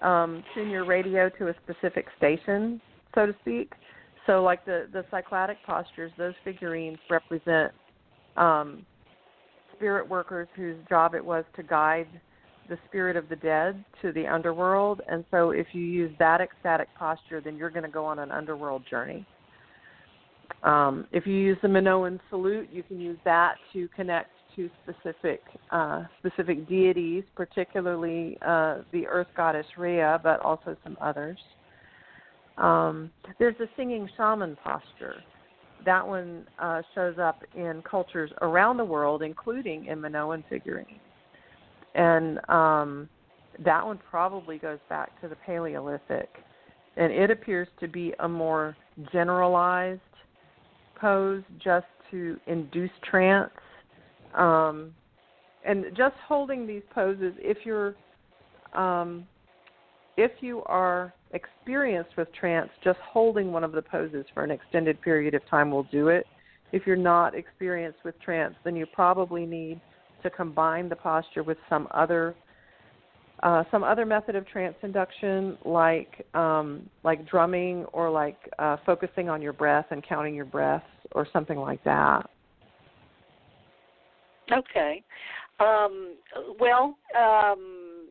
um, 0.00 0.42
tune 0.54 0.70
your 0.70 0.84
radio 0.84 1.28
to 1.38 1.48
a 1.48 1.54
specific 1.62 2.06
station, 2.16 2.80
so 3.14 3.26
to 3.26 3.34
speak. 3.42 3.72
So, 4.26 4.42
like 4.42 4.64
the 4.64 4.88
the 4.92 5.04
cycladic 5.12 5.56
postures, 5.64 6.12
those 6.16 6.34
figurines 6.44 6.98
represent 7.10 7.72
um, 8.36 8.84
spirit 9.76 10.08
workers 10.08 10.48
whose 10.56 10.76
job 10.88 11.14
it 11.14 11.24
was 11.24 11.44
to 11.56 11.62
guide 11.62 12.08
the 12.68 12.78
spirit 12.88 13.16
of 13.16 13.28
the 13.28 13.36
dead 13.36 13.84
to 14.00 14.12
the 14.12 14.26
underworld. 14.26 15.00
And 15.08 15.24
so 15.30 15.50
if 15.50 15.66
you 15.72 15.82
use 15.82 16.12
that 16.18 16.40
ecstatic 16.40 16.88
posture, 16.98 17.40
then 17.40 17.56
you're 17.56 17.70
going 17.70 17.84
to 17.84 17.90
go 17.90 18.04
on 18.04 18.18
an 18.18 18.30
underworld 18.30 18.82
journey. 18.88 19.26
Um, 20.62 21.06
if 21.12 21.26
you 21.26 21.34
use 21.34 21.58
the 21.62 21.68
Minoan 21.68 22.20
salute, 22.30 22.68
you 22.72 22.82
can 22.82 23.00
use 23.00 23.18
that 23.24 23.56
to 23.72 23.88
connect 23.88 24.30
to 24.54 24.68
specific 24.84 25.40
uh, 25.70 26.04
specific 26.18 26.68
deities, 26.68 27.24
particularly 27.34 28.36
uh, 28.42 28.78
the 28.92 29.06
earth 29.06 29.28
goddess 29.36 29.66
Rhea, 29.78 30.20
but 30.22 30.40
also 30.40 30.76
some 30.84 30.96
others. 31.00 31.38
Um, 32.58 33.10
there's 33.38 33.56
the 33.58 33.66
singing 33.76 34.08
shaman 34.16 34.56
posture. 34.62 35.16
That 35.86 36.06
one 36.06 36.46
uh, 36.58 36.82
shows 36.94 37.16
up 37.18 37.42
in 37.56 37.82
cultures 37.90 38.30
around 38.42 38.76
the 38.76 38.84
world, 38.84 39.22
including 39.22 39.86
in 39.86 40.00
Minoan 40.00 40.44
figurines 40.48 41.00
and 41.94 42.38
um, 42.48 43.08
that 43.64 43.84
one 43.84 43.98
probably 44.10 44.58
goes 44.58 44.78
back 44.88 45.20
to 45.20 45.28
the 45.28 45.36
Paleolithic, 45.36 46.28
and 46.96 47.12
it 47.12 47.30
appears 47.30 47.68
to 47.80 47.88
be 47.88 48.12
a 48.20 48.28
more 48.28 48.76
generalized 49.12 50.00
pose 51.00 51.42
just 51.62 51.86
to 52.10 52.38
induce 52.46 52.90
trance. 53.08 53.50
Um, 54.34 54.94
and 55.64 55.84
just 55.96 56.14
holding 56.26 56.66
these 56.66 56.82
poses, 56.94 57.34
if 57.38 57.58
you're 57.64 57.94
um, 58.74 59.26
if 60.16 60.32
you 60.40 60.62
are 60.66 61.12
experienced 61.32 62.16
with 62.16 62.32
trance, 62.34 62.70
just 62.84 62.98
holding 63.00 63.52
one 63.52 63.64
of 63.64 63.72
the 63.72 63.82
poses 63.82 64.26
for 64.34 64.44
an 64.44 64.50
extended 64.50 65.00
period 65.00 65.34
of 65.34 65.46
time 65.48 65.70
will 65.70 65.84
do 65.84 66.08
it. 66.08 66.26
If 66.72 66.86
you're 66.86 66.96
not 66.96 67.34
experienced 67.34 67.98
with 68.04 68.20
trance, 68.20 68.54
then 68.64 68.76
you 68.76 68.86
probably 68.86 69.46
need 69.46 69.80
to 70.22 70.30
combine 70.30 70.88
the 70.88 70.96
posture 70.96 71.42
with 71.42 71.58
some 71.68 71.88
other 71.92 72.34
uh, 73.42 73.64
some 73.72 73.82
other 73.82 74.06
method 74.06 74.36
of 74.36 74.46
trance 74.46 74.76
induction, 74.82 75.58
like 75.64 76.24
um, 76.34 76.88
like 77.02 77.26
drumming 77.28 77.84
or 77.92 78.08
like 78.08 78.36
uh, 78.58 78.76
focusing 78.86 79.28
on 79.28 79.42
your 79.42 79.52
breath 79.52 79.86
and 79.90 80.04
counting 80.06 80.34
your 80.34 80.44
breaths 80.44 80.84
or 81.12 81.26
something 81.32 81.58
like 81.58 81.82
that. 81.82 82.30
Okay. 84.52 85.02
Um, 85.58 86.16
well, 86.58 86.96
um, 87.18 88.06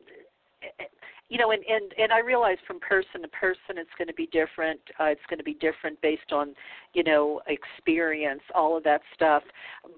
you 1.28 1.38
know, 1.38 1.52
and, 1.52 1.62
and 1.66 1.92
and 1.98 2.12
I 2.12 2.20
realize 2.20 2.58
from 2.66 2.78
person 2.80 3.22
to 3.22 3.28
person 3.28 3.78
it's 3.78 3.90
going 3.96 4.08
to 4.08 4.14
be 4.14 4.26
different. 4.26 4.80
Uh, 5.00 5.04
it's 5.04 5.20
going 5.30 5.38
to 5.38 5.44
be 5.44 5.54
different 5.54 6.00
based 6.02 6.30
on, 6.30 6.54
you 6.92 7.04
know, 7.04 7.40
experience, 7.46 8.42
all 8.54 8.76
of 8.76 8.84
that 8.84 9.00
stuff. 9.14 9.42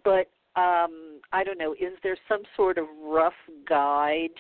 But 0.05 0.31
um, 0.57 1.21
I 1.33 1.43
don't 1.45 1.59
know, 1.59 1.73
is 1.73 1.93
there 2.03 2.17
some 2.29 2.43
sort 2.57 2.79
of 2.79 2.87
rough 3.03 3.33
guide 3.69 4.31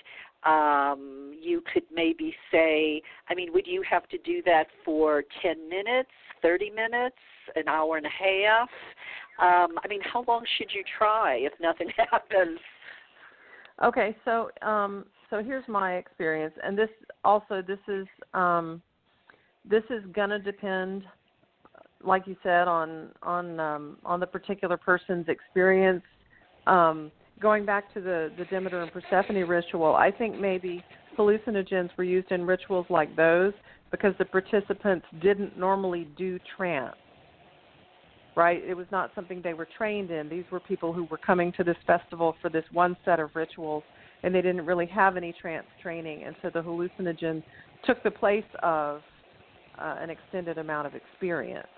um, 0.44 1.32
you 1.40 1.62
could 1.72 1.84
maybe 1.92 2.34
say, 2.52 3.00
I 3.28 3.34
mean, 3.34 3.52
would 3.52 3.66
you 3.66 3.82
have 3.88 4.08
to 4.08 4.18
do 4.18 4.42
that 4.44 4.66
for 4.84 5.24
10 5.42 5.68
minutes, 5.68 6.10
30 6.42 6.70
minutes, 6.70 7.16
an 7.56 7.66
hour 7.66 7.96
and 7.96 8.06
a 8.06 8.10
half? 8.10 8.68
Um, 9.38 9.78
I 9.82 9.88
mean, 9.88 10.00
how 10.02 10.24
long 10.28 10.44
should 10.58 10.70
you 10.72 10.82
try 10.98 11.36
if 11.36 11.52
nothing 11.60 11.88
happens? 12.10 12.58
Okay, 13.82 14.14
so 14.24 14.50
um, 14.62 15.06
so 15.30 15.42
here's 15.42 15.66
my 15.66 15.94
experience, 15.94 16.54
and 16.62 16.78
this 16.78 16.90
also 17.24 17.60
this 17.60 17.80
is 17.88 18.06
um, 18.32 18.80
this 19.68 19.82
is 19.90 20.04
gonna 20.12 20.38
depend 20.38 21.02
like 22.04 22.26
you 22.26 22.36
said, 22.42 22.68
on 22.68 23.08
on 23.22 23.60
um, 23.60 23.96
on 24.04 24.20
the 24.20 24.26
particular 24.26 24.76
person's 24.76 25.28
experience. 25.28 26.02
Um, 26.66 27.10
going 27.40 27.64
back 27.64 27.92
to 27.94 28.00
the 28.00 28.32
the 28.38 28.44
Demeter 28.46 28.82
and 28.82 28.92
Persephone 28.92 29.36
ritual, 29.46 29.94
I 29.94 30.10
think 30.10 30.38
maybe 30.38 30.84
hallucinogens 31.18 31.90
were 31.96 32.04
used 32.04 32.30
in 32.32 32.44
rituals 32.44 32.86
like 32.90 33.14
those 33.16 33.52
because 33.90 34.14
the 34.18 34.24
participants 34.24 35.06
didn't 35.22 35.58
normally 35.58 36.08
do 36.16 36.38
trance. 36.56 36.96
Right? 38.36 38.60
It 38.64 38.74
was 38.74 38.86
not 38.90 39.12
something 39.14 39.40
they 39.42 39.54
were 39.54 39.68
trained 39.78 40.10
in. 40.10 40.28
These 40.28 40.44
were 40.50 40.58
people 40.58 40.92
who 40.92 41.04
were 41.04 41.18
coming 41.18 41.52
to 41.52 41.62
this 41.62 41.76
festival 41.86 42.34
for 42.42 42.50
this 42.50 42.64
one 42.72 42.96
set 43.04 43.20
of 43.20 43.30
rituals 43.34 43.84
and 44.24 44.34
they 44.34 44.42
didn't 44.42 44.66
really 44.66 44.86
have 44.86 45.16
any 45.16 45.32
trance 45.40 45.66
training 45.80 46.24
and 46.24 46.34
so 46.42 46.50
the 46.52 46.60
hallucinogen 46.60 47.44
took 47.84 48.02
the 48.02 48.10
place 48.10 48.44
of 48.62 49.02
uh, 49.78 49.96
an 50.00 50.10
extended 50.10 50.58
amount 50.58 50.86
of 50.86 50.94
experience. 50.94 51.68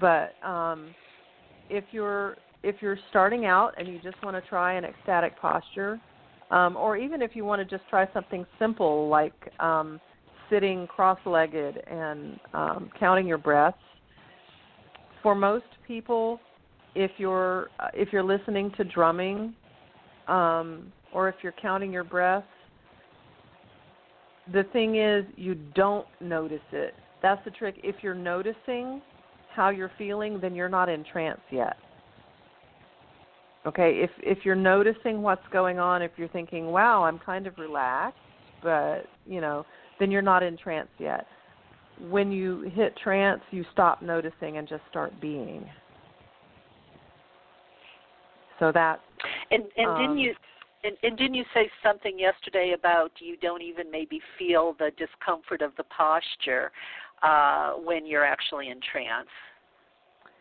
But 0.00 0.34
um, 0.46 0.94
if 1.70 1.84
you're 1.90 2.36
if 2.62 2.76
you're 2.80 2.98
starting 3.10 3.46
out 3.46 3.72
and 3.78 3.86
you 3.86 4.00
just 4.02 4.20
want 4.22 4.36
to 4.42 4.48
try 4.48 4.74
an 4.74 4.84
ecstatic 4.84 5.38
posture, 5.40 6.00
um, 6.50 6.76
or 6.76 6.96
even 6.96 7.22
if 7.22 7.36
you 7.36 7.44
want 7.44 7.60
to 7.60 7.76
just 7.76 7.88
try 7.88 8.06
something 8.12 8.44
simple 8.58 9.08
like 9.08 9.32
um, 9.60 10.00
sitting 10.50 10.86
cross-legged 10.88 11.76
and 11.86 12.40
um, 12.54 12.90
counting 12.98 13.26
your 13.26 13.38
breaths, 13.38 13.78
for 15.22 15.34
most 15.34 15.66
people, 15.86 16.40
if 16.94 17.10
you're 17.16 17.68
uh, 17.78 17.88
if 17.94 18.12
you're 18.12 18.24
listening 18.24 18.72
to 18.76 18.84
drumming, 18.84 19.54
um, 20.26 20.92
or 21.12 21.28
if 21.28 21.36
you're 21.42 21.54
counting 21.60 21.92
your 21.92 22.04
breaths, 22.04 22.46
the 24.52 24.64
thing 24.72 24.96
is 24.96 25.24
you 25.36 25.54
don't 25.74 26.06
notice 26.20 26.60
it. 26.72 26.94
That's 27.22 27.42
the 27.44 27.50
trick. 27.50 27.76
If 27.82 27.96
you're 28.02 28.14
noticing 28.14 29.00
how 29.54 29.70
you're 29.70 29.90
feeling, 29.98 30.38
then 30.40 30.54
you're 30.54 30.68
not 30.68 30.88
in 30.88 31.04
trance 31.04 31.40
yet. 31.50 31.76
Okay, 33.66 34.00
if 34.02 34.10
if 34.22 34.38
you're 34.44 34.54
noticing 34.54 35.20
what's 35.22 35.46
going 35.52 35.78
on, 35.78 36.00
if 36.00 36.12
you're 36.16 36.28
thinking, 36.28 36.70
"Wow, 36.70 37.04
I'm 37.04 37.18
kind 37.18 37.46
of 37.46 37.58
relaxed," 37.58 38.18
but, 38.62 39.06
you 39.26 39.40
know, 39.40 39.66
then 39.98 40.10
you're 40.10 40.22
not 40.22 40.42
in 40.42 40.56
trance 40.56 40.88
yet. 40.98 41.26
When 42.08 42.30
you 42.30 42.62
hit 42.74 42.96
trance, 42.96 43.42
you 43.50 43.64
stop 43.72 44.00
noticing 44.00 44.58
and 44.58 44.68
just 44.68 44.82
start 44.88 45.12
being. 45.20 45.68
So 48.58 48.72
that 48.72 49.00
and 49.50 49.64
and 49.76 49.88
um, 49.88 49.98
didn't 49.98 50.18
you 50.18 50.34
and, 50.84 50.96
and 51.02 51.18
didn't 51.18 51.34
you 51.34 51.44
say 51.54 51.68
something 51.82 52.18
yesterday 52.18 52.74
about 52.76 53.10
you 53.18 53.36
don't 53.36 53.62
even 53.62 53.90
maybe 53.90 54.20
feel 54.38 54.74
the 54.78 54.90
discomfort 54.96 55.62
of 55.62 55.72
the 55.76 55.84
posture 55.84 56.70
uh, 57.22 57.72
when 57.74 58.06
you're 58.06 58.24
actually 58.24 58.68
in 58.68 58.80
trance? 58.92 59.28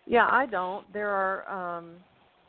Yeah, 0.08 0.28
I 0.32 0.46
don't. 0.46 0.92
There 0.94 1.10
are 1.10 1.78
um 1.78 1.96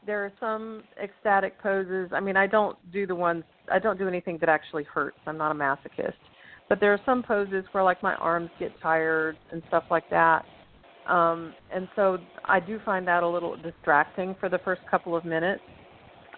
there 0.07 0.25
are 0.25 0.33
some 0.39 0.85
ecstatic 1.03 1.61
poses. 1.61 2.11
I 2.15 2.21
mean, 2.21 2.37
I 2.37 2.47
don't 2.47 2.77
do 2.93 3.07
the 3.07 3.15
ones 3.15 3.45
I 3.71 3.79
don't 3.79 3.99
do 3.99 4.09
anything 4.09 4.39
that 4.39 4.49
actually 4.49 4.85
hurts. 4.85 5.19
I'm 5.27 5.37
not 5.37 5.51
a 5.51 5.55
masochist. 5.55 6.15
But 6.69 6.81
there 6.81 6.93
are 6.93 7.01
some 7.05 7.23
poses 7.23 7.65
where 7.73 7.83
like 7.83 8.03
my 8.03 8.15
arms 8.17 8.51
get 8.61 8.71
tired 8.81 9.37
and 9.53 9.63
stuff 9.69 9.85
like 9.91 10.09
that. 10.11 10.45
Um 11.09 11.53
and 11.75 11.89
so 11.97 12.19
I 12.45 12.61
do 12.61 12.79
find 12.85 13.07
that 13.09 13.23
a 13.23 13.29
little 13.29 13.57
distracting 13.57 14.37
for 14.39 14.49
the 14.49 14.59
first 14.59 14.83
couple 14.91 15.17
of 15.17 15.25
minutes. 15.25 15.63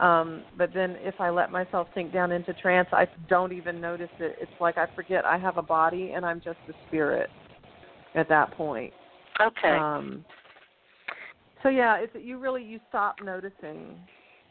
Um, 0.01 0.45
but 0.57 0.70
then 0.72 0.97
if 1.01 1.20
I 1.20 1.28
let 1.28 1.53
myself 1.53 1.86
sink 1.95 2.11
down 2.11 2.32
into 2.32 2.55
trance, 2.55 2.88
I 2.91 3.07
don't 3.28 3.53
even 3.53 3.82
notice 3.82 4.09
it. 4.18 4.36
It's 4.41 4.51
like 4.59 4.78
I 4.78 4.86
forget 4.97 5.26
I 5.26 5.36
have 5.36 5.59
a 5.59 5.62
body 5.62 6.12
and 6.12 6.24
I'm 6.24 6.41
just 6.41 6.57
a 6.70 6.72
spirit 6.88 7.28
at 8.14 8.28
that 8.28 8.50
point. 8.52 8.92
Okay. 9.40 9.68
Um, 9.68 10.24
so 11.62 11.68
yeah, 11.68 11.96
it's 11.98 12.12
you 12.20 12.38
really 12.38 12.62
you 12.62 12.80
stop 12.88 13.16
noticing 13.22 13.98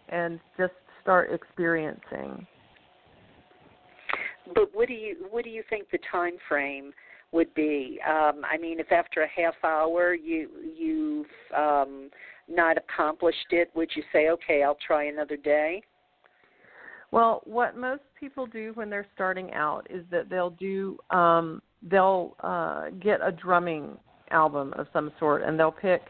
and 0.09 0.39
just 0.57 0.73
start 1.01 1.31
experiencing. 1.31 2.45
But 4.53 4.69
what 4.73 4.87
do 4.87 4.93
you 4.93 5.27
what 5.29 5.43
do 5.43 5.49
you 5.49 5.63
think 5.69 5.89
the 5.91 5.99
time 6.11 6.33
frame 6.47 6.91
would 7.31 7.53
be? 7.53 7.99
Um, 8.07 8.41
I 8.49 8.57
mean, 8.57 8.79
if 8.79 8.91
after 8.91 9.21
a 9.23 9.27
half 9.27 9.55
hour 9.63 10.13
you 10.13 10.49
you've 10.75 11.25
um, 11.55 12.09
not 12.47 12.77
accomplished 12.77 13.47
it, 13.51 13.69
would 13.75 13.89
you 13.95 14.03
say, 14.11 14.29
okay, 14.29 14.63
I'll 14.63 14.77
try 14.85 15.05
another 15.05 15.37
day? 15.37 15.83
Well, 17.11 17.41
what 17.45 17.75
most 17.75 18.03
people 18.19 18.45
do 18.45 18.71
when 18.75 18.89
they're 18.89 19.07
starting 19.15 19.51
out 19.53 19.87
is 19.89 20.03
that 20.11 20.29
they'll 20.29 20.51
do 20.51 20.97
um, 21.09 21.61
they'll 21.83 22.35
uh, 22.41 22.89
get 23.01 23.19
a 23.23 23.31
drumming 23.31 23.97
album 24.31 24.73
of 24.77 24.87
some 24.93 25.11
sort, 25.19 25.43
and 25.43 25.59
they'll 25.59 25.71
pick 25.71 26.01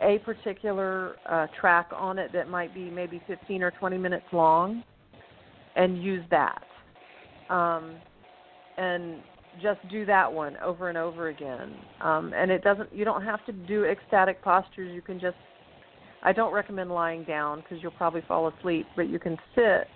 a 0.00 0.18
particular 0.20 1.16
uh, 1.28 1.46
track 1.60 1.90
on 1.94 2.18
it 2.18 2.32
that 2.32 2.48
might 2.48 2.74
be 2.74 2.90
maybe 2.90 3.22
15 3.26 3.62
or 3.62 3.70
20 3.72 3.98
minutes 3.98 4.26
long, 4.32 4.82
and 5.76 6.02
use 6.02 6.24
that, 6.30 6.62
um, 7.50 7.96
and 8.78 9.22
just 9.60 9.80
do 9.90 10.06
that 10.06 10.32
one 10.32 10.56
over 10.58 10.88
and 10.88 10.96
over 10.96 11.28
again. 11.28 11.74
Um, 12.00 12.32
and 12.34 12.50
it 12.50 12.62
doesn't 12.62 12.92
you 12.94 13.04
don't 13.04 13.22
have 13.22 13.44
to 13.46 13.52
do 13.52 13.84
ecstatic 13.84 14.42
postures. 14.42 14.92
You 14.94 15.02
can 15.02 15.20
just 15.20 15.36
I 16.22 16.32
don't 16.32 16.52
recommend 16.52 16.90
lying 16.90 17.24
down 17.24 17.60
because 17.60 17.82
you'll 17.82 17.92
probably 17.92 18.22
fall 18.26 18.48
asleep, 18.48 18.86
but 18.96 19.08
you 19.08 19.18
can 19.18 19.36
sit 19.54 19.88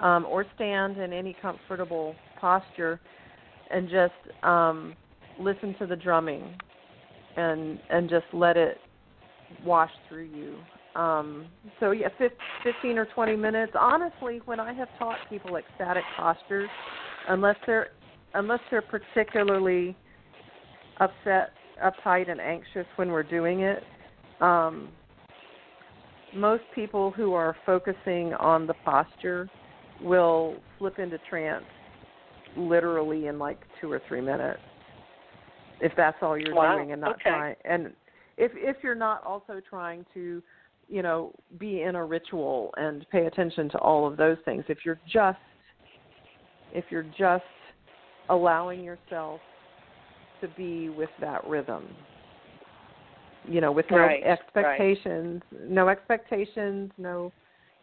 um, 0.00 0.24
or 0.26 0.44
stand 0.54 0.98
in 0.98 1.12
any 1.12 1.36
comfortable 1.40 2.14
posture 2.40 3.00
and 3.70 3.88
just 3.88 4.44
um, 4.44 4.94
listen 5.38 5.74
to 5.78 5.86
the 5.86 5.96
drumming 5.96 6.44
and 7.36 7.78
and 7.90 8.08
just 8.08 8.26
let 8.32 8.56
it 8.56 8.78
wash 9.64 9.90
through 10.08 10.24
you. 10.24 10.56
Um, 11.00 11.46
so 11.78 11.90
yeah, 11.90 12.08
15 12.64 12.96
or 12.96 13.06
20 13.14 13.36
minutes. 13.36 13.72
Honestly, 13.78 14.40
when 14.46 14.58
I 14.58 14.72
have 14.72 14.88
taught 14.98 15.18
people 15.28 15.56
ecstatic 15.56 16.04
postures, 16.16 16.70
unless 17.28 17.56
they're 17.66 17.88
unless 18.34 18.60
they're 18.70 18.82
particularly 18.82 19.96
upset, 21.00 21.50
uptight, 21.84 22.30
and 22.30 22.40
anxious 22.40 22.86
when 22.96 23.10
we're 23.10 23.22
doing 23.22 23.60
it, 23.60 23.82
um, 24.40 24.88
most 26.34 26.62
people 26.74 27.10
who 27.10 27.34
are 27.34 27.56
focusing 27.64 28.32
on 28.34 28.66
the 28.66 28.74
posture 28.84 29.48
will 30.02 30.56
slip 30.78 30.98
into 30.98 31.18
trance 31.30 31.64
literally 32.56 33.26
in 33.26 33.38
like 33.38 33.60
two 33.80 33.90
or 33.90 34.00
three 34.08 34.20
minutes 34.20 34.60
if 35.80 35.92
that's 35.96 36.16
all 36.22 36.38
you're 36.38 36.54
wow. 36.54 36.76
doing 36.76 36.92
and 36.92 37.00
not 37.00 37.14
okay. 37.16 37.22
trying 37.24 37.56
and 37.64 37.92
if 38.36 38.52
if 38.54 38.76
you're 38.82 38.94
not 38.94 39.22
also 39.24 39.60
trying 39.68 40.04
to 40.14 40.42
you 40.88 41.02
know 41.02 41.32
be 41.58 41.82
in 41.82 41.96
a 41.96 42.04
ritual 42.04 42.72
and 42.76 43.06
pay 43.10 43.26
attention 43.26 43.68
to 43.68 43.78
all 43.78 44.06
of 44.06 44.16
those 44.16 44.38
things 44.44 44.64
if 44.68 44.78
you're 44.84 45.00
just 45.10 45.38
if 46.72 46.84
you're 46.90 47.10
just 47.18 47.44
allowing 48.28 48.82
yourself 48.82 49.40
to 50.40 50.48
be 50.48 50.88
with 50.88 51.10
that 51.20 51.46
rhythm 51.46 51.86
you 53.48 53.60
know, 53.60 53.72
with 53.72 53.86
no 53.90 53.98
right, 53.98 54.22
expectations, 54.22 55.42
right. 55.52 55.70
no 55.70 55.88
expectations, 55.88 56.90
no, 56.98 57.32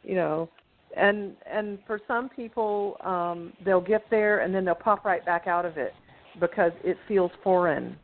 you 0.04 0.16
know, 0.16 0.50
and 0.96 1.36
and 1.52 1.80
for 1.88 2.00
some 2.08 2.30
people, 2.30 2.98
um, 3.04 3.54
they'll 3.66 3.82
get 3.82 4.04
there 4.10 4.42
and 4.42 4.54
then 4.54 4.66
they'll 4.66 4.76
pop 4.76 5.06
right 5.06 5.26
back 5.26 5.48
out 5.48 5.66
of 5.66 5.78
it 5.78 5.94
because 6.40 6.72
it 6.84 6.98
feels 7.08 7.32
foreign. 7.44 7.98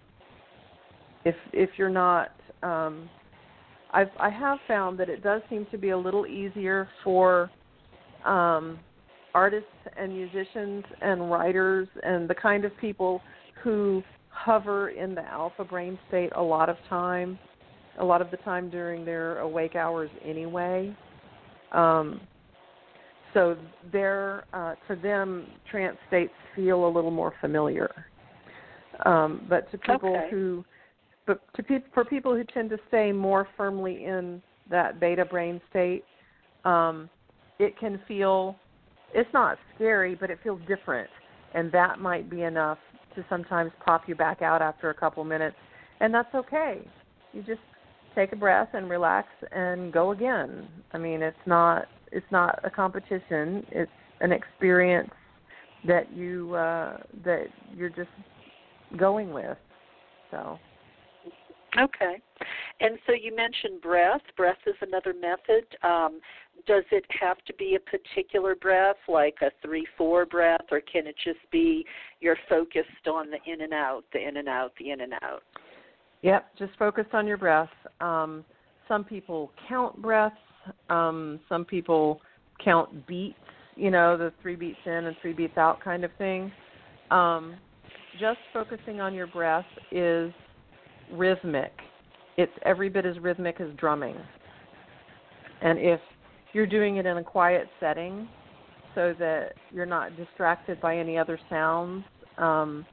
If 1.25 1.35
if 1.53 1.71
you're 1.77 1.89
not, 1.89 2.31
um, 2.63 3.09
I've 3.91 4.09
I 4.19 4.29
have 4.29 4.59
found 4.67 4.99
that 4.99 5.09
it 5.09 5.23
does 5.23 5.41
seem 5.49 5.65
to 5.71 5.77
be 5.77 5.89
a 5.89 5.97
little 5.97 6.25
easier 6.25 6.89
for 7.03 7.49
um, 8.25 8.79
artists 9.33 9.69
and 9.97 10.13
musicians 10.13 10.83
and 11.01 11.31
writers 11.31 11.87
and 12.03 12.29
the 12.29 12.35
kind 12.35 12.65
of 12.65 12.75
people 12.77 13.21
who 13.63 14.03
hover 14.29 14.89
in 14.89 15.13
the 15.13 15.21
alpha 15.25 15.63
brain 15.63 15.99
state 16.07 16.31
a 16.35 16.41
lot 16.41 16.69
of 16.69 16.77
time 16.87 17.37
a 17.99 18.05
lot 18.05 18.21
of 18.21 18.31
the 18.31 18.37
time 18.37 18.69
during 18.69 19.05
their 19.05 19.39
awake 19.39 19.75
hours 19.75 20.09
anyway. 20.25 20.95
Um, 21.71 22.21
so 23.33 23.57
their 23.91 24.45
uh, 24.53 24.75
to 24.87 24.95
them 24.95 25.47
trance 25.69 25.97
states 26.07 26.33
feel 26.55 26.87
a 26.87 26.89
little 26.89 27.11
more 27.11 27.33
familiar. 27.41 28.05
Um, 29.05 29.45
but 29.49 29.69
to 29.71 29.77
people 29.77 30.15
okay. 30.15 30.27
who, 30.29 30.65
but 31.25 31.41
to 31.55 31.63
pe- 31.63 31.83
for 31.93 32.03
people 32.03 32.35
who 32.35 32.43
tend 32.43 32.69
to 32.71 32.77
stay 32.87 33.11
more 33.11 33.47
firmly 33.55 34.05
in 34.05 34.41
that 34.69 34.99
beta 34.99 35.25
brain 35.25 35.61
state, 35.69 36.03
um, 36.65 37.09
it 37.59 37.77
can 37.79 37.99
feel. 38.07 38.55
It's 39.13 39.29
not 39.33 39.57
scary, 39.75 40.13
but 40.13 40.29
it 40.29 40.37
feels 40.43 40.61
different, 40.67 41.09
and 41.55 41.71
that 41.71 41.99
might 41.99 42.29
be 42.29 42.43
enough 42.43 42.77
to 43.15 43.25
sometimes 43.27 43.71
pop 43.83 44.03
you 44.07 44.13
back 44.13 44.41
out 44.43 44.61
after 44.61 44.91
a 44.91 44.93
couple 44.93 45.23
minutes, 45.23 45.55
and 45.99 46.13
that's 46.13 46.33
okay. 46.35 46.87
You 47.33 47.41
just 47.41 47.61
take 48.15 48.33
a 48.33 48.35
breath 48.35 48.69
and 48.73 48.89
relax 48.89 49.29
and 49.51 49.91
go 49.91 50.11
again. 50.11 50.67
I 50.93 50.97
mean, 50.97 51.21
it's 51.21 51.37
not 51.45 51.87
it's 52.11 52.25
not 52.31 52.59
a 52.63 52.69
competition. 52.69 53.65
It's 53.71 53.91
an 54.21 54.31
experience 54.31 55.09
that 55.87 56.11
you 56.13 56.53
uh 56.55 56.97
that 57.23 57.45
you're 57.75 57.89
just 57.89 58.09
going 58.97 59.31
with. 59.31 59.57
So 60.31 60.59
Okay. 61.77 62.19
and 62.79 62.97
so 63.05 63.13
you 63.13 63.35
mentioned 63.35 63.81
breath. 63.81 64.21
Breath 64.35 64.57
is 64.65 64.75
another 64.81 65.13
method. 65.13 65.65
Um, 65.83 66.19
does 66.65 66.83
it 66.91 67.05
have 67.21 67.37
to 67.45 67.53
be 67.53 67.75
a 67.75 67.79
particular 67.79 68.55
breath, 68.55 68.97
like 69.07 69.35
a 69.41 69.51
three-four 69.61 70.25
breath, 70.25 70.65
or 70.71 70.81
can 70.81 71.07
it 71.07 71.15
just 71.23 71.39
be 71.51 71.85
you're 72.19 72.37
focused 72.49 73.07
on 73.07 73.27
the 73.29 73.37
in 73.51 73.61
and 73.61 73.73
out, 73.73 74.03
the 74.13 74.27
in 74.27 74.37
and 74.37 74.49
out, 74.49 74.73
the 74.79 74.91
in 74.91 75.01
and 75.01 75.13
out? 75.21 75.43
Yep, 76.21 76.57
just 76.57 76.71
focused 76.77 77.13
on 77.13 77.27
your 77.27 77.37
breath. 77.37 77.69
Um, 78.01 78.43
some 78.87 79.03
people 79.03 79.51
count 79.69 80.01
breaths. 80.01 80.35
Um, 80.89 81.39
some 81.49 81.65
people 81.65 82.21
count 82.63 83.07
beats. 83.07 83.37
You 83.75 83.91
know, 83.91 84.17
the 84.17 84.33
three 84.41 84.55
beats 84.55 84.79
in 84.85 84.91
and 84.91 85.15
three 85.21 85.33
beats 85.33 85.57
out 85.57 85.79
kind 85.81 86.03
of 86.03 86.11
thing. 86.17 86.51
Um, 87.11 87.55
just 88.19 88.39
focusing 88.53 88.99
on 88.99 89.13
your 89.13 89.27
breath 89.27 89.65
is 89.91 90.31
rhythmic. 91.13 91.71
It's 92.37 92.51
every 92.65 92.89
bit 92.89 93.05
as 93.05 93.17
rhythmic 93.19 93.61
as 93.61 93.69
drumming. 93.77 94.15
And 95.61 95.79
if 95.79 95.99
you're 96.53 96.67
doing 96.67 96.97
it 96.97 97.05
in 97.05 97.17
a 97.17 97.23
quiet 97.23 97.67
setting 97.79 98.27
so 98.95 99.13
that 99.19 99.53
you're 99.71 99.85
not 99.85 100.15
distracted 100.17 100.81
by 100.81 100.97
any 100.97 101.17
other 101.17 101.39
sounds, 101.49 102.03
um, 102.37 102.85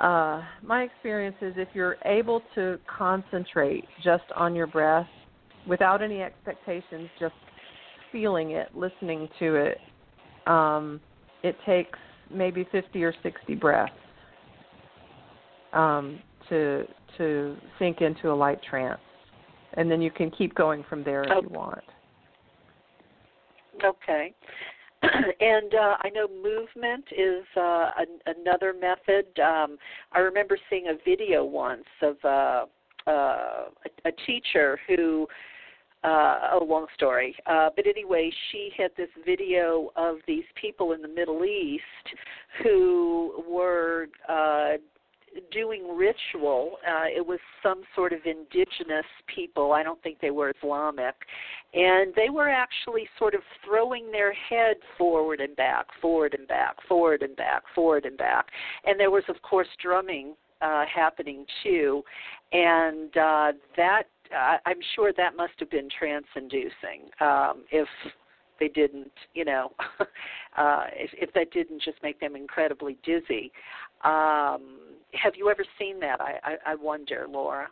uh, 0.00 0.42
my 0.62 0.82
experience 0.82 1.36
is 1.40 1.54
if 1.56 1.68
you're 1.74 1.96
able 2.04 2.42
to 2.54 2.78
concentrate 2.86 3.84
just 4.02 4.24
on 4.34 4.54
your 4.54 4.66
breath 4.66 5.06
without 5.66 6.02
any 6.02 6.22
expectations, 6.22 7.08
just 7.18 7.34
feeling 8.10 8.52
it, 8.52 8.68
listening 8.74 9.28
to 9.38 9.54
it, 9.56 9.78
um, 10.46 11.00
it 11.42 11.56
takes 11.64 11.98
maybe 12.30 12.66
50 12.72 13.02
or 13.04 13.14
60 13.22 13.54
breaths 13.54 13.92
um, 15.72 16.20
to 16.48 16.84
to 17.18 17.56
sink 17.78 18.00
into 18.00 18.32
a 18.32 18.34
light 18.34 18.58
trance, 18.68 19.00
and 19.74 19.90
then 19.90 20.00
you 20.00 20.10
can 20.10 20.30
keep 20.30 20.54
going 20.54 20.84
from 20.88 21.04
there 21.04 21.22
if 21.24 21.30
okay. 21.30 21.46
you 21.46 21.54
want. 21.54 21.84
Okay. 23.84 24.34
and 25.02 25.74
uh, 25.74 25.96
I 26.00 26.10
know 26.10 26.28
movement 26.28 27.04
is 27.10 27.44
uh, 27.56 27.90
an, 27.98 28.36
another 28.38 28.72
method. 28.72 29.26
Um, 29.40 29.76
I 30.12 30.20
remember 30.20 30.56
seeing 30.70 30.88
a 30.88 30.94
video 31.04 31.44
once 31.44 31.84
of 32.02 32.16
uh, 32.24 32.64
uh, 33.06 33.10
a, 33.10 34.08
a 34.08 34.12
teacher 34.26 34.78
who 34.86 35.26
uh, 36.04 36.58
a 36.60 36.64
long 36.64 36.86
story. 36.94 37.34
Uh, 37.46 37.70
but 37.74 37.86
anyway, 37.86 38.30
she 38.50 38.70
had 38.76 38.90
this 38.96 39.08
video 39.24 39.90
of 39.96 40.16
these 40.26 40.44
people 40.60 40.92
in 40.92 41.02
the 41.02 41.08
Middle 41.08 41.44
East 41.44 41.82
who 42.62 43.44
were 43.48 44.08
uh, 44.28 44.72
doing 45.50 45.96
ritual. 45.96 46.72
Uh, 46.86 47.04
it 47.04 47.24
was 47.24 47.38
some 47.62 47.82
sort 47.94 48.12
of 48.12 48.20
indigenous 48.24 49.06
people. 49.34 49.72
I 49.72 49.82
don't 49.82 50.02
think 50.02 50.20
they 50.20 50.30
were 50.30 50.52
Islamic. 50.58 51.14
And 51.74 52.12
they 52.14 52.28
were 52.28 52.48
actually 52.48 53.08
sort 53.18 53.34
of 53.34 53.40
throwing 53.64 54.10
their 54.10 54.32
head 54.32 54.76
forward 54.98 55.40
and 55.40 55.56
back, 55.56 55.86
forward 56.00 56.34
and 56.34 56.46
back, 56.46 56.76
forward 56.86 57.22
and 57.22 57.36
back, 57.36 57.62
forward 57.74 58.04
and 58.04 58.18
back. 58.18 58.46
And 58.84 58.98
there 59.00 59.10
was, 59.10 59.24
of 59.28 59.40
course, 59.42 59.68
drumming 59.82 60.34
uh, 60.60 60.84
happening 60.92 61.46
too. 61.62 62.02
And 62.52 63.16
uh, 63.16 63.52
that 63.76 64.04
I'm 64.34 64.78
sure 64.94 65.12
that 65.16 65.36
must 65.36 65.52
have 65.58 65.70
been 65.70 65.88
trance-inducing. 65.98 67.10
Um, 67.20 67.64
if 67.70 67.88
they 68.60 68.68
didn't, 68.68 69.12
you 69.34 69.44
know, 69.44 69.72
uh, 70.56 70.84
if, 70.94 71.10
if 71.14 71.32
that 71.34 71.50
didn't 71.52 71.82
just 71.82 71.98
make 72.02 72.20
them 72.20 72.36
incredibly 72.36 72.96
dizzy. 73.04 73.50
Um, 74.04 74.78
have 75.14 75.34
you 75.36 75.50
ever 75.50 75.64
seen 75.78 75.98
that? 76.00 76.20
I, 76.20 76.38
I, 76.44 76.72
I 76.72 76.74
wonder, 76.74 77.26
Laura. 77.28 77.68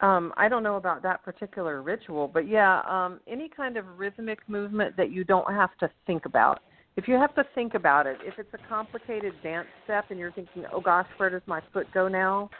Um, 0.00 0.32
I 0.36 0.48
don't 0.48 0.62
know 0.62 0.76
about 0.76 1.02
that 1.02 1.22
particular 1.24 1.82
ritual, 1.82 2.28
but 2.28 2.48
yeah, 2.48 2.80
um, 2.88 3.20
any 3.26 3.48
kind 3.48 3.76
of 3.76 3.98
rhythmic 3.98 4.38
movement 4.48 4.96
that 4.96 5.10
you 5.10 5.24
don't 5.24 5.52
have 5.52 5.76
to 5.78 5.90
think 6.06 6.24
about. 6.24 6.60
If 6.96 7.06
you 7.06 7.14
have 7.14 7.34
to 7.34 7.44
think 7.54 7.74
about 7.74 8.06
it, 8.06 8.18
if 8.24 8.38
it's 8.38 8.52
a 8.54 8.68
complicated 8.68 9.34
dance 9.42 9.68
step 9.84 10.06
and 10.10 10.18
you're 10.18 10.32
thinking, 10.32 10.64
"Oh 10.72 10.80
gosh, 10.80 11.06
where 11.18 11.30
does 11.30 11.42
my 11.46 11.60
foot 11.72 11.86
go 11.92 12.08
now?" 12.08 12.50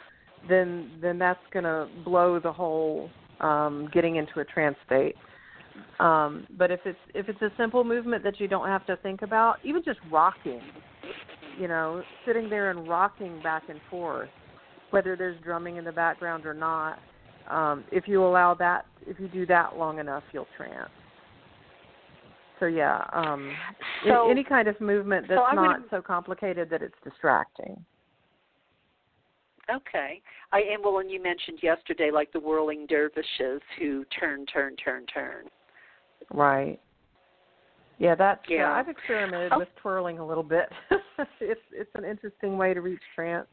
Then 0.49 0.91
then 1.01 1.17
that's 1.19 1.39
going 1.51 1.65
to 1.65 1.87
blow 2.03 2.39
the 2.39 2.51
whole 2.51 3.09
um, 3.39 3.89
getting 3.93 4.15
into 4.15 4.39
a 4.39 4.45
trance 4.45 4.77
state. 4.85 5.15
Um, 5.99 6.47
but 6.57 6.71
if 6.71 6.81
it's 6.85 6.99
if 7.13 7.29
it's 7.29 7.41
a 7.41 7.51
simple 7.57 7.83
movement 7.83 8.23
that 8.23 8.39
you 8.39 8.47
don't 8.47 8.67
have 8.67 8.85
to 8.87 8.97
think 8.97 9.21
about, 9.21 9.57
even 9.63 9.83
just 9.83 9.99
rocking, 10.11 10.61
you 11.59 11.67
know, 11.67 12.01
sitting 12.25 12.49
there 12.49 12.71
and 12.71 12.87
rocking 12.87 13.41
back 13.41 13.63
and 13.69 13.79
forth, 13.89 14.29
whether 14.89 15.15
there's 15.15 15.41
drumming 15.43 15.77
in 15.77 15.85
the 15.85 15.91
background 15.91 16.45
or 16.45 16.53
not, 16.53 16.99
um, 17.49 17.83
if 17.91 18.07
you 18.07 18.23
allow 18.25 18.53
that, 18.55 18.85
if 19.07 19.19
you 19.19 19.27
do 19.27 19.45
that 19.45 19.77
long 19.77 19.99
enough, 19.99 20.23
you'll 20.33 20.47
trance. 20.57 20.89
So 22.59 22.67
yeah, 22.67 23.03
um, 23.13 23.51
so, 24.05 24.29
any 24.29 24.43
kind 24.43 24.67
of 24.67 24.79
movement 24.79 25.25
that's 25.27 25.41
so 25.49 25.55
not 25.55 25.79
so 25.89 26.01
complicated 26.01 26.69
that 26.69 26.81
it's 26.81 26.95
distracting. 27.03 27.83
Okay. 29.75 30.21
I 30.51 30.59
and 30.59 30.83
well, 30.83 30.99
and 30.99 31.09
you 31.09 31.21
mentioned 31.21 31.59
yesterday, 31.61 32.09
like 32.13 32.31
the 32.33 32.39
whirling 32.39 32.85
dervishes 32.87 33.61
who 33.79 34.05
turn, 34.19 34.45
turn, 34.45 34.75
turn, 34.75 35.05
turn. 35.05 35.45
Right. 36.33 36.79
Yeah, 37.99 38.15
that's 38.15 38.41
yeah. 38.49 38.71
Uh, 38.71 38.73
I've 38.73 38.89
experimented 38.89 39.51
oh. 39.53 39.59
with 39.59 39.67
twirling 39.81 40.19
a 40.19 40.25
little 40.25 40.43
bit. 40.43 40.69
it's 41.39 41.61
it's 41.71 41.91
an 41.95 42.03
interesting 42.03 42.57
way 42.57 42.73
to 42.73 42.81
reach 42.81 43.01
trance. 43.15 43.47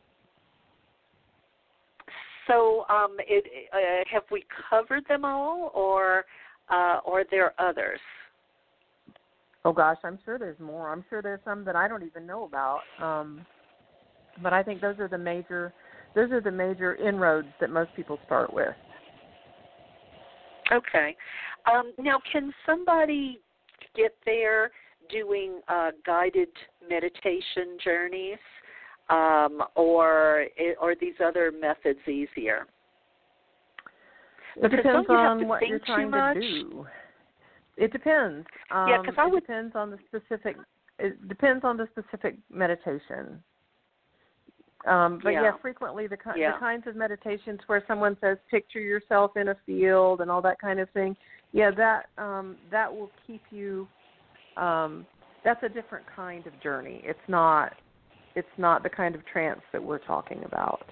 So, 2.46 2.86
um, 2.88 3.18
it, 3.20 3.44
uh, 3.74 4.04
have 4.10 4.22
we 4.30 4.44
covered 4.70 5.04
them 5.06 5.24
all, 5.24 5.70
or 5.74 6.24
uh, 6.70 7.00
or 7.04 7.20
are 7.20 7.24
there 7.30 7.52
others? 7.60 8.00
Oh 9.64 9.72
gosh, 9.72 9.98
I'm 10.02 10.18
sure 10.24 10.38
there's 10.38 10.58
more. 10.58 10.90
I'm 10.90 11.04
sure 11.10 11.20
there's 11.20 11.40
some 11.44 11.64
that 11.66 11.76
I 11.76 11.86
don't 11.86 12.02
even 12.02 12.26
know 12.26 12.44
about. 12.44 12.80
Um, 13.02 13.44
but 14.42 14.52
I 14.52 14.62
think 14.62 14.80
those 14.80 14.98
are 14.98 15.08
the 15.08 15.18
major 15.18 15.72
those 16.14 16.30
are 16.30 16.40
the 16.40 16.50
major 16.50 16.94
inroads 16.96 17.48
that 17.60 17.70
most 17.70 17.90
people 17.94 18.18
start 18.26 18.52
with. 18.52 18.74
Okay. 20.72 21.16
Um, 21.72 21.92
now, 21.98 22.18
can 22.30 22.52
somebody 22.66 23.40
get 23.96 24.14
there 24.24 24.70
doing 25.10 25.60
uh, 25.68 25.90
guided 26.04 26.48
meditation 26.88 27.78
journeys, 27.82 28.38
um, 29.10 29.62
or 29.74 30.46
are 30.80 30.94
these 31.00 31.14
other 31.24 31.52
methods 31.52 32.00
easier? 32.06 32.66
It 34.56 34.70
depends 34.70 35.08
on 35.08 35.46
what 35.46 35.66
you're 35.66 35.78
trying 35.80 36.10
to 36.10 36.40
do. 36.40 36.86
It 37.76 37.92
depends. 37.92 38.46
Um, 38.70 38.88
yeah, 38.88 39.00
because 39.00 39.14
I 39.18 39.26
it 39.26 39.32
would. 39.32 39.40
depends 39.40 39.76
on 39.76 39.90
the 39.90 39.98
specific. 40.08 40.56
It 40.98 41.28
depends 41.28 41.64
on 41.64 41.76
the 41.76 41.86
specific 41.92 42.36
meditation. 42.52 43.42
Um, 44.86 45.20
but 45.22 45.30
yeah. 45.30 45.42
yeah, 45.42 45.50
frequently 45.60 46.06
the, 46.06 46.16
yeah. 46.36 46.52
the 46.52 46.58
kinds 46.58 46.86
of 46.86 46.94
meditations 46.94 47.58
where 47.66 47.82
someone 47.88 48.16
says 48.20 48.38
picture 48.50 48.80
yourself 48.80 49.36
in 49.36 49.48
a 49.48 49.56
field 49.66 50.20
and 50.20 50.30
all 50.30 50.40
that 50.42 50.60
kind 50.60 50.78
of 50.78 50.88
thing. 50.90 51.16
Yeah, 51.52 51.70
that 51.76 52.06
um, 52.16 52.56
that 52.70 52.92
will 52.92 53.10
keep 53.26 53.42
you. 53.50 53.88
Um, 54.56 55.06
that's 55.44 55.62
a 55.62 55.68
different 55.68 56.04
kind 56.14 56.46
of 56.46 56.60
journey. 56.62 57.00
It's 57.04 57.18
not. 57.28 57.74
It's 58.36 58.46
not 58.56 58.82
the 58.82 58.90
kind 58.90 59.14
of 59.14 59.26
trance 59.26 59.60
that 59.72 59.82
we're 59.82 59.98
talking 59.98 60.42
about. 60.44 60.86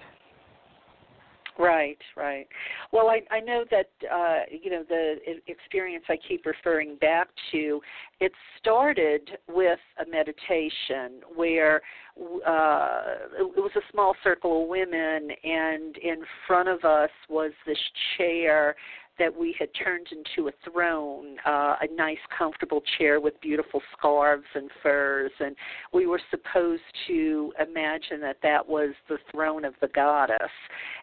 Right, 1.59 1.97
right. 2.15 2.47
Well, 2.91 3.07
I, 3.07 3.21
I 3.31 3.39
know 3.39 3.65
that 3.71 3.89
uh, 4.13 4.41
you 4.51 4.69
know 4.69 4.83
the 4.87 5.15
experience 5.47 6.05
I 6.07 6.17
keep 6.27 6.45
referring 6.45 6.97
back 6.97 7.29
to. 7.51 7.81
It 8.19 8.31
started 8.59 9.29
with 9.47 9.79
a 9.99 10.09
meditation 10.09 11.21
where 11.35 11.81
uh, 12.17 13.01
it 13.39 13.57
was 13.57 13.71
a 13.75 13.91
small 13.91 14.15
circle 14.23 14.63
of 14.63 14.69
women, 14.69 15.29
and 15.43 15.97
in 15.97 16.23
front 16.45 16.69
of 16.69 16.83
us 16.83 17.09
was 17.27 17.51
this 17.65 17.77
chair 18.17 18.75
that 19.19 19.35
we 19.35 19.55
had 19.57 19.69
turned 19.73 20.07
into 20.11 20.49
a 20.49 20.51
throne, 20.69 21.37
uh, 21.45 21.75
a 21.81 21.87
nice, 21.95 22.17
comfortable 22.37 22.81
chair 22.97 23.19
with 23.19 23.39
beautiful 23.41 23.81
scarves 23.97 24.45
and 24.55 24.69
furs, 24.81 25.31
and 25.39 25.55
we 25.93 26.05
were 26.05 26.21
supposed 26.29 26.81
to 27.07 27.51
imagine 27.59 28.21
that 28.21 28.37
that 28.43 28.67
was 28.67 28.93
the 29.09 29.17
throne 29.31 29.65
of 29.65 29.73
the 29.81 29.87
goddess, 29.89 30.37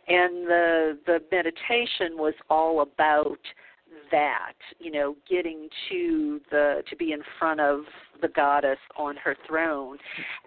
and 0.08 0.46
the 0.46 0.98
the 1.06 1.20
meditation 1.32 2.16
was 2.16 2.34
all 2.50 2.80
about 2.80 3.38
that 4.10 4.54
you 4.78 4.90
know 4.90 5.16
getting 5.28 5.68
to 5.90 6.40
the 6.50 6.82
to 6.88 6.96
be 6.96 7.12
in 7.12 7.20
front 7.38 7.60
of 7.60 7.80
the 8.20 8.28
goddess 8.28 8.78
on 8.96 9.16
her 9.16 9.36
throne. 9.46 9.98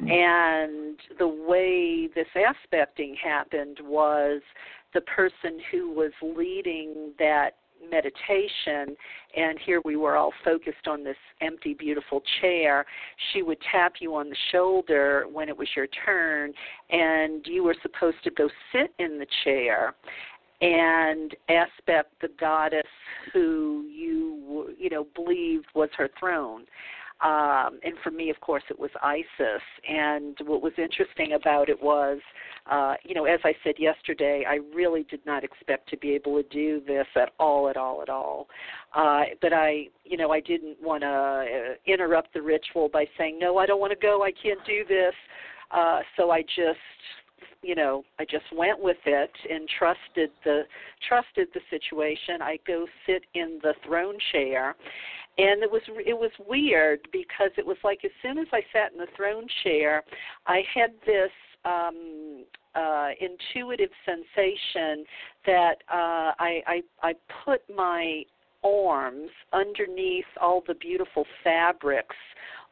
Mm-hmm. 0.01 0.09
And 0.09 0.99
the 1.19 1.27
way 1.27 2.07
this 2.15 2.27
aspecting 2.35 3.15
happened 3.21 3.79
was 3.83 4.41
the 4.93 5.01
person 5.01 5.59
who 5.71 5.91
was 5.91 6.11
leading 6.21 7.13
that 7.19 7.51
meditation 7.91 8.95
and 9.35 9.59
here 9.63 9.81
we 9.85 9.95
were 9.95 10.17
all 10.17 10.33
focused 10.43 10.87
on 10.87 11.03
this 11.03 11.17
empty 11.41 11.73
beautiful 11.73 12.21
chair 12.41 12.85
she 13.31 13.43
would 13.43 13.57
tap 13.71 13.93
you 13.99 14.15
on 14.15 14.29
the 14.29 14.35
shoulder 14.51 15.25
when 15.31 15.47
it 15.47 15.55
was 15.55 15.67
your 15.75 15.87
turn 16.05 16.51
and 16.89 17.45
you 17.45 17.63
were 17.63 17.75
supposed 17.81 18.17
to 18.23 18.31
go 18.31 18.49
sit 18.71 18.93
in 18.99 19.19
the 19.19 19.27
chair 19.43 19.93
and 20.61 21.35
aspect 21.49 22.13
the 22.21 22.29
goddess 22.39 22.81
who 23.31 23.85
you 23.91 24.73
you 24.77 24.89
know 24.89 25.05
believed 25.15 25.65
was 25.75 25.89
her 25.97 26.09
throne 26.19 26.65
um, 27.21 27.79
and 27.83 27.95
for 28.03 28.11
me, 28.11 28.29
of 28.29 28.39
course, 28.41 28.61
it 28.69 28.77
was 28.77 28.91
Isis. 29.01 29.61
And 29.89 30.37
what 30.45 30.61
was 30.61 30.73
interesting 30.77 31.33
about 31.33 31.67
it 31.67 31.81
was, 31.81 32.19
uh, 32.71 32.93
you 33.03 33.15
know, 33.15 33.25
as 33.25 33.39
I 33.43 33.53
said 33.63 33.75
yesterday, 33.79 34.43
I 34.47 34.59
really 34.75 35.03
did 35.09 35.25
not 35.25 35.43
expect 35.43 35.89
to 35.89 35.97
be 35.97 36.11
able 36.11 36.41
to 36.41 36.47
do 36.49 36.81
this 36.85 37.07
at 37.15 37.31
all, 37.39 37.69
at 37.69 37.77
all, 37.77 38.03
at 38.03 38.09
all. 38.09 38.47
Uh, 38.93 39.23
but 39.41 39.51
I, 39.51 39.87
you 40.03 40.17
know, 40.17 40.31
I 40.31 40.41
didn't 40.41 40.77
want 40.81 41.01
to 41.01 41.07
uh, 41.07 41.91
interrupt 41.91 42.33
the 42.35 42.41
ritual 42.41 42.87
by 42.87 43.05
saying, 43.17 43.39
no, 43.39 43.57
I 43.57 43.65
don't 43.65 43.79
want 43.79 43.93
to 43.93 43.99
go, 43.99 44.23
I 44.23 44.31
can't 44.31 44.63
do 44.65 44.83
this. 44.87 45.13
Uh, 45.71 46.01
so 46.15 46.29
I 46.29 46.43
just 46.43 46.77
you 47.67 47.75
know 47.75 48.03
i 48.19 48.23
just 48.23 48.45
went 48.55 48.79
with 48.79 48.97
it 49.05 49.31
and 49.49 49.67
trusted 49.77 50.29
the 50.43 50.63
trusted 51.07 51.47
the 51.53 51.59
situation. 51.69 52.41
I 52.41 52.57
go 52.65 52.85
sit 53.05 53.23
in 53.33 53.59
the 53.61 53.73
throne 53.85 54.17
chair. 54.31 54.75
And 55.37 55.61
it 55.61 55.71
was 55.71 55.81
it 55.87 56.17
was 56.17 56.31
weird 56.47 56.99
because 57.11 57.51
it 57.57 57.65
was 57.65 57.77
like 57.83 57.99
as 58.03 58.11
soon 58.23 58.39
as 58.39 58.47
I 58.51 58.61
sat 58.73 58.91
in 58.91 58.97
the 58.97 59.07
throne 59.15 59.45
chair, 59.63 60.03
I 60.47 60.63
had 60.73 60.91
this 61.05 61.31
um 61.63 62.43
uh 62.73 63.09
intuitive 63.19 63.91
sensation 64.05 65.05
that 65.45 65.75
uh 65.91 66.33
I 66.39 66.61
I 66.65 66.81
I 67.03 67.13
put 67.45 67.61
my 67.73 68.23
arms 68.63 69.29
underneath 69.53 70.25
all 70.41 70.63
the 70.67 70.73
beautiful 70.73 71.25
fabrics 71.43 72.15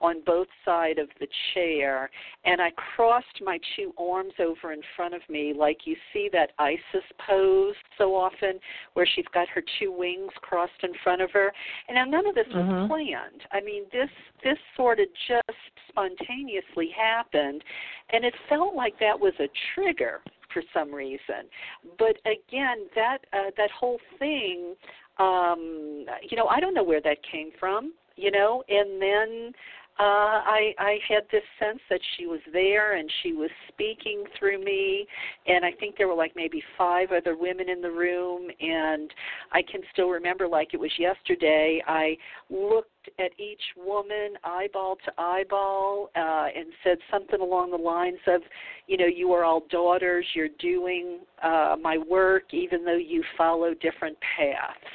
on 0.02 0.22
both 0.26 0.48
sides 0.64 1.00
of 1.00 1.08
the 1.20 1.28
chair 1.54 2.10
and 2.43 2.62
I 2.62 2.72
crossed 2.72 3.41
my 3.41 3.60
two 3.76 3.93
arms 3.98 4.34
over 4.39 4.74
in 4.74 4.82
front 4.96 5.14
of 5.14 5.22
me 5.30 5.54
like 5.58 5.80
you 5.86 5.96
see 6.14 6.30
that 6.34 6.52
Isis 6.60 7.06
pose 7.26 7.76
so 7.98 8.16
often 8.16 8.60
where 8.93 9.08
she's 9.16 9.26
got 9.34 9.48
her 9.50 9.64
two 9.80 9.91
wings 9.91 10.32
crossed 10.41 10.84
in 10.84 10.91
front 11.04 11.22
of 11.22 11.32
her. 11.32 11.52
And 11.88 11.96
now 11.96 12.06
none 12.06 12.28
of 12.28 12.36
this 12.36 12.48
mm-hmm. 12.54 12.70
was 12.70 12.88
planned. 12.89 13.41
I 13.52 13.62
mean 13.62 13.84
this 13.91 14.10
this 14.43 14.58
sort 14.76 15.00
of 15.00 15.08
just 15.28 15.60
spontaneously 15.89 16.89
happened 16.96 17.64
and 18.12 18.24
it 18.26 18.34
felt 18.50 18.76
like 18.76 19.00
that 19.00 19.20
was 19.20 19.34
a 19.39 19.48
trigger 19.74 20.22
for 20.54 20.62
some 20.74 20.93
reason. 20.93 21.50
But 21.98 22.18
again 22.26 22.88
that 22.96 23.20
uh, 23.34 23.52
that 23.58 23.72
whole 23.72 24.00
thing 24.20 24.76
um 25.18 26.06
you 26.30 26.38
know 26.38 26.48
I 26.48 26.60
don't 26.60 26.74
know 26.74 26.84
where 26.84 27.02
that 27.02 27.18
came 27.32 27.52
from 27.60 27.93
you 28.16 28.32
know 28.32 28.64
and 28.70 29.02
then 29.02 29.52
uh, 29.98 30.43
I 30.43 30.74
I 30.78 30.98
had 31.08 31.24
this 31.32 31.43
sense 31.58 31.80
that 31.89 32.02
she 32.18 32.26
was 32.26 32.41
there 32.52 32.98
and 32.98 33.10
she 33.24 33.32
was 33.32 33.50
speaking 33.70 34.26
through 34.38 34.62
me, 34.64 35.08
and 35.48 35.64
I 35.64 35.72
think 35.72 35.96
there 35.98 36.10
were 36.10 36.16
like 36.16 36.34
maybe 36.36 36.62
five 36.78 37.12
other 37.12 37.38
women 37.38 37.70
in 37.70 37.82
the 37.82 37.91
room, 37.91 38.50
and 38.60 39.10
I 39.54 39.62
can 39.62 39.82
still 39.93 40.10
remember 40.10 40.50
like 40.50 40.74
it 40.74 40.80
was 40.80 40.91
yesterday. 41.00 41.82
I 41.88 42.18
looked 42.50 42.89
at 43.20 43.32
each 43.39 43.62
woman 43.78 44.34
eyeball 44.43 44.98
to 45.06 45.12
eyeball 45.18 46.10
uh, 46.16 46.48
and 46.54 46.68
said 46.84 46.98
something 47.10 47.39
along 47.39 47.72
the 47.72 47.78
lines 47.78 48.20
of, 48.28 48.41
you 48.88 48.98
know, 48.98 49.06
you 49.06 49.32
are 49.32 49.46
all 49.46 49.64
daughters. 49.70 50.26
You're 50.34 50.50
doing 50.60 51.20
uh, 51.41 51.76
my 51.82 51.98
work, 51.98 52.43
even 52.52 52.84
though 52.84 52.98
you 52.98 53.24
follow 53.38 53.74
different 53.76 54.18
paths 54.36 54.91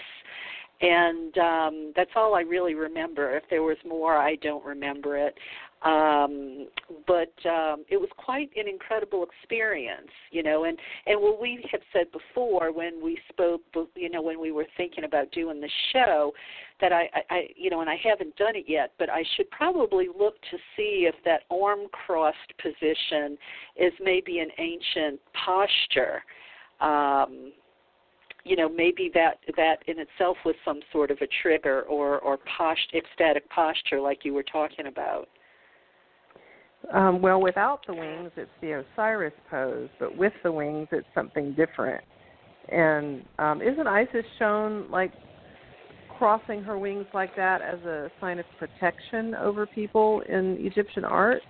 and 0.80 1.36
um 1.38 1.92
that's 1.94 2.10
all 2.16 2.34
I 2.34 2.40
really 2.40 2.74
remember. 2.74 3.36
If 3.36 3.44
there 3.50 3.62
was 3.62 3.76
more, 3.86 4.16
I 4.16 4.36
don't 4.36 4.64
remember 4.64 5.16
it. 5.18 5.36
Um 5.82 6.68
but 7.06 7.32
um 7.48 7.84
it 7.88 7.98
was 7.98 8.08
quite 8.16 8.50
an 8.56 8.68
incredible 8.68 9.24
experience, 9.24 10.10
you 10.30 10.42
know, 10.42 10.64
and 10.64 10.78
and 11.06 11.20
what 11.20 11.40
we 11.40 11.64
have 11.70 11.82
said 11.92 12.06
before 12.12 12.72
when 12.72 13.02
we 13.02 13.18
spoke, 13.28 13.62
you 13.94 14.10
know, 14.10 14.22
when 14.22 14.40
we 14.40 14.52
were 14.52 14.66
thinking 14.76 15.04
about 15.04 15.30
doing 15.32 15.60
the 15.60 15.70
show 15.92 16.32
that 16.80 16.92
I 16.92 17.08
I 17.28 17.48
you 17.56 17.68
know, 17.68 17.80
and 17.82 17.90
I 17.90 17.96
haven't 18.02 18.36
done 18.36 18.56
it 18.56 18.64
yet, 18.66 18.92
but 18.98 19.10
I 19.10 19.22
should 19.36 19.50
probably 19.50 20.08
look 20.08 20.40
to 20.50 20.56
see 20.76 21.08
if 21.08 21.14
that 21.26 21.42
arm 21.50 21.80
crossed 21.92 22.52
position 22.62 23.36
is 23.76 23.92
maybe 24.02 24.38
an 24.38 24.48
ancient 24.58 25.20
posture. 25.34 26.22
Um 26.80 27.52
you 28.45 28.57
know 28.57 28.68
maybe 28.68 29.11
that 29.14 29.38
that 29.57 29.76
in 29.86 29.99
itself 29.99 30.36
was 30.45 30.55
some 30.64 30.80
sort 30.93 31.11
of 31.11 31.18
a 31.20 31.28
trigger 31.43 31.82
or 31.82 32.18
or 32.20 32.38
post, 32.59 32.95
ecstatic 32.95 33.49
posture 33.51 34.01
like 34.01 34.24
you 34.24 34.34
were 34.34 34.45
talking 34.45 34.86
about. 34.86 35.28
Um, 36.93 37.20
well 37.20 37.41
without 37.41 37.86
the 37.86 37.95
wings 37.95 38.30
it's 38.36 38.51
the 38.62 38.82
Osiris 38.95 39.34
pose 39.51 39.91
but 39.99 40.16
with 40.16 40.32
the 40.43 40.51
wings 40.51 40.88
it's 40.93 41.07
something 41.14 41.55
different. 41.55 42.03
And 42.68 43.24
um, 43.38 43.61
isn't 43.62 43.86
Isis 43.86 44.24
shown 44.38 44.91
like 44.91 45.12
crossing 46.20 46.62
her 46.62 46.78
wings 46.78 47.07
like 47.14 47.34
that 47.34 47.62
as 47.62 47.80
a 47.86 48.11
sign 48.20 48.38
of 48.38 48.45
protection 48.59 49.34
over 49.36 49.64
people 49.64 50.22
in 50.28 50.59
egyptian 50.61 51.03
art 51.03 51.41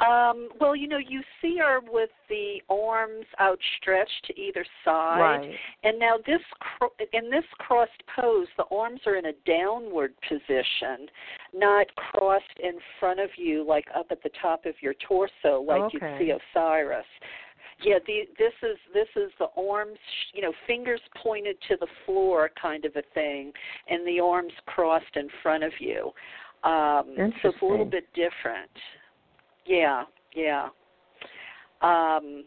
um, 0.00 0.48
well, 0.60 0.76
you 0.76 0.86
know, 0.86 0.98
you 0.98 1.22
see 1.42 1.58
her 1.58 1.80
with 1.80 2.10
the 2.28 2.62
arms 2.70 3.24
outstretched 3.40 4.26
to 4.26 4.40
either 4.40 4.64
side, 4.84 5.20
right. 5.20 5.54
and 5.82 5.98
now 5.98 6.16
this 6.24 6.40
in 7.12 7.30
this 7.30 7.44
crossed 7.58 8.02
pose, 8.14 8.46
the 8.56 8.64
arms 8.70 9.00
are 9.06 9.16
in 9.16 9.26
a 9.26 9.32
downward 9.44 10.14
position, 10.28 11.08
not 11.52 11.86
crossed 11.96 12.44
in 12.62 12.74
front 13.00 13.18
of 13.18 13.30
you, 13.36 13.66
like 13.66 13.86
up 13.96 14.06
at 14.10 14.22
the 14.22 14.30
top 14.40 14.66
of 14.66 14.74
your 14.80 14.94
torso, 15.06 15.62
like 15.66 15.82
okay. 15.82 16.18
you 16.20 16.26
see 16.26 16.32
Osiris. 16.56 17.04
Yeah, 17.84 17.98
the, 18.06 18.20
this 18.38 18.52
is 18.62 18.76
this 18.92 19.08
is 19.16 19.30
the 19.38 19.48
arms, 19.60 19.98
you 20.32 20.42
know, 20.42 20.52
fingers 20.66 21.00
pointed 21.22 21.56
to 21.68 21.76
the 21.78 21.86
floor, 22.06 22.50
kind 22.60 22.84
of 22.84 22.94
a 22.96 23.02
thing, 23.14 23.52
and 23.88 24.06
the 24.06 24.20
arms 24.20 24.52
crossed 24.66 25.16
in 25.16 25.28
front 25.42 25.64
of 25.64 25.72
you. 25.80 26.12
Um, 26.64 27.14
so 27.42 27.50
it's 27.50 27.62
a 27.62 27.64
little 27.64 27.84
bit 27.84 28.08
different. 28.14 28.70
Yeah, 29.68 30.04
yeah. 30.34 30.68
Um, 31.82 32.44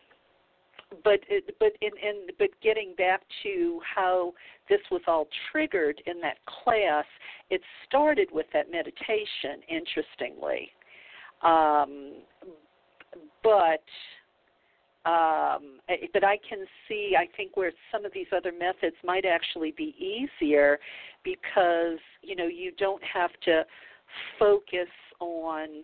but 1.04 1.20
it, 1.30 1.56
but 1.60 1.72
in, 1.82 1.92
in 2.04 2.28
but 2.38 2.50
getting 2.62 2.94
back 2.98 3.22
to 3.44 3.80
how 3.96 4.34
this 4.68 4.82
was 4.92 5.02
all 5.08 5.28
triggered 5.52 6.02
in 6.06 6.20
that 6.22 6.38
class, 6.46 7.06
it 7.50 7.62
started 7.88 8.28
with 8.32 8.48
that 8.54 8.72
meditation. 8.72 9.62
Interestingly, 9.70 10.70
um, 11.44 12.14
but 13.44 13.84
um, 15.06 15.80
but 16.14 16.24
I 16.24 16.38
can 16.48 16.66
see, 16.88 17.16
I 17.18 17.26
think, 17.38 17.56
where 17.56 17.72
some 17.92 18.04
of 18.04 18.12
these 18.14 18.28
other 18.36 18.52
methods 18.52 18.96
might 19.04 19.26
actually 19.26 19.74
be 19.78 19.96
easier 19.98 20.80
because 21.24 22.00
you 22.22 22.36
know 22.36 22.48
you 22.48 22.72
don't 22.78 23.04
have 23.04 23.32
to 23.46 23.64
focus 24.38 24.90
on 25.20 25.84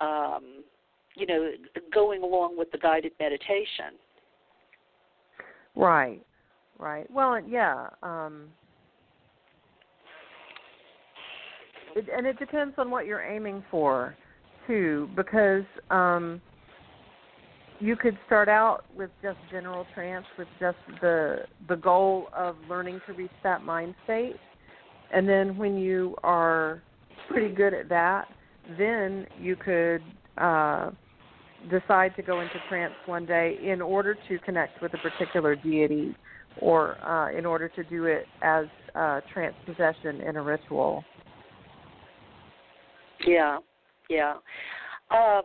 um, 0.00 0.64
you 1.16 1.26
know, 1.26 1.50
going 1.92 2.22
along 2.22 2.58
with 2.58 2.70
the 2.70 2.78
guided 2.78 3.12
meditation. 3.18 3.96
Right, 5.74 6.24
right. 6.78 7.10
Well, 7.10 7.40
yeah. 7.46 7.88
Um, 8.02 8.48
it, 11.94 12.06
and 12.14 12.26
it 12.26 12.38
depends 12.38 12.74
on 12.78 12.90
what 12.90 13.06
you're 13.06 13.22
aiming 13.22 13.64
for, 13.70 14.16
too, 14.66 15.08
because 15.16 15.64
um, 15.90 16.40
you 17.80 17.96
could 17.96 18.18
start 18.26 18.48
out 18.48 18.84
with 18.96 19.10
just 19.22 19.38
general 19.50 19.86
trance, 19.94 20.26
with 20.38 20.48
just 20.60 20.78
the 21.00 21.40
the 21.68 21.76
goal 21.76 22.28
of 22.34 22.56
learning 22.68 23.00
to 23.06 23.12
reach 23.12 23.30
that 23.42 23.62
mind 23.62 23.94
state, 24.04 24.36
and 25.12 25.28
then 25.28 25.56
when 25.56 25.78
you 25.78 26.14
are 26.22 26.82
pretty 27.28 27.54
good 27.54 27.74
at 27.74 27.88
that, 27.88 28.28
then 28.78 29.26
you 29.40 29.56
could 29.56 30.02
uh, 30.38 30.90
decide 31.70 32.14
to 32.16 32.22
go 32.22 32.40
into 32.40 32.54
trance 32.68 32.94
one 33.06 33.26
day 33.26 33.58
in 33.62 33.80
order 33.80 34.16
to 34.28 34.38
connect 34.40 34.80
with 34.82 34.92
a 34.94 34.98
particular 34.98 35.54
deity 35.56 36.14
or 36.60 36.96
uh, 37.04 37.36
in 37.36 37.44
order 37.44 37.68
to 37.68 37.84
do 37.84 38.04
it 38.04 38.26
as 38.42 38.66
uh, 38.94 39.20
trance 39.32 39.54
possession 39.66 40.20
in 40.22 40.36
a 40.36 40.42
ritual. 40.42 41.04
Yeah, 43.26 43.58
yeah. 44.08 44.34
Um, 45.10 45.42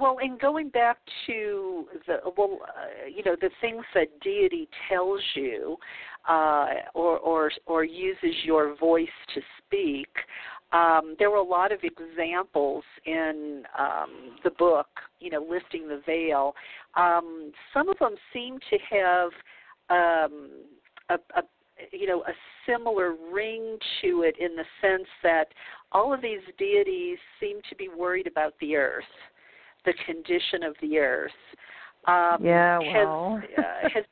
well, 0.00 0.18
in 0.22 0.36
going 0.38 0.68
back 0.70 0.98
to 1.26 1.86
the 2.06 2.16
well, 2.36 2.58
uh, 2.62 3.06
you 3.08 3.22
know, 3.24 3.36
the 3.40 3.50
things 3.60 3.84
that 3.94 4.08
deity 4.20 4.68
tells 4.88 5.20
you, 5.34 5.76
uh, 6.28 6.66
or 6.94 7.18
or 7.18 7.50
or 7.66 7.84
uses 7.84 8.34
your 8.44 8.76
voice 8.76 9.08
to 9.34 9.40
speak 9.58 10.08
um, 10.72 11.14
there 11.18 11.30
were 11.30 11.36
a 11.36 11.42
lot 11.42 11.72
of 11.72 11.80
examples 11.82 12.84
in 13.04 13.62
um, 13.78 14.36
the 14.42 14.50
book, 14.50 14.88
you 15.20 15.30
know, 15.30 15.44
lifting 15.48 15.88
the 15.88 16.02
veil. 16.04 16.54
Um, 16.94 17.52
some 17.72 17.88
of 17.88 17.98
them 17.98 18.16
seem 18.32 18.58
to 18.70 18.78
have 18.90 19.30
um, 19.90 20.50
a, 21.08 21.14
a 21.36 21.42
you 21.92 22.06
know 22.06 22.22
a 22.22 22.32
similar 22.66 23.14
ring 23.32 23.78
to 24.02 24.22
it 24.22 24.34
in 24.40 24.56
the 24.56 24.64
sense 24.80 25.08
that 25.22 25.46
all 25.92 26.12
of 26.12 26.20
these 26.20 26.40
deities 26.58 27.18
seem 27.38 27.60
to 27.68 27.76
be 27.76 27.88
worried 27.88 28.26
about 28.26 28.54
the 28.60 28.76
earth, 28.76 29.04
the 29.84 29.94
condition 30.04 30.62
of 30.64 30.74
the 30.82 30.98
earth. 30.98 31.30
Um, 32.06 32.44
yeah, 32.44 32.78
well. 32.78 33.40
has, 33.56 33.64
uh, 33.64 33.88
has 33.94 34.04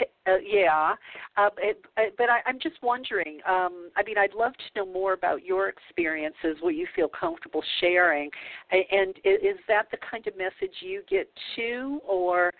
uh, 0.26 0.36
yeah, 0.44 0.94
uh, 1.36 1.50
it, 1.58 1.82
uh, 1.96 2.02
but 2.16 2.30
I, 2.30 2.40
I'm 2.46 2.58
just 2.60 2.76
wondering. 2.82 3.40
Um, 3.48 3.90
I 3.96 4.02
mean, 4.04 4.18
I'd 4.18 4.34
love 4.34 4.52
to 4.52 4.80
know 4.80 4.92
more 4.92 5.12
about 5.12 5.44
your 5.44 5.68
experiences, 5.68 6.56
what 6.60 6.74
you 6.74 6.86
feel 6.94 7.08
comfortable 7.08 7.62
sharing, 7.80 8.30
and, 8.70 8.84
and 8.90 9.16
is 9.24 9.58
that 9.68 9.88
the 9.90 9.98
kind 10.10 10.26
of 10.26 10.36
message 10.36 10.74
you 10.80 11.02
get 11.08 11.28
too, 11.56 12.00
or 12.06 12.52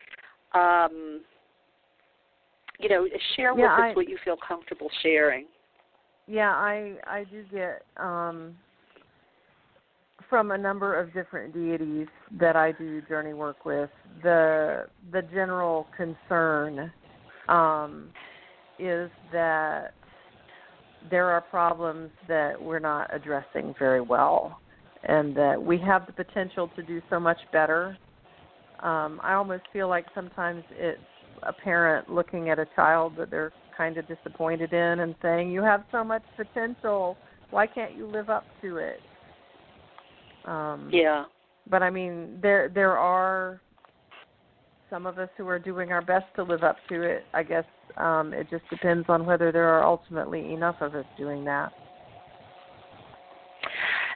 um, 0.54 1.20
you 2.78 2.88
know, 2.88 3.06
share 3.36 3.54
yeah, 3.56 3.62
with 3.62 3.84
I, 3.84 3.90
us 3.90 3.96
what 3.96 4.08
you 4.08 4.18
feel 4.24 4.36
comfortable 4.46 4.90
sharing. 5.02 5.46
Yeah, 6.26 6.50
I 6.50 6.96
I 7.06 7.24
do 7.30 7.44
get 7.52 7.82
um, 7.96 8.54
from 10.28 10.50
a 10.50 10.58
number 10.58 10.98
of 10.98 11.12
different 11.12 11.52
deities 11.52 12.08
that 12.40 12.56
I 12.56 12.72
do 12.72 13.02
journey 13.02 13.34
work 13.34 13.64
with 13.64 13.90
the 14.22 14.86
the 15.12 15.22
general 15.22 15.86
concern 15.96 16.92
um, 17.48 18.08
is 18.78 19.10
that 19.32 19.94
there 21.10 21.26
are 21.26 21.40
problems 21.40 22.10
that 22.28 22.60
we're 22.60 22.78
not 22.78 23.12
addressing 23.14 23.74
very 23.78 24.00
well, 24.00 24.60
and 25.04 25.36
that 25.36 25.60
we 25.60 25.78
have 25.78 26.06
the 26.06 26.12
potential 26.12 26.70
to 26.76 26.82
do 26.82 27.02
so 27.10 27.18
much 27.18 27.38
better. 27.52 27.96
Um, 28.80 29.20
I 29.22 29.34
almost 29.34 29.64
feel 29.72 29.88
like 29.88 30.06
sometimes 30.14 30.62
it's 30.70 31.00
a 31.42 31.52
parent 31.52 32.08
looking 32.08 32.50
at 32.50 32.58
a 32.58 32.66
child 32.76 33.14
that 33.16 33.30
they're 33.30 33.52
kind 33.76 33.96
of 33.96 34.06
disappointed 34.06 34.72
in 34.72 35.00
and 35.00 35.14
saying, 35.22 35.50
"You 35.50 35.62
have 35.62 35.84
so 35.90 36.04
much 36.04 36.22
potential. 36.36 37.16
Why 37.50 37.66
can't 37.66 37.94
you 37.94 38.06
live 38.06 38.30
up 38.30 38.44
to 38.60 38.76
it?" 38.78 39.00
Um, 40.44 40.88
yeah. 40.92 41.24
But 41.68 41.82
I 41.82 41.90
mean, 41.90 42.38
there 42.40 42.68
there 42.68 42.96
are 42.98 43.60
some 44.92 45.06
of 45.06 45.18
us 45.18 45.30
who 45.38 45.48
are 45.48 45.58
doing 45.58 45.90
our 45.90 46.02
best 46.02 46.26
to 46.36 46.42
live 46.42 46.62
up 46.62 46.76
to 46.90 47.00
it. 47.00 47.24
I 47.32 47.42
guess 47.42 47.64
um, 47.96 48.34
it 48.34 48.46
just 48.50 48.68
depends 48.68 49.06
on 49.08 49.24
whether 49.24 49.50
there 49.50 49.68
are 49.68 49.84
ultimately 49.84 50.52
enough 50.52 50.76
of 50.82 50.94
us 50.94 51.06
doing 51.16 51.44
that. 51.46 51.72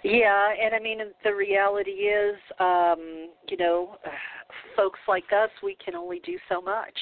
Yeah, 0.05 0.53
and 0.63 0.75
I 0.75 0.79
mean 0.79 0.99
the 1.25 1.35
reality 1.35 1.91
is, 1.91 2.37
um, 2.61 3.31
you 3.49 3.57
know, 3.57 3.97
folks 4.77 5.01
like 5.09 5.25
us, 5.33 5.49
we 5.63 5.77
can 5.83 5.95
only 5.95 6.21
do 6.25 6.37
so 6.49 6.61
much. 6.61 6.97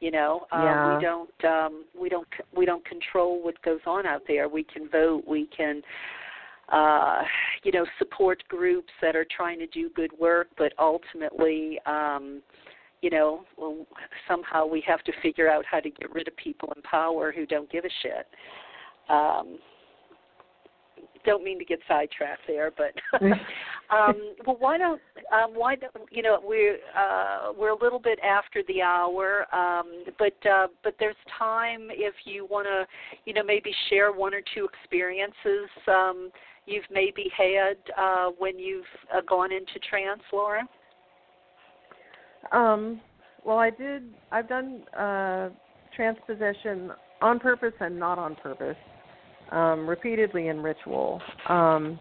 You 0.00 0.10
know, 0.10 0.46
um, 0.50 0.62
yeah. 0.62 0.96
we 0.96 1.02
don't 1.02 1.44
um, 1.44 1.84
we 2.00 2.08
don't 2.08 2.26
we 2.56 2.64
don't 2.64 2.84
control 2.86 3.44
what 3.44 3.60
goes 3.60 3.80
on 3.86 4.06
out 4.06 4.22
there. 4.26 4.48
We 4.48 4.64
can 4.64 4.88
vote, 4.88 5.24
we 5.28 5.46
can 5.54 5.82
uh, 6.72 7.22
you 7.64 7.72
know, 7.72 7.84
support 7.98 8.42
groups 8.48 8.92
that 9.02 9.14
are 9.14 9.26
trying 9.36 9.58
to 9.58 9.66
do 9.66 9.90
good 9.90 10.12
work, 10.18 10.46
but 10.56 10.72
ultimately, 10.78 11.78
um, 11.84 12.40
you 13.02 13.10
know, 13.10 13.44
well, 13.56 13.86
somehow 14.28 14.66
we 14.66 14.82
have 14.86 15.02
to 15.04 15.12
figure 15.22 15.48
out 15.48 15.64
how 15.70 15.80
to 15.80 15.90
get 15.90 16.12
rid 16.12 16.28
of 16.28 16.36
people 16.36 16.72
in 16.76 16.82
power 16.82 17.32
who 17.32 17.46
don't 17.46 17.70
give 17.70 17.84
a 17.84 17.90
shit. 18.02 18.26
Um, 19.08 19.58
don't 21.24 21.44
mean 21.44 21.58
to 21.58 21.64
get 21.64 21.80
sidetracked 21.86 22.42
there, 22.46 22.70
but 22.76 22.94
um, 23.90 24.34
well, 24.46 24.56
why 24.58 24.78
don't 24.78 25.00
um, 25.32 25.50
why 25.54 25.76
don't 25.76 25.92
you 26.10 26.22
know 26.22 26.38
we're 26.42 26.78
uh, 26.96 27.52
we're 27.56 27.70
a 27.70 27.82
little 27.82 27.98
bit 27.98 28.18
after 28.20 28.62
the 28.68 28.82
hour, 28.82 29.46
um, 29.54 30.04
but 30.18 30.34
uh, 30.50 30.68
but 30.82 30.94
there's 30.98 31.16
time 31.38 31.88
if 31.90 32.14
you 32.24 32.46
want 32.46 32.66
to 32.66 32.86
you 33.24 33.34
know 33.34 33.42
maybe 33.42 33.72
share 33.88 34.12
one 34.12 34.34
or 34.34 34.42
two 34.54 34.66
experiences 34.66 35.68
um, 35.88 36.30
you've 36.66 36.84
maybe 36.90 37.30
had 37.36 37.76
uh, 37.98 38.30
when 38.38 38.58
you've 38.58 38.84
uh, 39.14 39.20
gone 39.28 39.52
into 39.52 39.78
trance, 39.88 40.22
Laura. 40.32 40.62
Um, 42.52 43.00
well, 43.44 43.58
I 43.58 43.70
did. 43.70 44.02
I've 44.30 44.48
done 44.48 44.82
uh, 44.96 45.50
trance 45.94 46.18
possession 46.26 46.90
on 47.20 47.38
purpose 47.38 47.74
and 47.80 47.98
not 47.98 48.18
on 48.18 48.34
purpose, 48.36 48.76
um, 49.50 49.88
repeatedly 49.88 50.48
in 50.48 50.62
ritual. 50.62 51.20
Um, 51.48 51.98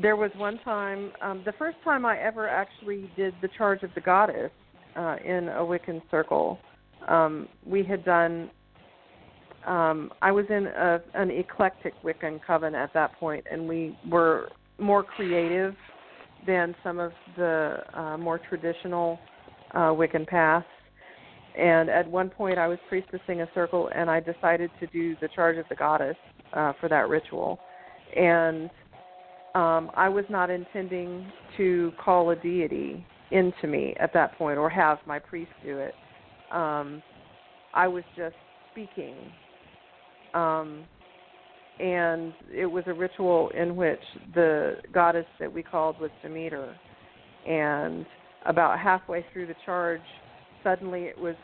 there 0.00 0.16
was 0.16 0.30
one 0.36 0.58
time, 0.64 1.12
um, 1.22 1.42
the 1.44 1.52
first 1.52 1.78
time 1.82 2.04
I 2.04 2.18
ever 2.18 2.48
actually 2.48 3.10
did 3.16 3.34
the 3.40 3.48
charge 3.56 3.82
of 3.82 3.90
the 3.94 4.00
goddess 4.00 4.50
uh, 4.94 5.16
in 5.24 5.48
a 5.48 5.60
Wiccan 5.60 6.02
circle. 6.10 6.58
Um, 7.08 7.48
we 7.64 7.82
had 7.82 8.04
done. 8.04 8.50
Um, 9.66 10.12
I 10.22 10.30
was 10.30 10.44
in 10.48 10.66
a, 10.66 11.00
an 11.14 11.30
eclectic 11.30 11.92
Wiccan 12.04 12.40
coven 12.46 12.74
at 12.74 12.92
that 12.94 13.18
point, 13.18 13.44
and 13.50 13.68
we 13.68 13.98
were 14.08 14.48
more 14.78 15.02
creative 15.02 15.74
than 16.46 16.74
some 16.82 16.98
of 16.98 17.12
the 17.36 17.78
uh, 17.94 18.16
more 18.16 18.38
traditional 18.38 19.18
uh, 19.72 19.90
Wiccan 19.90 20.26
paths. 20.26 20.66
And 21.58 21.88
at 21.88 22.08
one 22.08 22.28
point, 22.28 22.58
I 22.58 22.68
was 22.68 22.78
priestessing 22.90 23.42
a 23.42 23.48
circle, 23.54 23.90
and 23.94 24.10
I 24.10 24.20
decided 24.20 24.70
to 24.80 24.86
do 24.88 25.16
the 25.20 25.28
charge 25.28 25.56
of 25.56 25.64
the 25.68 25.74
goddess 25.74 26.16
uh, 26.52 26.72
for 26.80 26.88
that 26.88 27.08
ritual. 27.08 27.58
And 28.14 28.70
um, 29.54 29.90
I 29.94 30.08
was 30.08 30.24
not 30.28 30.50
intending 30.50 31.30
to 31.56 31.92
call 32.02 32.30
a 32.30 32.36
deity 32.36 33.04
into 33.30 33.66
me 33.66 33.94
at 33.98 34.12
that 34.12 34.36
point 34.36 34.58
or 34.58 34.68
have 34.68 34.98
my 35.06 35.18
priest 35.18 35.50
do 35.64 35.78
it. 35.78 35.94
Um, 36.52 37.02
I 37.74 37.88
was 37.88 38.04
just 38.16 38.36
speaking. 38.72 39.14
Um, 40.34 40.84
and 41.78 42.32
it 42.52 42.66
was 42.66 42.84
a 42.86 42.94
ritual 42.94 43.50
in 43.50 43.76
which 43.76 44.00
the 44.34 44.76
goddess 44.92 45.26
that 45.38 45.52
we 45.52 45.62
called 45.62 46.00
was 46.00 46.10
Demeter. 46.22 46.74
And 47.46 48.06
about 48.46 48.78
halfway 48.78 49.24
through 49.32 49.46
the 49.46 49.54
charge, 49.64 50.00
suddenly 50.62 51.02
it 51.02 51.18
was 51.18 51.36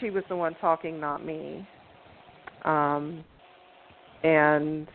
she 0.00 0.10
was 0.10 0.24
the 0.28 0.36
one 0.36 0.54
talking, 0.60 0.98
not 0.98 1.24
me. 1.24 1.66
Um, 2.64 3.24
and 4.24 4.88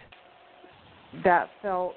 that 1.23 1.49
felt 1.61 1.93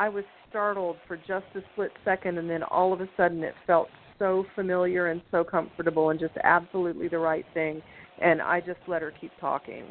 I 0.00 0.08
was 0.08 0.24
startled 0.48 0.96
for 1.06 1.16
just 1.16 1.44
a 1.54 1.60
split 1.72 1.92
second, 2.04 2.38
and 2.38 2.50
then 2.50 2.62
all 2.64 2.92
of 2.92 3.00
a 3.00 3.08
sudden 3.16 3.44
it 3.44 3.54
felt 3.66 3.88
so 4.18 4.44
familiar 4.54 5.08
and 5.08 5.22
so 5.30 5.44
comfortable 5.44 6.10
and 6.10 6.18
just 6.18 6.34
absolutely 6.42 7.06
the 7.06 7.18
right 7.18 7.44
thing. 7.54 7.80
And 8.20 8.42
I 8.42 8.60
just 8.60 8.80
let 8.88 9.02
her 9.02 9.12
keep 9.20 9.30
talking 9.40 9.84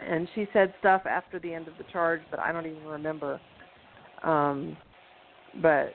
and 0.00 0.28
she 0.34 0.46
said 0.52 0.72
stuff 0.78 1.02
after 1.06 1.38
the 1.38 1.52
end 1.52 1.68
of 1.68 1.74
the 1.78 1.84
charge 1.92 2.20
that 2.30 2.40
I 2.40 2.52
don't 2.52 2.66
even 2.66 2.84
remember. 2.84 3.40
Um, 4.22 4.76
but 5.60 5.92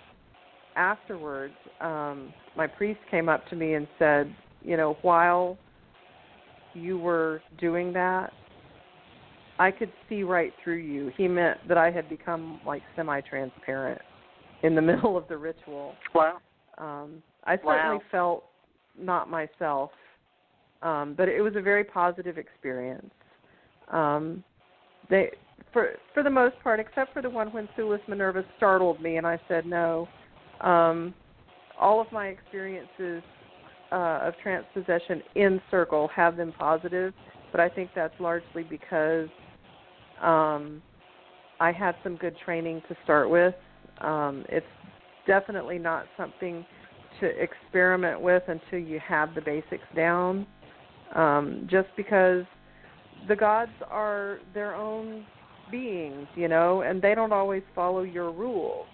afterwards, 0.75 1.53
um, 1.81 2.33
my 2.55 2.67
priest 2.67 2.99
came 3.09 3.29
up 3.29 3.47
to 3.49 3.55
me 3.55 3.73
and 3.73 3.87
said, 3.99 4.33
you 4.63 4.77
know, 4.77 4.97
while 5.01 5.57
you 6.73 6.97
were 6.97 7.41
doing 7.59 7.93
that, 7.93 8.33
I 9.59 9.71
could 9.71 9.91
see 10.09 10.23
right 10.23 10.51
through 10.63 10.77
you. 10.77 11.11
He 11.15 11.27
meant 11.27 11.59
that 11.67 11.77
I 11.77 11.91
had 11.91 12.09
become 12.09 12.59
like 12.65 12.81
semi-transparent 12.95 14.01
in 14.63 14.75
the 14.75 14.81
middle 14.81 15.15
of 15.17 15.27
the 15.27 15.37
ritual. 15.37 15.93
Wow. 16.15 16.37
Um, 16.77 17.21
I 17.45 17.57
certainly 17.57 17.97
wow. 17.97 18.01
felt 18.11 18.43
not 18.99 19.29
myself, 19.29 19.91
um, 20.81 21.13
but 21.15 21.29
it 21.29 21.41
was 21.41 21.53
a 21.55 21.61
very 21.61 21.83
positive 21.83 22.37
experience. 22.37 23.11
Um, 23.91 24.43
they, 25.09 25.31
for 25.71 25.93
for 26.13 26.23
the 26.23 26.29
most 26.29 26.55
part, 26.63 26.79
except 26.79 27.13
for 27.13 27.21
the 27.21 27.29
one 27.29 27.51
when 27.51 27.67
Sulis 27.77 28.05
Minerva 28.07 28.43
startled 28.57 29.01
me, 29.01 29.17
and 29.17 29.27
I 29.27 29.39
said 29.47 29.65
no. 29.65 30.07
Um, 30.61 31.13
all 31.79 31.99
of 31.99 32.11
my 32.11 32.27
experiences 32.27 33.23
uh, 33.91 34.19
of 34.23 34.37
trance 34.41 34.65
possession 34.73 35.21
in 35.35 35.61
circle 35.69 36.09
have 36.15 36.37
been 36.37 36.51
positive, 36.53 37.13
but 37.51 37.59
I 37.59 37.69
think 37.69 37.89
that's 37.95 38.13
largely 38.19 38.63
because 38.63 39.29
um, 40.21 40.81
I 41.59 41.71
had 41.71 41.95
some 42.03 42.15
good 42.15 42.35
training 42.43 42.81
to 42.87 42.95
start 43.03 43.29
with. 43.29 43.53
Um, 44.01 44.45
it's 44.49 44.65
definitely 45.27 45.77
not 45.77 46.05
something 46.17 46.65
to 47.19 47.27
experiment 47.41 48.19
with 48.19 48.43
until 48.47 48.79
you 48.79 48.99
have 48.99 49.35
the 49.35 49.41
basics 49.41 49.83
down. 49.95 50.47
Um, 51.15 51.67
just 51.69 51.89
because 51.95 52.43
the 53.27 53.35
gods 53.35 53.71
are 53.89 54.39
their 54.53 54.75
own 54.75 55.25
beings, 55.71 56.27
you 56.35 56.47
know, 56.47 56.81
and 56.81 57.01
they 57.01 57.15
don't 57.15 57.33
always 57.33 57.63
follow 57.73 58.03
your 58.03 58.31
rules. 58.31 58.85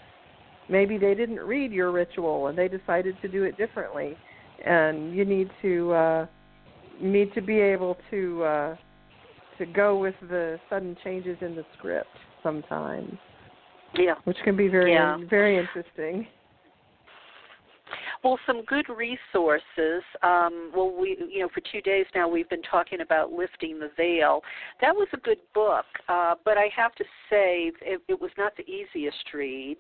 Maybe 0.70 0.98
they 0.98 1.16
didn't 1.16 1.40
read 1.40 1.72
your 1.72 1.92
ritual 1.92 2.48
and 2.48 2.58
they 2.58 2.68
decided 2.68 3.16
to 3.22 3.28
do 3.28 3.44
it 3.44 3.58
differently, 3.58 4.16
and 4.66 5.16
you 5.16 5.26
need 5.26 5.50
to 5.62 5.92
uh, 5.94 6.26
need 7.02 7.34
to 7.34 7.42
be 7.42 7.60
able 7.60 7.98
to 8.12 8.44
uh, 8.44 8.76
to 9.58 9.66
go 9.66 9.98
with 9.98 10.16
the 10.30 10.60
sudden 10.70 10.96
changes 11.04 11.38
in 11.42 11.56
the 11.56 11.66
script 11.78 12.08
sometimes. 12.44 13.18
Yeah, 13.96 14.14
which 14.26 14.38
can 14.44 14.56
be 14.56 14.68
very 14.68 14.94
yeah. 14.94 15.18
very 15.30 15.58
interesting. 15.58 16.28
Well, 18.24 18.38
some 18.46 18.66
good 18.66 18.88
resources. 18.90 20.04
Um, 20.24 20.72
well, 20.76 20.92
we, 20.92 21.18
you 21.32 21.40
know, 21.40 21.50
for 21.54 21.62
two 21.72 21.82
days 21.82 22.06
now 22.14 22.28
we've 22.28 22.50
been 22.50 22.62
talking 22.64 23.00
about 23.02 23.32
lifting 23.32 23.80
the 23.80 23.90
veil. 23.96 24.42
That 24.82 24.94
was 24.94 25.08
a 25.14 25.18
good 25.18 25.38
book, 25.54 25.86
uh, 26.10 26.36
but 26.44 26.58
I 26.58 26.70
have 26.76 26.94
to 26.96 27.04
say 27.30 27.72
it, 27.82 28.02
it 28.10 28.20
was 28.20 28.32
not 28.38 28.58
the 28.58 28.64
easiest 28.70 29.24
read. 29.34 29.78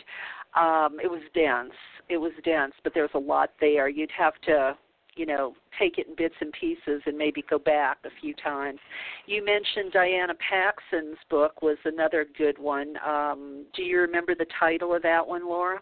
Um, 0.56 0.98
it 1.04 1.12
was 1.12 1.22
dense. 1.34 1.74
It 2.08 2.18
was 2.18 2.32
dense, 2.46 2.74
but 2.84 2.94
there's 2.94 3.10
a 3.14 3.20
lot 3.20 3.52
there. 3.60 3.90
You'd 3.90 4.12
have 4.18 4.40
to 4.46 4.78
you 5.16 5.26
know 5.26 5.54
take 5.78 5.98
it 5.98 6.08
in 6.08 6.16
bits 6.16 6.36
and 6.40 6.54
pieces 6.54 7.02
and 7.06 7.18
maybe 7.18 7.44
go 7.50 7.60
back 7.60 7.98
a 8.06 8.10
few 8.22 8.34
times. 8.36 8.80
You 9.26 9.44
mentioned 9.44 9.92
Diana 9.92 10.34
Paxson's 10.36 11.18
book 11.30 11.62
was 11.62 11.78
another 11.84 12.26
good 12.38 12.58
one. 12.58 12.94
Um, 13.06 13.66
do 13.76 13.84
you 13.84 14.00
remember 14.00 14.34
the 14.34 14.46
title 14.58 14.96
of 14.96 15.02
that 15.02 15.28
one, 15.28 15.46
Laura? 15.46 15.82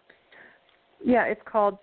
Yeah, 1.05 1.25
it's 1.25 1.41
called 1.45 1.77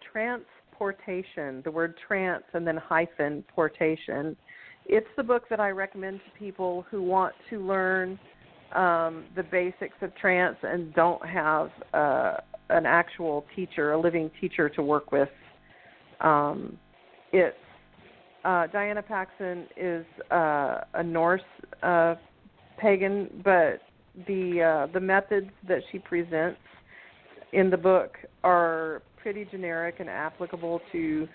Trance-Portation. 0.78 1.62
The 1.64 1.70
word 1.70 1.94
trance 2.06 2.44
and 2.52 2.66
then 2.66 2.76
hyphen 2.76 3.44
portation. 3.56 4.36
It's 4.86 5.06
the 5.16 5.22
book 5.22 5.44
that 5.50 5.60
I 5.60 5.70
recommend 5.70 6.20
to 6.20 6.38
people 6.38 6.84
who 6.90 7.02
want 7.02 7.34
to 7.50 7.64
learn 7.64 8.18
um, 8.74 9.24
the 9.36 9.42
basics 9.42 9.96
of 10.02 10.14
trance 10.16 10.56
and 10.62 10.92
don't 10.94 11.24
have 11.26 11.70
uh, 11.92 12.36
an 12.70 12.86
actual 12.86 13.46
teacher, 13.54 13.92
a 13.92 14.00
living 14.00 14.30
teacher 14.40 14.68
to 14.70 14.82
work 14.82 15.12
with. 15.12 15.28
Um, 16.20 16.78
it's 17.32 17.56
uh, 18.44 18.66
Diana 18.68 19.02
Paxson 19.02 19.66
is 19.76 20.04
uh, 20.30 20.80
a 20.94 21.02
Norse 21.02 21.40
uh, 21.82 22.16
pagan, 22.78 23.42
but 23.42 23.80
the 24.26 24.86
uh, 24.88 24.92
the 24.92 25.00
methods 25.00 25.50
that 25.66 25.80
she 25.90 25.98
presents 25.98 26.60
in 27.52 27.70
the 27.70 27.76
book 27.76 28.16
are 28.42 29.02
pretty 29.24 29.46
generic 29.46 29.96
and 30.00 30.10
applicable 30.10 30.82
to 30.92 31.26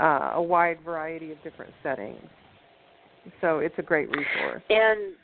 uh, 0.00 0.30
a 0.34 0.42
wide 0.42 0.78
variety 0.84 1.32
of 1.32 1.42
different 1.42 1.72
settings. 1.82 2.22
So 3.40 3.58
it's 3.58 3.74
a 3.78 3.82
great 3.82 4.08
resource. 4.10 4.62
And 4.70 5.14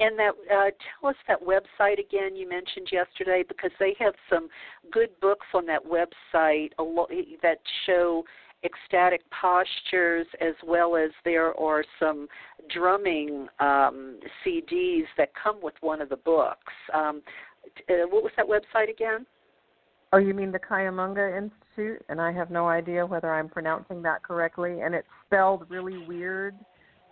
and 0.00 0.18
that 0.18 0.30
uh, 0.50 0.70
tell 1.00 1.10
us 1.10 1.16
that 1.28 1.38
website 1.42 2.00
again 2.00 2.34
you 2.34 2.48
mentioned 2.48 2.88
yesterday 2.90 3.44
because 3.46 3.70
they 3.78 3.94
have 3.98 4.14
some 4.30 4.48
good 4.90 5.10
books 5.20 5.46
on 5.52 5.66
that 5.66 5.82
website 5.84 6.70
that 7.42 7.58
show 7.84 8.24
ecstatic 8.64 9.20
postures 9.30 10.26
as 10.40 10.54
well 10.66 10.96
as 10.96 11.10
there 11.26 11.54
are 11.60 11.84
some 11.98 12.26
drumming 12.72 13.48
um, 13.58 14.18
CDs 14.44 15.04
that 15.18 15.28
come 15.34 15.58
with 15.62 15.74
one 15.82 16.00
of 16.00 16.08
the 16.08 16.16
books. 16.16 16.72
Um, 16.94 17.20
uh, 17.90 18.06
what 18.08 18.22
was 18.22 18.32
that 18.38 18.46
website 18.46 18.90
again? 18.90 19.26
Oh, 20.12 20.18
you 20.18 20.34
mean 20.34 20.50
the 20.50 20.58
Cuyamungue 20.58 21.36
Institute? 21.36 22.04
And 22.08 22.20
I 22.20 22.32
have 22.32 22.50
no 22.50 22.68
idea 22.68 23.06
whether 23.06 23.32
I'm 23.32 23.48
pronouncing 23.48 24.02
that 24.02 24.22
correctly. 24.22 24.80
And 24.80 24.94
it's 24.94 25.06
spelled 25.26 25.66
really 25.68 26.04
weird. 26.06 26.54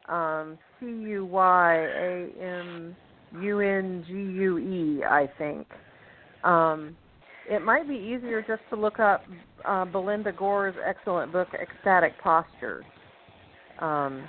Um, 0.08 0.58
C 0.80 0.86
U 0.86 1.24
Y 1.26 1.74
A 1.74 2.30
M 2.40 2.96
U 3.40 3.60
N 3.60 4.04
G 4.06 4.12
U 4.12 4.58
E, 4.58 5.04
I 5.04 5.28
think. 5.38 5.66
Um, 6.42 6.96
it 7.48 7.62
might 7.62 7.88
be 7.88 7.94
easier 7.94 8.42
just 8.46 8.62
to 8.70 8.76
look 8.76 8.98
up 8.98 9.22
uh, 9.64 9.84
Belinda 9.84 10.32
Gore's 10.32 10.74
excellent 10.84 11.32
book, 11.32 11.48
Ecstatic 11.54 12.12
Postures. 12.22 12.84
Um, 13.80 14.28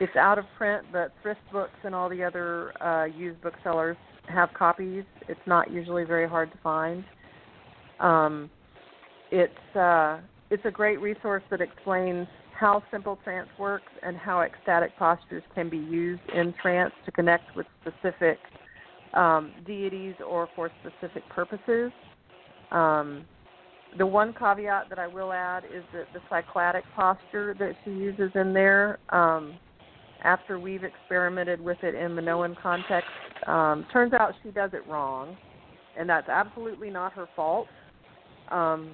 it's 0.00 0.14
out 0.16 0.38
of 0.38 0.44
print, 0.56 0.86
but 0.92 1.12
Thrift 1.22 1.40
Books 1.52 1.74
and 1.84 1.94
all 1.94 2.08
the 2.08 2.22
other 2.22 2.72
uh, 2.82 3.04
used 3.04 3.40
booksellers 3.42 3.96
have 4.28 4.50
copies. 4.56 5.04
It's 5.28 5.40
not 5.46 5.70
usually 5.70 6.04
very 6.04 6.28
hard 6.28 6.52
to 6.52 6.58
find. 6.58 7.04
Um, 8.00 8.50
it's 9.30 9.76
uh, 9.76 10.18
it's 10.50 10.64
a 10.64 10.70
great 10.70 11.00
resource 11.00 11.42
that 11.50 11.60
explains 11.60 12.26
how 12.58 12.82
simple 12.90 13.18
trance 13.24 13.48
works 13.58 13.90
and 14.02 14.16
how 14.16 14.42
ecstatic 14.42 14.96
postures 14.96 15.42
can 15.54 15.68
be 15.68 15.78
used 15.78 16.22
in 16.34 16.54
trance 16.62 16.92
to 17.04 17.10
connect 17.12 17.54
with 17.56 17.66
specific 17.82 18.38
um, 19.14 19.52
deities 19.66 20.14
or 20.26 20.48
for 20.54 20.70
specific 20.80 21.28
purposes. 21.30 21.90
Um, 22.70 23.24
the 23.98 24.06
one 24.06 24.32
caveat 24.32 24.88
that 24.88 24.98
I 24.98 25.06
will 25.06 25.32
add 25.32 25.64
is 25.64 25.84
that 25.92 26.06
the 26.12 26.20
cycladic 26.30 26.82
posture 26.96 27.54
that 27.58 27.74
she 27.84 27.90
uses 27.90 28.30
in 28.34 28.52
there, 28.52 28.98
um, 29.10 29.54
after 30.22 30.58
we've 30.58 30.84
experimented 30.84 31.60
with 31.60 31.78
it 31.82 31.94
in 31.94 32.14
Minoan 32.14 32.56
context, 32.60 33.10
um, 33.46 33.86
turns 33.92 34.12
out 34.12 34.34
she 34.42 34.50
does 34.50 34.70
it 34.72 34.86
wrong, 34.88 35.36
and 35.98 36.08
that's 36.08 36.28
absolutely 36.28 36.90
not 36.90 37.12
her 37.12 37.28
fault. 37.36 37.68
Um, 38.50 38.92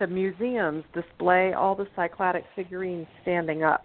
the 0.00 0.06
museums 0.06 0.84
display 0.94 1.52
all 1.52 1.74
the 1.74 1.86
cycladic 1.96 2.44
figurines 2.54 3.06
standing 3.22 3.64
up 3.64 3.84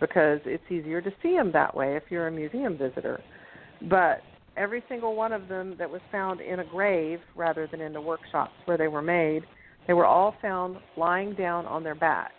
because 0.00 0.38
it's 0.44 0.62
easier 0.70 1.00
to 1.00 1.10
see 1.22 1.34
them 1.34 1.50
that 1.52 1.74
way 1.74 1.96
if 1.96 2.04
you're 2.10 2.28
a 2.28 2.32
museum 2.32 2.78
visitor. 2.78 3.20
But 3.88 4.22
every 4.56 4.82
single 4.88 5.14
one 5.14 5.32
of 5.32 5.48
them 5.48 5.74
that 5.78 5.90
was 5.90 6.00
found 6.12 6.40
in 6.40 6.60
a 6.60 6.64
grave 6.64 7.20
rather 7.34 7.66
than 7.66 7.80
in 7.80 7.92
the 7.92 8.00
workshops 8.00 8.52
where 8.66 8.76
they 8.76 8.88
were 8.88 9.02
made, 9.02 9.42
they 9.86 9.92
were 9.92 10.06
all 10.06 10.34
found 10.40 10.76
lying 10.96 11.34
down 11.34 11.66
on 11.66 11.82
their 11.82 11.94
backs. 11.94 12.34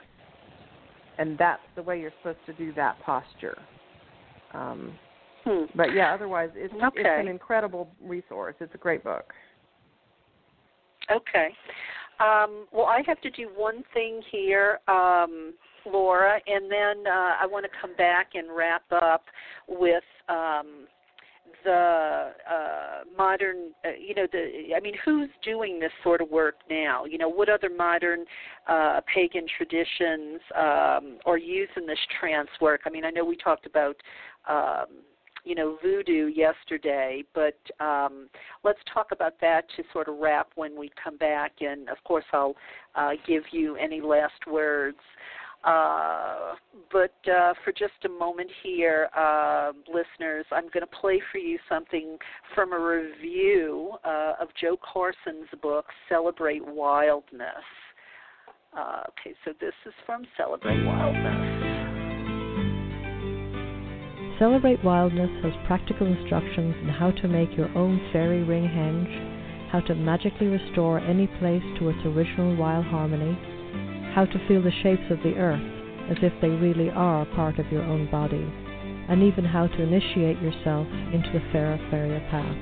And 1.17 1.37
that's 1.37 1.61
the 1.75 1.81
way 1.81 1.99
you're 1.99 2.13
supposed 2.21 2.45
to 2.45 2.53
do 2.53 2.73
that 2.73 2.97
posture. 3.05 3.57
Um, 4.53 4.93
hmm. 5.43 5.63
But 5.75 5.93
yeah, 5.93 6.13
otherwise, 6.13 6.49
it's, 6.55 6.73
okay. 6.73 7.01
it's 7.01 7.07
an 7.07 7.27
incredible 7.27 7.89
resource. 8.01 8.55
It's 8.61 8.73
a 8.73 8.77
great 8.77 9.03
book. 9.03 9.33
Okay. 11.11 11.49
Um, 12.19 12.67
well, 12.73 12.85
I 12.85 13.01
have 13.07 13.21
to 13.21 13.29
do 13.29 13.49
one 13.55 13.83
thing 13.93 14.21
here, 14.29 14.79
um, 14.87 15.53
Laura, 15.85 16.39
and 16.45 16.69
then 16.69 17.07
uh, 17.07 17.35
I 17.41 17.45
want 17.45 17.65
to 17.65 17.71
come 17.81 17.95
back 17.95 18.31
and 18.33 18.47
wrap 18.53 18.83
up 18.91 19.23
with 19.69 20.03
um, 20.27 20.85
the 21.63 22.31
uh, 22.49 23.03
modern, 23.17 23.71
uh, 23.85 23.91
you 23.97 24.13
know, 24.15 24.27
the 24.31 24.75
I 24.75 24.81
mean, 24.81 24.95
who's 25.05 25.29
doing 25.43 25.79
this 25.79 25.91
sort 26.03 26.21
of 26.21 26.29
work 26.29 26.55
now? 26.69 27.05
You 27.05 27.17
know, 27.17 27.29
what 27.29 27.47
other 27.47 27.69
modern 27.69 28.25
uh, 28.67 28.99
pagan 29.13 29.45
traditions 29.57 30.41
um, 30.57 31.19
are 31.25 31.37
using 31.37 31.85
this 31.87 31.99
trance 32.19 32.49
work? 32.59 32.81
I 32.85 32.89
mean, 32.89 33.05
I 33.05 33.11
know 33.11 33.23
we 33.23 33.37
talked 33.37 33.65
about. 33.65 33.95
Um, 34.47 35.03
you 35.43 35.55
know 35.55 35.77
voodoo 35.81 36.27
yesterday 36.27 37.23
but 37.33 37.57
um, 37.79 38.27
let's 38.63 38.79
talk 38.93 39.07
about 39.11 39.33
that 39.41 39.63
to 39.75 39.83
sort 39.93 40.07
of 40.07 40.17
wrap 40.17 40.49
when 40.55 40.77
we 40.77 40.91
come 41.01 41.17
back 41.17 41.53
and 41.61 41.89
of 41.89 41.97
course 42.03 42.25
i'll 42.33 42.55
uh, 42.95 43.11
give 43.27 43.43
you 43.51 43.75
any 43.75 44.01
last 44.01 44.47
words 44.47 44.97
uh, 45.63 46.55
but 46.91 47.13
uh, 47.29 47.53
for 47.65 47.71
just 47.77 48.05
a 48.05 48.09
moment 48.09 48.49
here, 48.63 49.09
uh, 49.15 49.73
listeners, 49.87 50.45
I'm 50.51 50.69
going 50.73 50.81
to 50.81 50.99
play 51.01 51.21
for 51.31 51.37
you 51.37 51.59
something 51.67 52.17
from 52.55 52.71
a 52.71 52.79
review 52.79 53.91
uh, 54.05 54.33
of 54.39 54.47
Jo 54.59 54.77
Carson's 54.77 55.49
book, 55.61 55.85
Celebrate 56.07 56.65
Wildness. 56.65 57.49
Uh, 58.77 59.01
okay, 59.09 59.35
so 59.43 59.51
this 59.59 59.73
is 59.85 59.93
from 60.05 60.25
Celebrate 60.37 60.85
Wildness. 60.85 61.78
Celebrate 64.39 64.83
Wildness 64.83 65.43
has 65.43 65.53
practical 65.67 66.07
instructions 66.07 66.73
on 66.83 66.89
how 66.89 67.11
to 67.11 67.27
make 67.27 67.55
your 67.57 67.69
own 67.77 67.99
fairy 68.13 68.43
ring 68.43 68.63
henge, 68.63 69.69
how 69.69 69.81
to 69.81 69.93
magically 69.93 70.47
restore 70.47 70.99
any 70.99 71.27
place 71.39 71.63
to 71.77 71.89
its 71.89 71.99
original 72.05 72.55
wild 72.55 72.85
harmony 72.85 73.37
how 74.13 74.25
to 74.25 74.47
feel 74.47 74.61
the 74.61 74.71
shapes 74.83 75.11
of 75.11 75.19
the 75.23 75.35
earth 75.35 75.61
as 76.09 76.17
if 76.23 76.33
they 76.41 76.49
really 76.49 76.89
are 76.89 77.25
part 77.35 77.59
of 77.59 77.71
your 77.71 77.83
own 77.83 78.09
body, 78.09 78.51
and 79.07 79.21
even 79.21 79.45
how 79.45 79.67
to 79.67 79.83
initiate 79.83 80.41
yourself 80.41 80.87
into 81.13 81.29
the 81.31 81.39
Feraferia 81.53 82.19
path. 82.31 82.57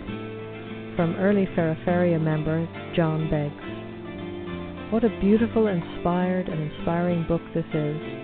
From 0.98 1.16
early 1.16 1.48
Feraferia 1.56 2.20
member 2.20 2.68
John 2.94 3.30
Beggs. 3.30 4.92
What 4.92 5.06
a 5.06 5.20
beautiful, 5.22 5.68
inspired, 5.68 6.50
and 6.50 6.72
inspiring 6.72 7.26
book 7.28 7.42
this 7.54 7.66
is. 7.74 8.17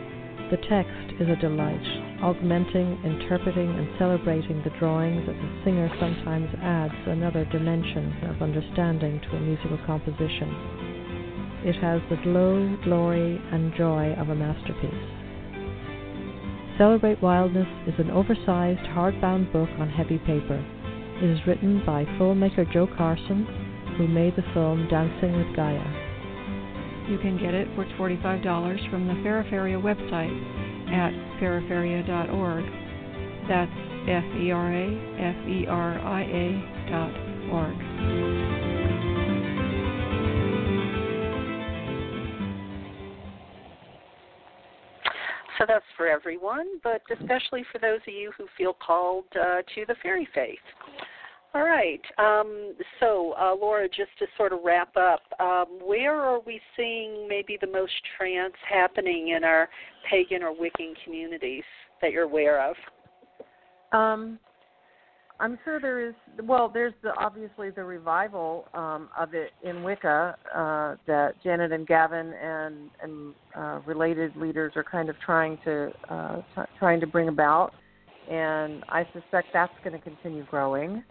The 0.53 0.69
text 0.69 1.17
is 1.19 1.27
a 1.29 1.35
delight, 1.41 1.81
augmenting, 2.21 3.01
interpreting, 3.03 3.71
and 3.73 3.89
celebrating 3.97 4.61
the 4.61 4.69
drawings 4.77 5.25
that 5.25 5.33
the 5.33 5.61
singer 5.65 5.89
sometimes 5.99 6.47
adds 6.61 6.93
another 7.07 7.43
dimension 7.45 8.13
of 8.29 8.39
understanding 8.39 9.19
to 9.19 9.35
a 9.35 9.39
musical 9.39 9.79
composition. 9.87 10.53
It 11.65 11.73
has 11.81 12.01
the 12.07 12.21
glow, 12.21 12.77
glory, 12.83 13.41
and 13.51 13.73
joy 13.73 14.13
of 14.13 14.29
a 14.29 14.35
masterpiece. 14.35 14.93
Celebrate 16.77 17.19
Wildness 17.19 17.67
is 17.87 17.97
an 17.97 18.11
oversized 18.11 18.85
hardbound 18.93 19.51
book 19.51 19.69
on 19.79 19.89
heavy 19.89 20.19
paper. 20.19 20.63
It 21.17 21.31
is 21.31 21.47
written 21.47 21.81
by 21.83 22.05
filmmaker 22.21 22.71
Jo 22.71 22.85
Carson, 22.95 23.47
who 23.97 24.07
made 24.07 24.35
the 24.35 24.45
film 24.53 24.87
Dancing 24.87 25.35
with 25.35 25.55
Gaia. 25.55 26.02
You 27.09 27.17
can 27.19 27.37
get 27.37 27.53
it 27.53 27.67
for 27.75 27.85
$45 27.97 28.89
from 28.89 29.07
the 29.07 29.13
Feraferia 29.15 29.81
website 29.81 30.89
at 30.89 31.11
feraferia.org. 31.41 32.65
That's 33.47 33.71
F 34.07 34.23
E 34.41 34.51
R 34.51 34.73
A 34.73 34.87
F 35.19 35.47
E 35.47 35.65
R 35.67 35.99
I 35.99 36.21
A 36.23 36.89
dot 36.89 37.11
org. 37.51 38.73
So 45.59 45.65
that's 45.67 45.85
for 45.95 46.07
everyone, 46.07 46.65
but 46.83 47.01
especially 47.19 47.63
for 47.71 47.79
those 47.79 47.99
of 48.07 48.13
you 48.13 48.31
who 48.37 48.47
feel 48.57 48.73
called 48.73 49.25
uh, 49.35 49.61
to 49.75 49.85
the 49.87 49.95
fairy 50.01 50.27
faith. 50.33 50.57
All 51.55 51.63
right. 51.63 52.01
Um, 52.17 52.73
so, 52.99 53.35
uh, 53.39 53.53
Laura, 53.55 53.87
just 53.87 54.09
to 54.17 54.25
sort 54.37 54.53
of 54.53 54.59
wrap 54.63 54.95
up, 54.97 55.21
um, 55.39 55.79
where 55.83 56.15
are 56.15 56.39
we 56.39 56.59
seeing 56.75 57.27
maybe 57.27 57.59
the 57.61 57.67
most 57.67 57.93
trance 58.17 58.55
happening 58.67 59.29
in 59.37 59.43
our 59.43 59.69
pagan 60.09 60.41
or 60.41 60.55
Wiccan 60.55 60.93
communities 61.03 61.63
that 62.01 62.11
you're 62.11 62.23
aware 62.23 62.67
of? 62.67 62.75
Um, 63.91 64.39
I'm 65.39 65.59
sure 65.63 65.79
there 65.79 66.07
is. 66.07 66.15
Well, 66.43 66.69
there's 66.73 66.93
the 67.03 67.11
obviously 67.19 67.69
the 67.69 67.83
revival 67.83 68.67
um, 68.73 69.09
of 69.17 69.35
it 69.35 69.51
in 69.63 69.83
Wicca 69.83 70.35
uh, 70.55 70.95
that 71.05 71.33
Janet 71.43 71.71
and 71.71 71.85
Gavin 71.85 72.33
and 72.33 72.89
and 73.01 73.33
uh, 73.55 73.79
related 73.85 74.35
leaders 74.35 74.73
are 74.75 74.83
kind 74.83 75.09
of 75.09 75.15
trying 75.23 75.59
to 75.65 75.91
uh, 76.09 76.37
t- 76.55 76.71
trying 76.79 76.99
to 76.99 77.07
bring 77.07 77.27
about, 77.27 77.73
and 78.29 78.83
I 78.89 79.07
suspect 79.13 79.47
that's 79.53 79.73
going 79.83 79.99
to 79.99 80.03
continue 80.03 80.45
growing. 80.45 81.03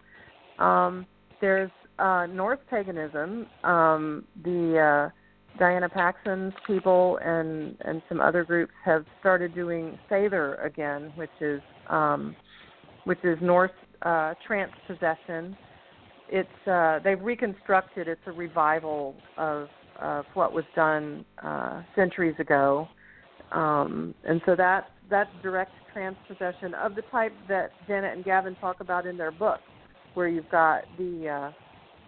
Um, 0.58 1.06
there's 1.40 1.70
uh, 1.98 2.26
Norse 2.26 2.58
paganism. 2.70 3.46
Um, 3.64 4.24
the 4.44 5.10
uh, 5.10 5.58
Diana 5.58 5.88
Paxson's 5.88 6.54
people 6.66 7.18
and 7.24 7.76
and 7.82 8.02
some 8.08 8.20
other 8.20 8.44
groups 8.44 8.72
have 8.84 9.04
started 9.20 9.54
doing 9.54 9.98
Seidr 10.10 10.64
again, 10.64 11.12
which 11.16 11.30
is 11.40 11.60
um, 11.90 12.34
which 13.04 13.18
is 13.24 13.38
Norse 13.40 13.70
uh, 14.02 14.34
trance 14.46 14.72
possession. 14.86 15.56
It's 16.28 16.66
uh, 16.68 17.00
they've 17.04 17.20
reconstructed. 17.20 18.08
It's 18.08 18.20
a 18.26 18.32
revival 18.32 19.14
of 19.36 19.68
of 20.00 20.24
what 20.34 20.52
was 20.52 20.64
done 20.74 21.24
uh, 21.42 21.82
centuries 21.94 22.34
ago, 22.38 22.88
um, 23.52 24.14
and 24.24 24.40
so 24.46 24.56
that 24.56 24.90
that 25.10 25.28
direct 25.42 25.72
trance 25.92 26.16
possession 26.26 26.72
of 26.74 26.94
the 26.94 27.02
type 27.10 27.32
that 27.48 27.70
Janet 27.86 28.16
and 28.16 28.24
Gavin 28.24 28.56
talk 28.56 28.80
about 28.80 29.06
in 29.06 29.18
their 29.18 29.30
book, 29.30 29.60
where 30.14 30.28
you've 30.28 30.50
got 30.50 30.84
the 30.98 31.28
uh, 31.28 31.52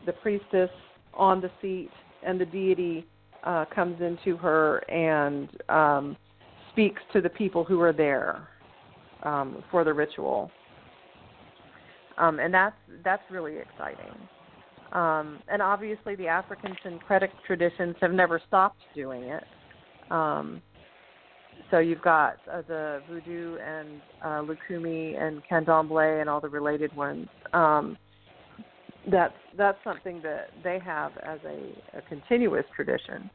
the 0.06 0.12
priestess 0.12 0.70
on 1.14 1.40
the 1.40 1.50
seat 1.62 1.90
and 2.24 2.40
the 2.40 2.46
deity 2.46 3.06
uh, 3.44 3.64
comes 3.74 4.00
into 4.00 4.36
her 4.36 4.78
and 4.90 5.48
um, 5.68 6.16
speaks 6.72 7.00
to 7.12 7.20
the 7.20 7.28
people 7.28 7.64
who 7.64 7.80
are 7.80 7.92
there 7.92 8.48
um, 9.22 9.62
for 9.70 9.84
the 9.84 9.92
ritual 9.92 10.50
um, 12.18 12.38
and 12.38 12.52
that's 12.52 12.76
that's 13.04 13.22
really 13.30 13.56
exciting. 13.58 14.12
Um, 14.92 15.40
and 15.48 15.60
obviously, 15.60 16.14
the 16.14 16.28
African 16.28 16.76
syncretic 16.84 17.30
traditions 17.46 17.96
have 18.00 18.12
never 18.12 18.40
stopped 18.46 18.78
doing 18.94 19.24
it. 19.24 19.44
Um, 20.10 20.62
so 21.70 21.78
you've 21.78 22.02
got 22.02 22.36
uh, 22.52 22.62
the 22.68 23.02
voodoo 23.08 23.56
and 23.56 24.00
uh, 24.22 24.42
Lukumi 24.42 25.20
and 25.20 25.42
Candomblé 25.50 26.20
and 26.20 26.30
all 26.30 26.40
the 26.40 26.48
related 26.48 26.94
ones. 26.96 27.28
Um, 27.52 27.96
that's 29.10 29.34
that's 29.56 29.78
something 29.84 30.22
that 30.22 30.50
they 30.62 30.78
have 30.78 31.12
as 31.22 31.38
a, 31.44 31.98
a 31.98 32.02
continuous 32.08 32.64
tradition. 32.74 33.28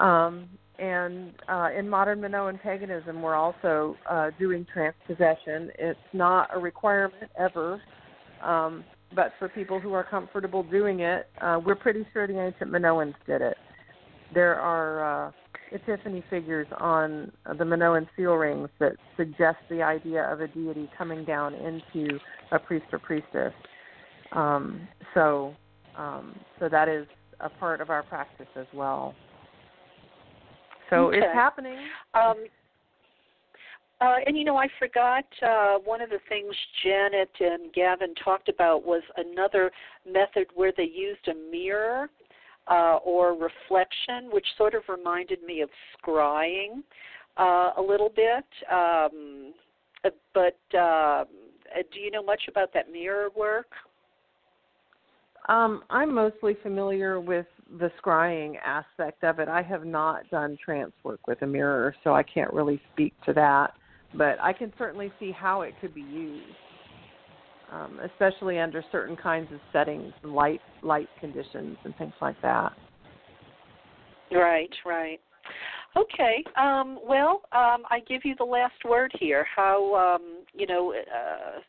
Um, 0.00 0.48
and 0.78 1.32
uh, 1.48 1.68
in 1.76 1.88
modern 1.88 2.20
Minoan 2.20 2.58
paganism, 2.58 3.22
we're 3.22 3.34
also 3.34 3.96
uh, 4.10 4.30
doing 4.38 4.66
trance 4.72 4.96
possession. 5.06 5.70
It's 5.78 5.98
not 6.12 6.50
a 6.52 6.58
requirement 6.58 7.30
ever, 7.38 7.80
um, 8.42 8.84
but 9.14 9.32
for 9.38 9.48
people 9.48 9.80
who 9.80 9.94
are 9.94 10.04
comfortable 10.04 10.62
doing 10.62 11.00
it, 11.00 11.28
uh, 11.40 11.58
we're 11.64 11.76
pretty 11.76 12.06
sure 12.12 12.26
the 12.26 12.38
ancient 12.38 12.70
Minoans 12.70 13.14
did 13.26 13.40
it. 13.40 13.56
There 14.34 14.56
are 14.60 15.28
uh, 15.28 15.32
epiphany 15.72 16.22
figures 16.30 16.66
on 16.78 17.32
the 17.58 17.64
Minoan 17.64 18.08
seal 18.16 18.34
rings 18.34 18.68
that 18.78 18.92
suggest 19.16 19.58
the 19.68 19.82
idea 19.82 20.22
of 20.22 20.40
a 20.40 20.48
deity 20.48 20.88
coming 20.96 21.24
down 21.24 21.54
into 21.54 22.18
a 22.52 22.58
priest 22.58 22.86
or 22.92 22.98
priestess. 22.98 23.52
Um, 24.32 24.86
so, 25.14 25.54
um, 25.96 26.38
so 26.58 26.68
that 26.68 26.88
is 26.88 27.06
a 27.40 27.48
part 27.48 27.80
of 27.80 27.90
our 27.90 28.02
practice 28.02 28.46
as 28.56 28.66
well. 28.72 29.14
So 30.90 31.08
okay. 31.08 31.18
it's 31.18 31.34
happening. 31.34 31.78
Um, 32.14 32.46
uh, 34.00 34.16
and 34.26 34.36
you 34.36 34.44
know, 34.44 34.56
I 34.56 34.68
forgot 34.78 35.24
uh, 35.42 35.78
one 35.84 36.02
of 36.02 36.10
the 36.10 36.18
things 36.28 36.54
Janet 36.84 37.30
and 37.40 37.72
Gavin 37.72 38.14
talked 38.22 38.48
about 38.48 38.84
was 38.84 39.02
another 39.16 39.70
method 40.06 40.48
where 40.54 40.72
they 40.76 40.84
used 40.84 41.26
a 41.28 41.50
mirror 41.50 42.10
uh, 42.68 42.98
or 43.04 43.32
reflection, 43.32 44.30
which 44.30 44.46
sort 44.56 44.74
of 44.74 44.82
reminded 44.88 45.42
me 45.42 45.60
of 45.60 45.68
scrying 45.96 46.82
uh, 47.36 47.72
a 47.76 47.82
little 47.82 48.10
bit. 48.14 48.44
Um, 48.70 49.52
uh, 50.04 50.10
but 50.34 50.78
uh, 50.78 51.24
do 51.92 52.00
you 52.00 52.10
know 52.10 52.22
much 52.22 52.42
about 52.48 52.72
that 52.74 52.90
mirror 52.90 53.28
work? 53.36 53.68
Um, 55.48 55.82
I'm 55.90 56.12
mostly 56.12 56.56
familiar 56.62 57.20
with 57.20 57.46
the 57.78 57.90
scrying 58.02 58.54
aspect 58.64 59.22
of 59.22 59.38
it. 59.38 59.48
I 59.48 59.62
have 59.62 59.84
not 59.84 60.28
done 60.30 60.58
trance 60.64 60.92
work 61.04 61.26
with 61.28 61.42
a 61.42 61.46
mirror, 61.46 61.94
so 62.02 62.14
I 62.14 62.22
can't 62.22 62.52
really 62.52 62.80
speak 62.92 63.12
to 63.26 63.32
that 63.34 63.74
but 64.14 64.40
I 64.40 64.52
can 64.52 64.72
certainly 64.78 65.12
see 65.18 65.32
how 65.32 65.62
it 65.62 65.74
could 65.80 65.94
be 65.94 66.00
used, 66.00 66.44
um, 67.72 68.00
especially 68.04 68.58
under 68.58 68.84
certain 68.92 69.16
kinds 69.16 69.52
of 69.52 69.60
settings, 69.72 70.12
light 70.22 70.60
light 70.82 71.08
conditions, 71.20 71.76
and 71.84 71.96
things 71.96 72.14
like 72.20 72.40
that. 72.42 72.72
Right, 74.30 74.70
right. 74.84 75.20
Okay. 75.96 76.44
Um, 76.60 76.98
well, 77.06 77.42
um, 77.52 77.84
I 77.90 78.00
give 78.06 78.22
you 78.24 78.34
the 78.36 78.44
last 78.44 78.84
word 78.84 79.12
here. 79.18 79.46
How 79.54 80.16
um, 80.16 80.44
you 80.52 80.66
know? 80.66 80.92
Uh, 80.94 81.60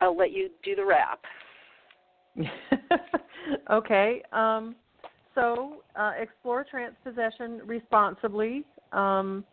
I'll 0.00 0.16
let 0.16 0.32
you 0.32 0.50
do 0.62 0.74
the 0.74 0.84
wrap. 0.84 1.20
okay. 3.70 4.22
Um, 4.32 4.74
so 5.34 5.76
uh, 5.96 6.12
explore 6.18 6.64
trance 6.68 6.94
possession 7.04 7.60
responsibly. 7.64 8.64
Um, 8.92 9.44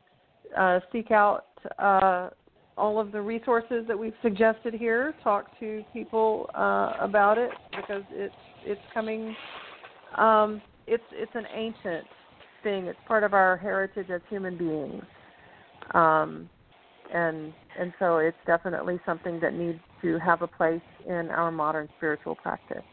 uh, 0.57 0.79
seek 0.91 1.11
out 1.11 1.45
uh, 1.79 2.29
all 2.77 2.99
of 2.99 3.11
the 3.11 3.21
resources 3.21 3.85
that 3.87 3.97
we've 3.97 4.13
suggested 4.21 4.73
here. 4.73 5.13
Talk 5.23 5.47
to 5.59 5.83
people 5.93 6.49
uh, 6.55 6.93
about 6.99 7.37
it 7.37 7.51
because 7.75 8.03
it's 8.11 8.33
it's 8.63 8.81
coming. 8.93 9.35
Um, 10.17 10.61
it's 10.87 11.03
it's 11.11 11.31
an 11.35 11.45
ancient 11.53 12.05
thing. 12.63 12.87
It's 12.87 12.99
part 13.07 13.23
of 13.23 13.33
our 13.33 13.57
heritage 13.57 14.09
as 14.09 14.21
human 14.29 14.57
beings, 14.57 15.03
um, 15.93 16.49
and 17.13 17.53
and 17.79 17.93
so 17.99 18.17
it's 18.17 18.37
definitely 18.45 18.99
something 19.05 19.39
that 19.41 19.53
needs 19.53 19.79
to 20.01 20.17
have 20.19 20.41
a 20.41 20.47
place 20.47 20.81
in 21.07 21.29
our 21.29 21.51
modern 21.51 21.87
spiritual 21.97 22.35
practice. 22.35 22.83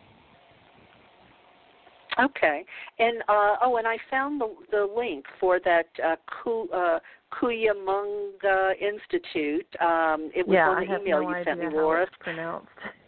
Okay, 2.21 2.65
and 2.99 3.23
uh, 3.29 3.57
oh, 3.63 3.77
and 3.77 3.87
I 3.87 3.97
found 4.11 4.41
the 4.41 4.53
the 4.73 4.89
link 4.97 5.25
for 5.39 5.61
that 5.65 5.87
uh, 6.05 6.17
Ku, 6.43 6.69
uh, 6.75 6.99
Cuyamungue 7.33 8.73
Institute. 8.81 9.67
Um, 9.81 10.31
it 10.35 10.47
was 10.47 10.55
yeah, 10.55 10.69
on 10.69 10.77
the 10.77 11.01
email 11.01 11.23
no 11.23 11.37
you 11.37 11.45
sent 11.45 11.61
me, 11.61 11.67
Laura. 11.71 12.07
Pronounced. 12.21 12.69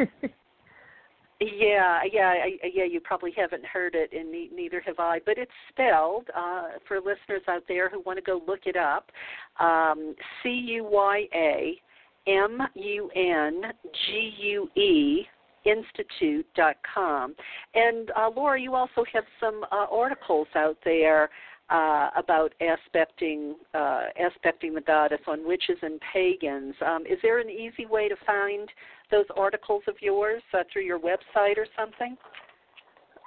yeah, 1.40 2.01
yeah, 2.12 2.34
I, 2.44 2.59
yeah. 2.72 2.84
You 2.84 3.01
probably 3.01 3.32
haven't 3.36 3.64
heard 3.64 3.94
it, 3.94 4.12
and 4.12 4.30
ne- 4.30 4.51
neither 4.55 4.80
have 4.82 4.98
I. 4.98 5.20
But 5.24 5.38
it's 5.38 5.51
spelled 5.70 6.28
uh, 6.36 6.78
for 6.86 6.98
listeners 6.98 7.42
out 7.48 7.62
there 7.68 7.88
who 7.88 8.01
want 8.01 8.18
to 8.18 8.22
go 8.22 8.42
look 8.47 8.66
it 8.66 8.76
up. 8.76 9.10
Um, 9.59 10.14
C 10.42 10.51
U 10.51 10.84
Y 10.90 11.24
A 11.34 11.80
M 12.26 12.60
U 12.74 13.10
N 13.14 13.62
G 14.06 14.32
U 14.38 14.68
E 14.76 15.26
institute.com. 15.64 17.34
And 17.74 18.10
uh, 18.16 18.30
Laura, 18.34 18.60
you 18.60 18.74
also 18.74 19.05
have 19.12 19.24
some 19.38 19.62
uh, 19.70 19.86
articles 19.90 20.48
out 20.55 20.78
there 20.84 21.30
uh, 21.70 22.10
about 22.16 22.52
aspecting 22.60 23.55
uh, 23.74 24.02
aspecting 24.26 24.74
the 24.74 24.80
goddess 24.80 25.20
on 25.26 25.47
witches 25.47 25.78
and 25.82 26.01
pagans. 26.12 26.74
Um, 26.84 27.06
is 27.06 27.18
there 27.22 27.38
an 27.38 27.48
easy 27.48 27.86
way 27.86 28.09
to 28.09 28.16
find 28.26 28.68
those 29.10 29.26
articles 29.36 29.82
of 29.86 29.94
yours 30.01 30.42
uh, 30.52 30.64
through 30.72 30.82
your 30.82 30.98
website 30.98 31.56
or 31.56 31.66
something? 31.78 32.16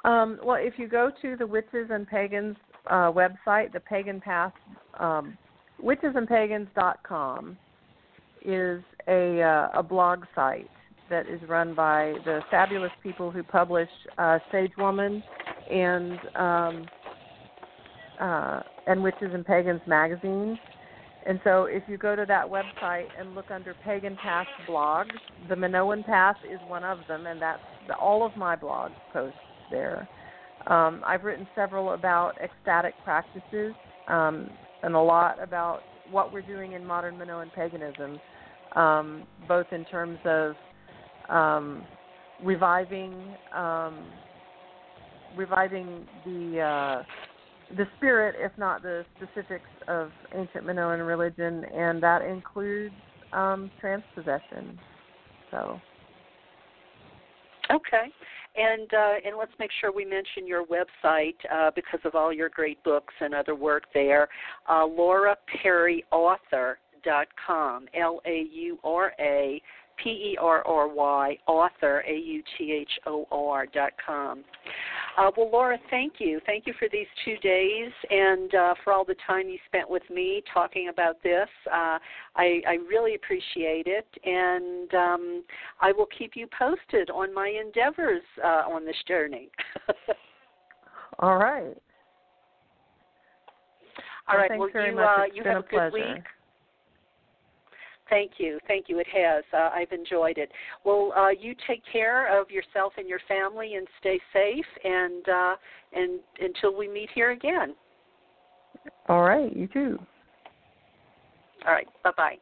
Um, 0.06 0.40
well, 0.44 0.58
if 0.60 0.74
you 0.78 0.88
go 0.90 1.12
to 1.22 1.38
the 1.38 1.48
Witches 1.48 1.90
and 1.90 2.06
Pagans 2.06 2.58
uh, 2.88 3.12
website, 3.12 3.72
the 3.72 3.80
Pagan 3.80 4.20
Path, 4.20 4.52
um, 5.00 5.38
witchesandpagans.com 5.82 7.58
is 8.46 8.82
a 9.08 9.42
uh, 9.42 9.80
a 9.80 9.84
blog 9.84 10.24
site 10.36 10.70
that 11.10 11.28
is 11.28 11.40
run 11.48 11.74
by 11.74 12.14
the 12.26 12.42
fabulous 12.52 12.92
people 13.02 13.32
who 13.32 13.44
publish 13.44 13.90
uh, 14.18 14.40
Sage 14.52 14.72
Woman 14.78 15.24
and 15.72 16.20
um, 16.36 16.86
uh, 18.20 18.62
and 18.88 19.02
Witches 19.02 19.32
and 19.34 19.46
Pagans 19.46 19.82
magazine. 19.88 20.58
And 21.26 21.40
so, 21.46 21.66
if 21.66 21.84
you 21.88 21.98
go 21.98 22.16
to 22.18 22.26
that 22.28 22.46
website 22.46 23.08
and 23.18 23.34
look 23.34 23.50
under 23.50 23.74
Pagan 23.86 24.18
Path 24.22 24.48
blogs, 24.68 25.14
the 25.48 25.56
Minoan 25.56 26.04
Path 26.04 26.36
is 26.52 26.60
one 26.68 26.84
of 26.84 27.00
them, 27.08 27.28
and 27.28 27.42
that's 27.42 27.62
the, 27.88 27.96
all 27.96 28.26
of 28.26 28.36
my 28.36 28.58
blog 28.58 28.92
posts 29.14 29.38
there. 29.72 30.08
Um, 30.68 31.02
I've 31.06 31.24
written 31.24 31.48
several 31.56 31.94
about 31.94 32.34
ecstatic 32.42 32.94
practices 33.06 33.74
um, 34.08 34.50
and 34.82 34.96
a 34.96 35.00
lot 35.00 35.42
about 35.42 35.82
what 36.12 36.34
we're 36.34 36.42
doing 36.42 36.74
in 36.74 36.86
modern 36.86 37.18
Minoan 37.18 37.52
paganism, 37.56 38.20
um, 38.76 39.24
both 39.48 39.68
in 39.72 39.86
terms 39.86 40.20
of 40.26 40.56
um, 41.30 41.86
reviving 42.44 43.36
um, 43.56 44.06
reviving 45.38 46.06
the 46.26 46.60
uh, 46.60 47.04
the 47.76 47.86
spirit, 47.98 48.36
if 48.38 48.52
not 48.58 48.82
the 48.82 49.06
specifics 49.18 49.70
of 49.88 50.12
ancient 50.36 50.66
Minoan 50.66 51.00
religion, 51.00 51.66
and 51.66 52.02
that 52.04 52.22
includes 52.22 52.96
um, 53.32 53.72
trance 53.80 54.04
possession. 54.16 54.80
So. 55.52 55.80
Okay, 57.72 58.12
and 58.56 58.94
uh, 58.94 59.14
and 59.26 59.38
let's 59.38 59.54
make 59.58 59.72
sure 59.80 59.92
we 59.92 60.04
mention 60.04 60.46
your 60.46 60.66
website 60.66 61.36
uh, 61.52 61.72
because 61.74 62.02
of 62.04 62.14
all 62.14 62.32
your 62.34 62.50
great 62.50 62.84
books 62.84 63.14
and 63.22 63.34
other 63.34 63.56
work 63.56 63.84
there. 63.94 64.28
Uh, 64.70 64.86
Laura 64.86 65.36
Perry 65.62 66.04
Author 66.12 66.78
dot 67.04 67.28
com. 67.48 67.88
L 68.00 68.20
A 68.26 68.46
U 68.52 68.78
R 68.84 69.14
A 69.20 69.62
P 70.04 70.10
E 70.10 70.38
R 70.40 70.66
R 70.68 70.88
Y 70.88 71.38
author 71.48 72.04
A 72.08 72.14
U 72.14 72.44
T 72.58 72.72
H 72.72 72.92
O 73.08 73.26
R 73.32 73.66
dot 73.66 73.92
com. 74.06 74.44
Uh, 75.18 75.30
well, 75.38 75.50
Laura, 75.52 75.78
thank 75.92 76.14
you. 76.18 76.40
Thank 76.46 76.66
you 76.66 76.74
for 76.80 76.88
these 76.92 77.06
two 77.24 77.38
days 77.38 77.92
and 78.10 78.54
uh, 78.56 78.74
for 78.84 78.94
all 78.94 79.06
the 79.06 79.16
time 79.28 79.48
you 79.48 79.58
spent 79.68 79.88
with 79.88 80.04
me 80.10 80.44
talking 80.52 80.90
about 80.90 81.22
this. 81.22 81.48
Uh, 81.68 82.00
I, 82.36 82.62
I 82.68 82.78
really 82.90 83.14
appreciate 83.16 83.86
it, 83.86 84.08
and 84.24 84.94
um, 84.96 85.44
I 85.82 85.92
will 85.92 86.08
keep 86.18 86.32
you 86.36 86.48
posted 86.58 87.12
on 87.12 87.34
my 87.34 87.48
endeavors 87.48 88.24
uh, 88.44 88.64
on 88.72 88.86
this 88.86 88.96
journey. 89.08 89.50
all 91.20 91.38
right. 91.38 91.78
All 94.28 94.38
right. 94.38 94.50
Well, 94.58 94.70
well 94.74 94.88
you, 94.88 95.00
uh, 95.00 95.24
you 95.32 95.44
have 95.44 95.58
a, 95.58 95.60
a 95.60 95.62
good 95.62 95.70
pleasure. 95.70 96.14
week. 96.16 96.24
Thank 98.10 98.34
you. 98.38 98.60
Thank 98.68 98.90
you. 98.90 99.00
It 99.00 99.08
has. 99.14 99.44
Uh, 99.54 99.70
I've 99.74 99.92
enjoyed 99.92 100.38
it. 100.38 100.52
Well, 100.84 101.14
uh, 101.16 101.30
you 101.30 101.56
take 101.68 101.82
care 101.92 102.40
of 102.40 102.52
yourself 102.52 102.94
and 102.98 103.08
your 103.08 103.22
family 103.28 103.76
and 103.76 103.88
stay 104.00 104.20
safe 104.32 104.66
and 104.84 105.30
uh, 105.30 105.56
and 105.94 106.20
until 106.40 106.76
we 106.78 106.88
meet 106.88 107.10
here 107.16 107.32
again. 107.32 107.76
All 109.08 109.24
right, 109.24 109.56
you 109.56 109.68
too. 109.68 109.98
All 111.66 111.74
right. 111.74 111.88
Bye-bye. 112.04 112.36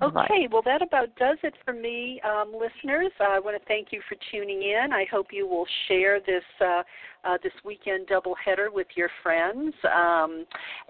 Okay, 0.00 0.46
well, 0.52 0.62
that 0.64 0.80
about 0.80 1.14
does 1.16 1.38
it 1.42 1.54
for 1.64 1.74
me, 1.74 2.20
um, 2.24 2.52
listeners. 2.52 3.10
I 3.18 3.40
want 3.40 3.60
to 3.60 3.66
thank 3.66 3.88
you 3.90 4.00
for 4.08 4.16
tuning 4.30 4.62
in. 4.62 4.92
I 4.92 5.04
hope 5.10 5.28
you 5.32 5.48
will 5.48 5.66
share 5.88 6.20
this 6.20 6.44
uh, 6.60 6.82
uh, 7.24 7.38
this 7.42 7.52
weekend 7.64 8.08
doubleheader 8.08 8.72
with 8.72 8.86
your 8.94 9.10
friends, 9.22 9.74
um, 9.84 10.44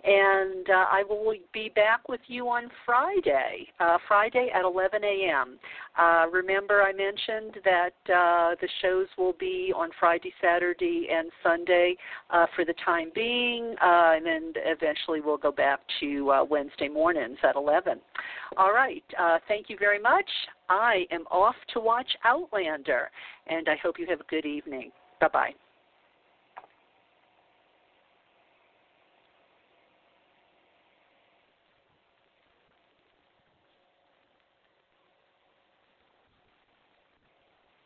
and 0.04 0.68
uh, 0.68 0.84
I 0.90 1.02
will 1.08 1.34
be 1.52 1.70
back 1.74 2.08
with 2.08 2.20
you 2.26 2.48
on 2.48 2.70
Friday, 2.84 3.66
uh, 3.80 3.98
Friday 4.06 4.50
at 4.54 4.64
11 4.64 5.02
a.m. 5.04 5.58
Uh, 5.98 6.26
remember, 6.32 6.82
I 6.82 6.92
mentioned 6.92 7.56
that 7.64 8.12
uh, 8.12 8.54
the 8.60 8.68
shows 8.82 9.06
will 9.16 9.34
be 9.38 9.72
on 9.74 9.90
Friday, 9.98 10.32
Saturday, 10.40 11.08
and 11.10 11.30
Sunday 11.42 11.96
uh, 12.30 12.46
for 12.54 12.64
the 12.64 12.74
time 12.84 13.10
being, 13.14 13.74
uh, 13.82 14.12
and 14.16 14.26
then 14.26 14.52
eventually 14.56 15.20
we'll 15.20 15.38
go 15.38 15.52
back 15.52 15.80
to 16.00 16.30
uh, 16.30 16.44
Wednesday 16.44 16.88
mornings 16.88 17.38
at 17.42 17.56
11. 17.56 18.00
All 18.56 18.72
right. 18.72 19.04
Uh, 19.18 19.38
thank 19.48 19.68
you 19.68 19.76
very 19.78 20.00
much. 20.00 20.28
I 20.68 21.06
am 21.10 21.22
off 21.30 21.56
to 21.74 21.80
watch 21.80 22.08
Outlander, 22.24 23.10
and 23.46 23.68
I 23.68 23.76
hope 23.82 23.98
you 23.98 24.06
have 24.08 24.20
a 24.20 24.24
good 24.24 24.46
evening. 24.46 24.90
Bye 25.20 25.28
bye. 25.32 25.67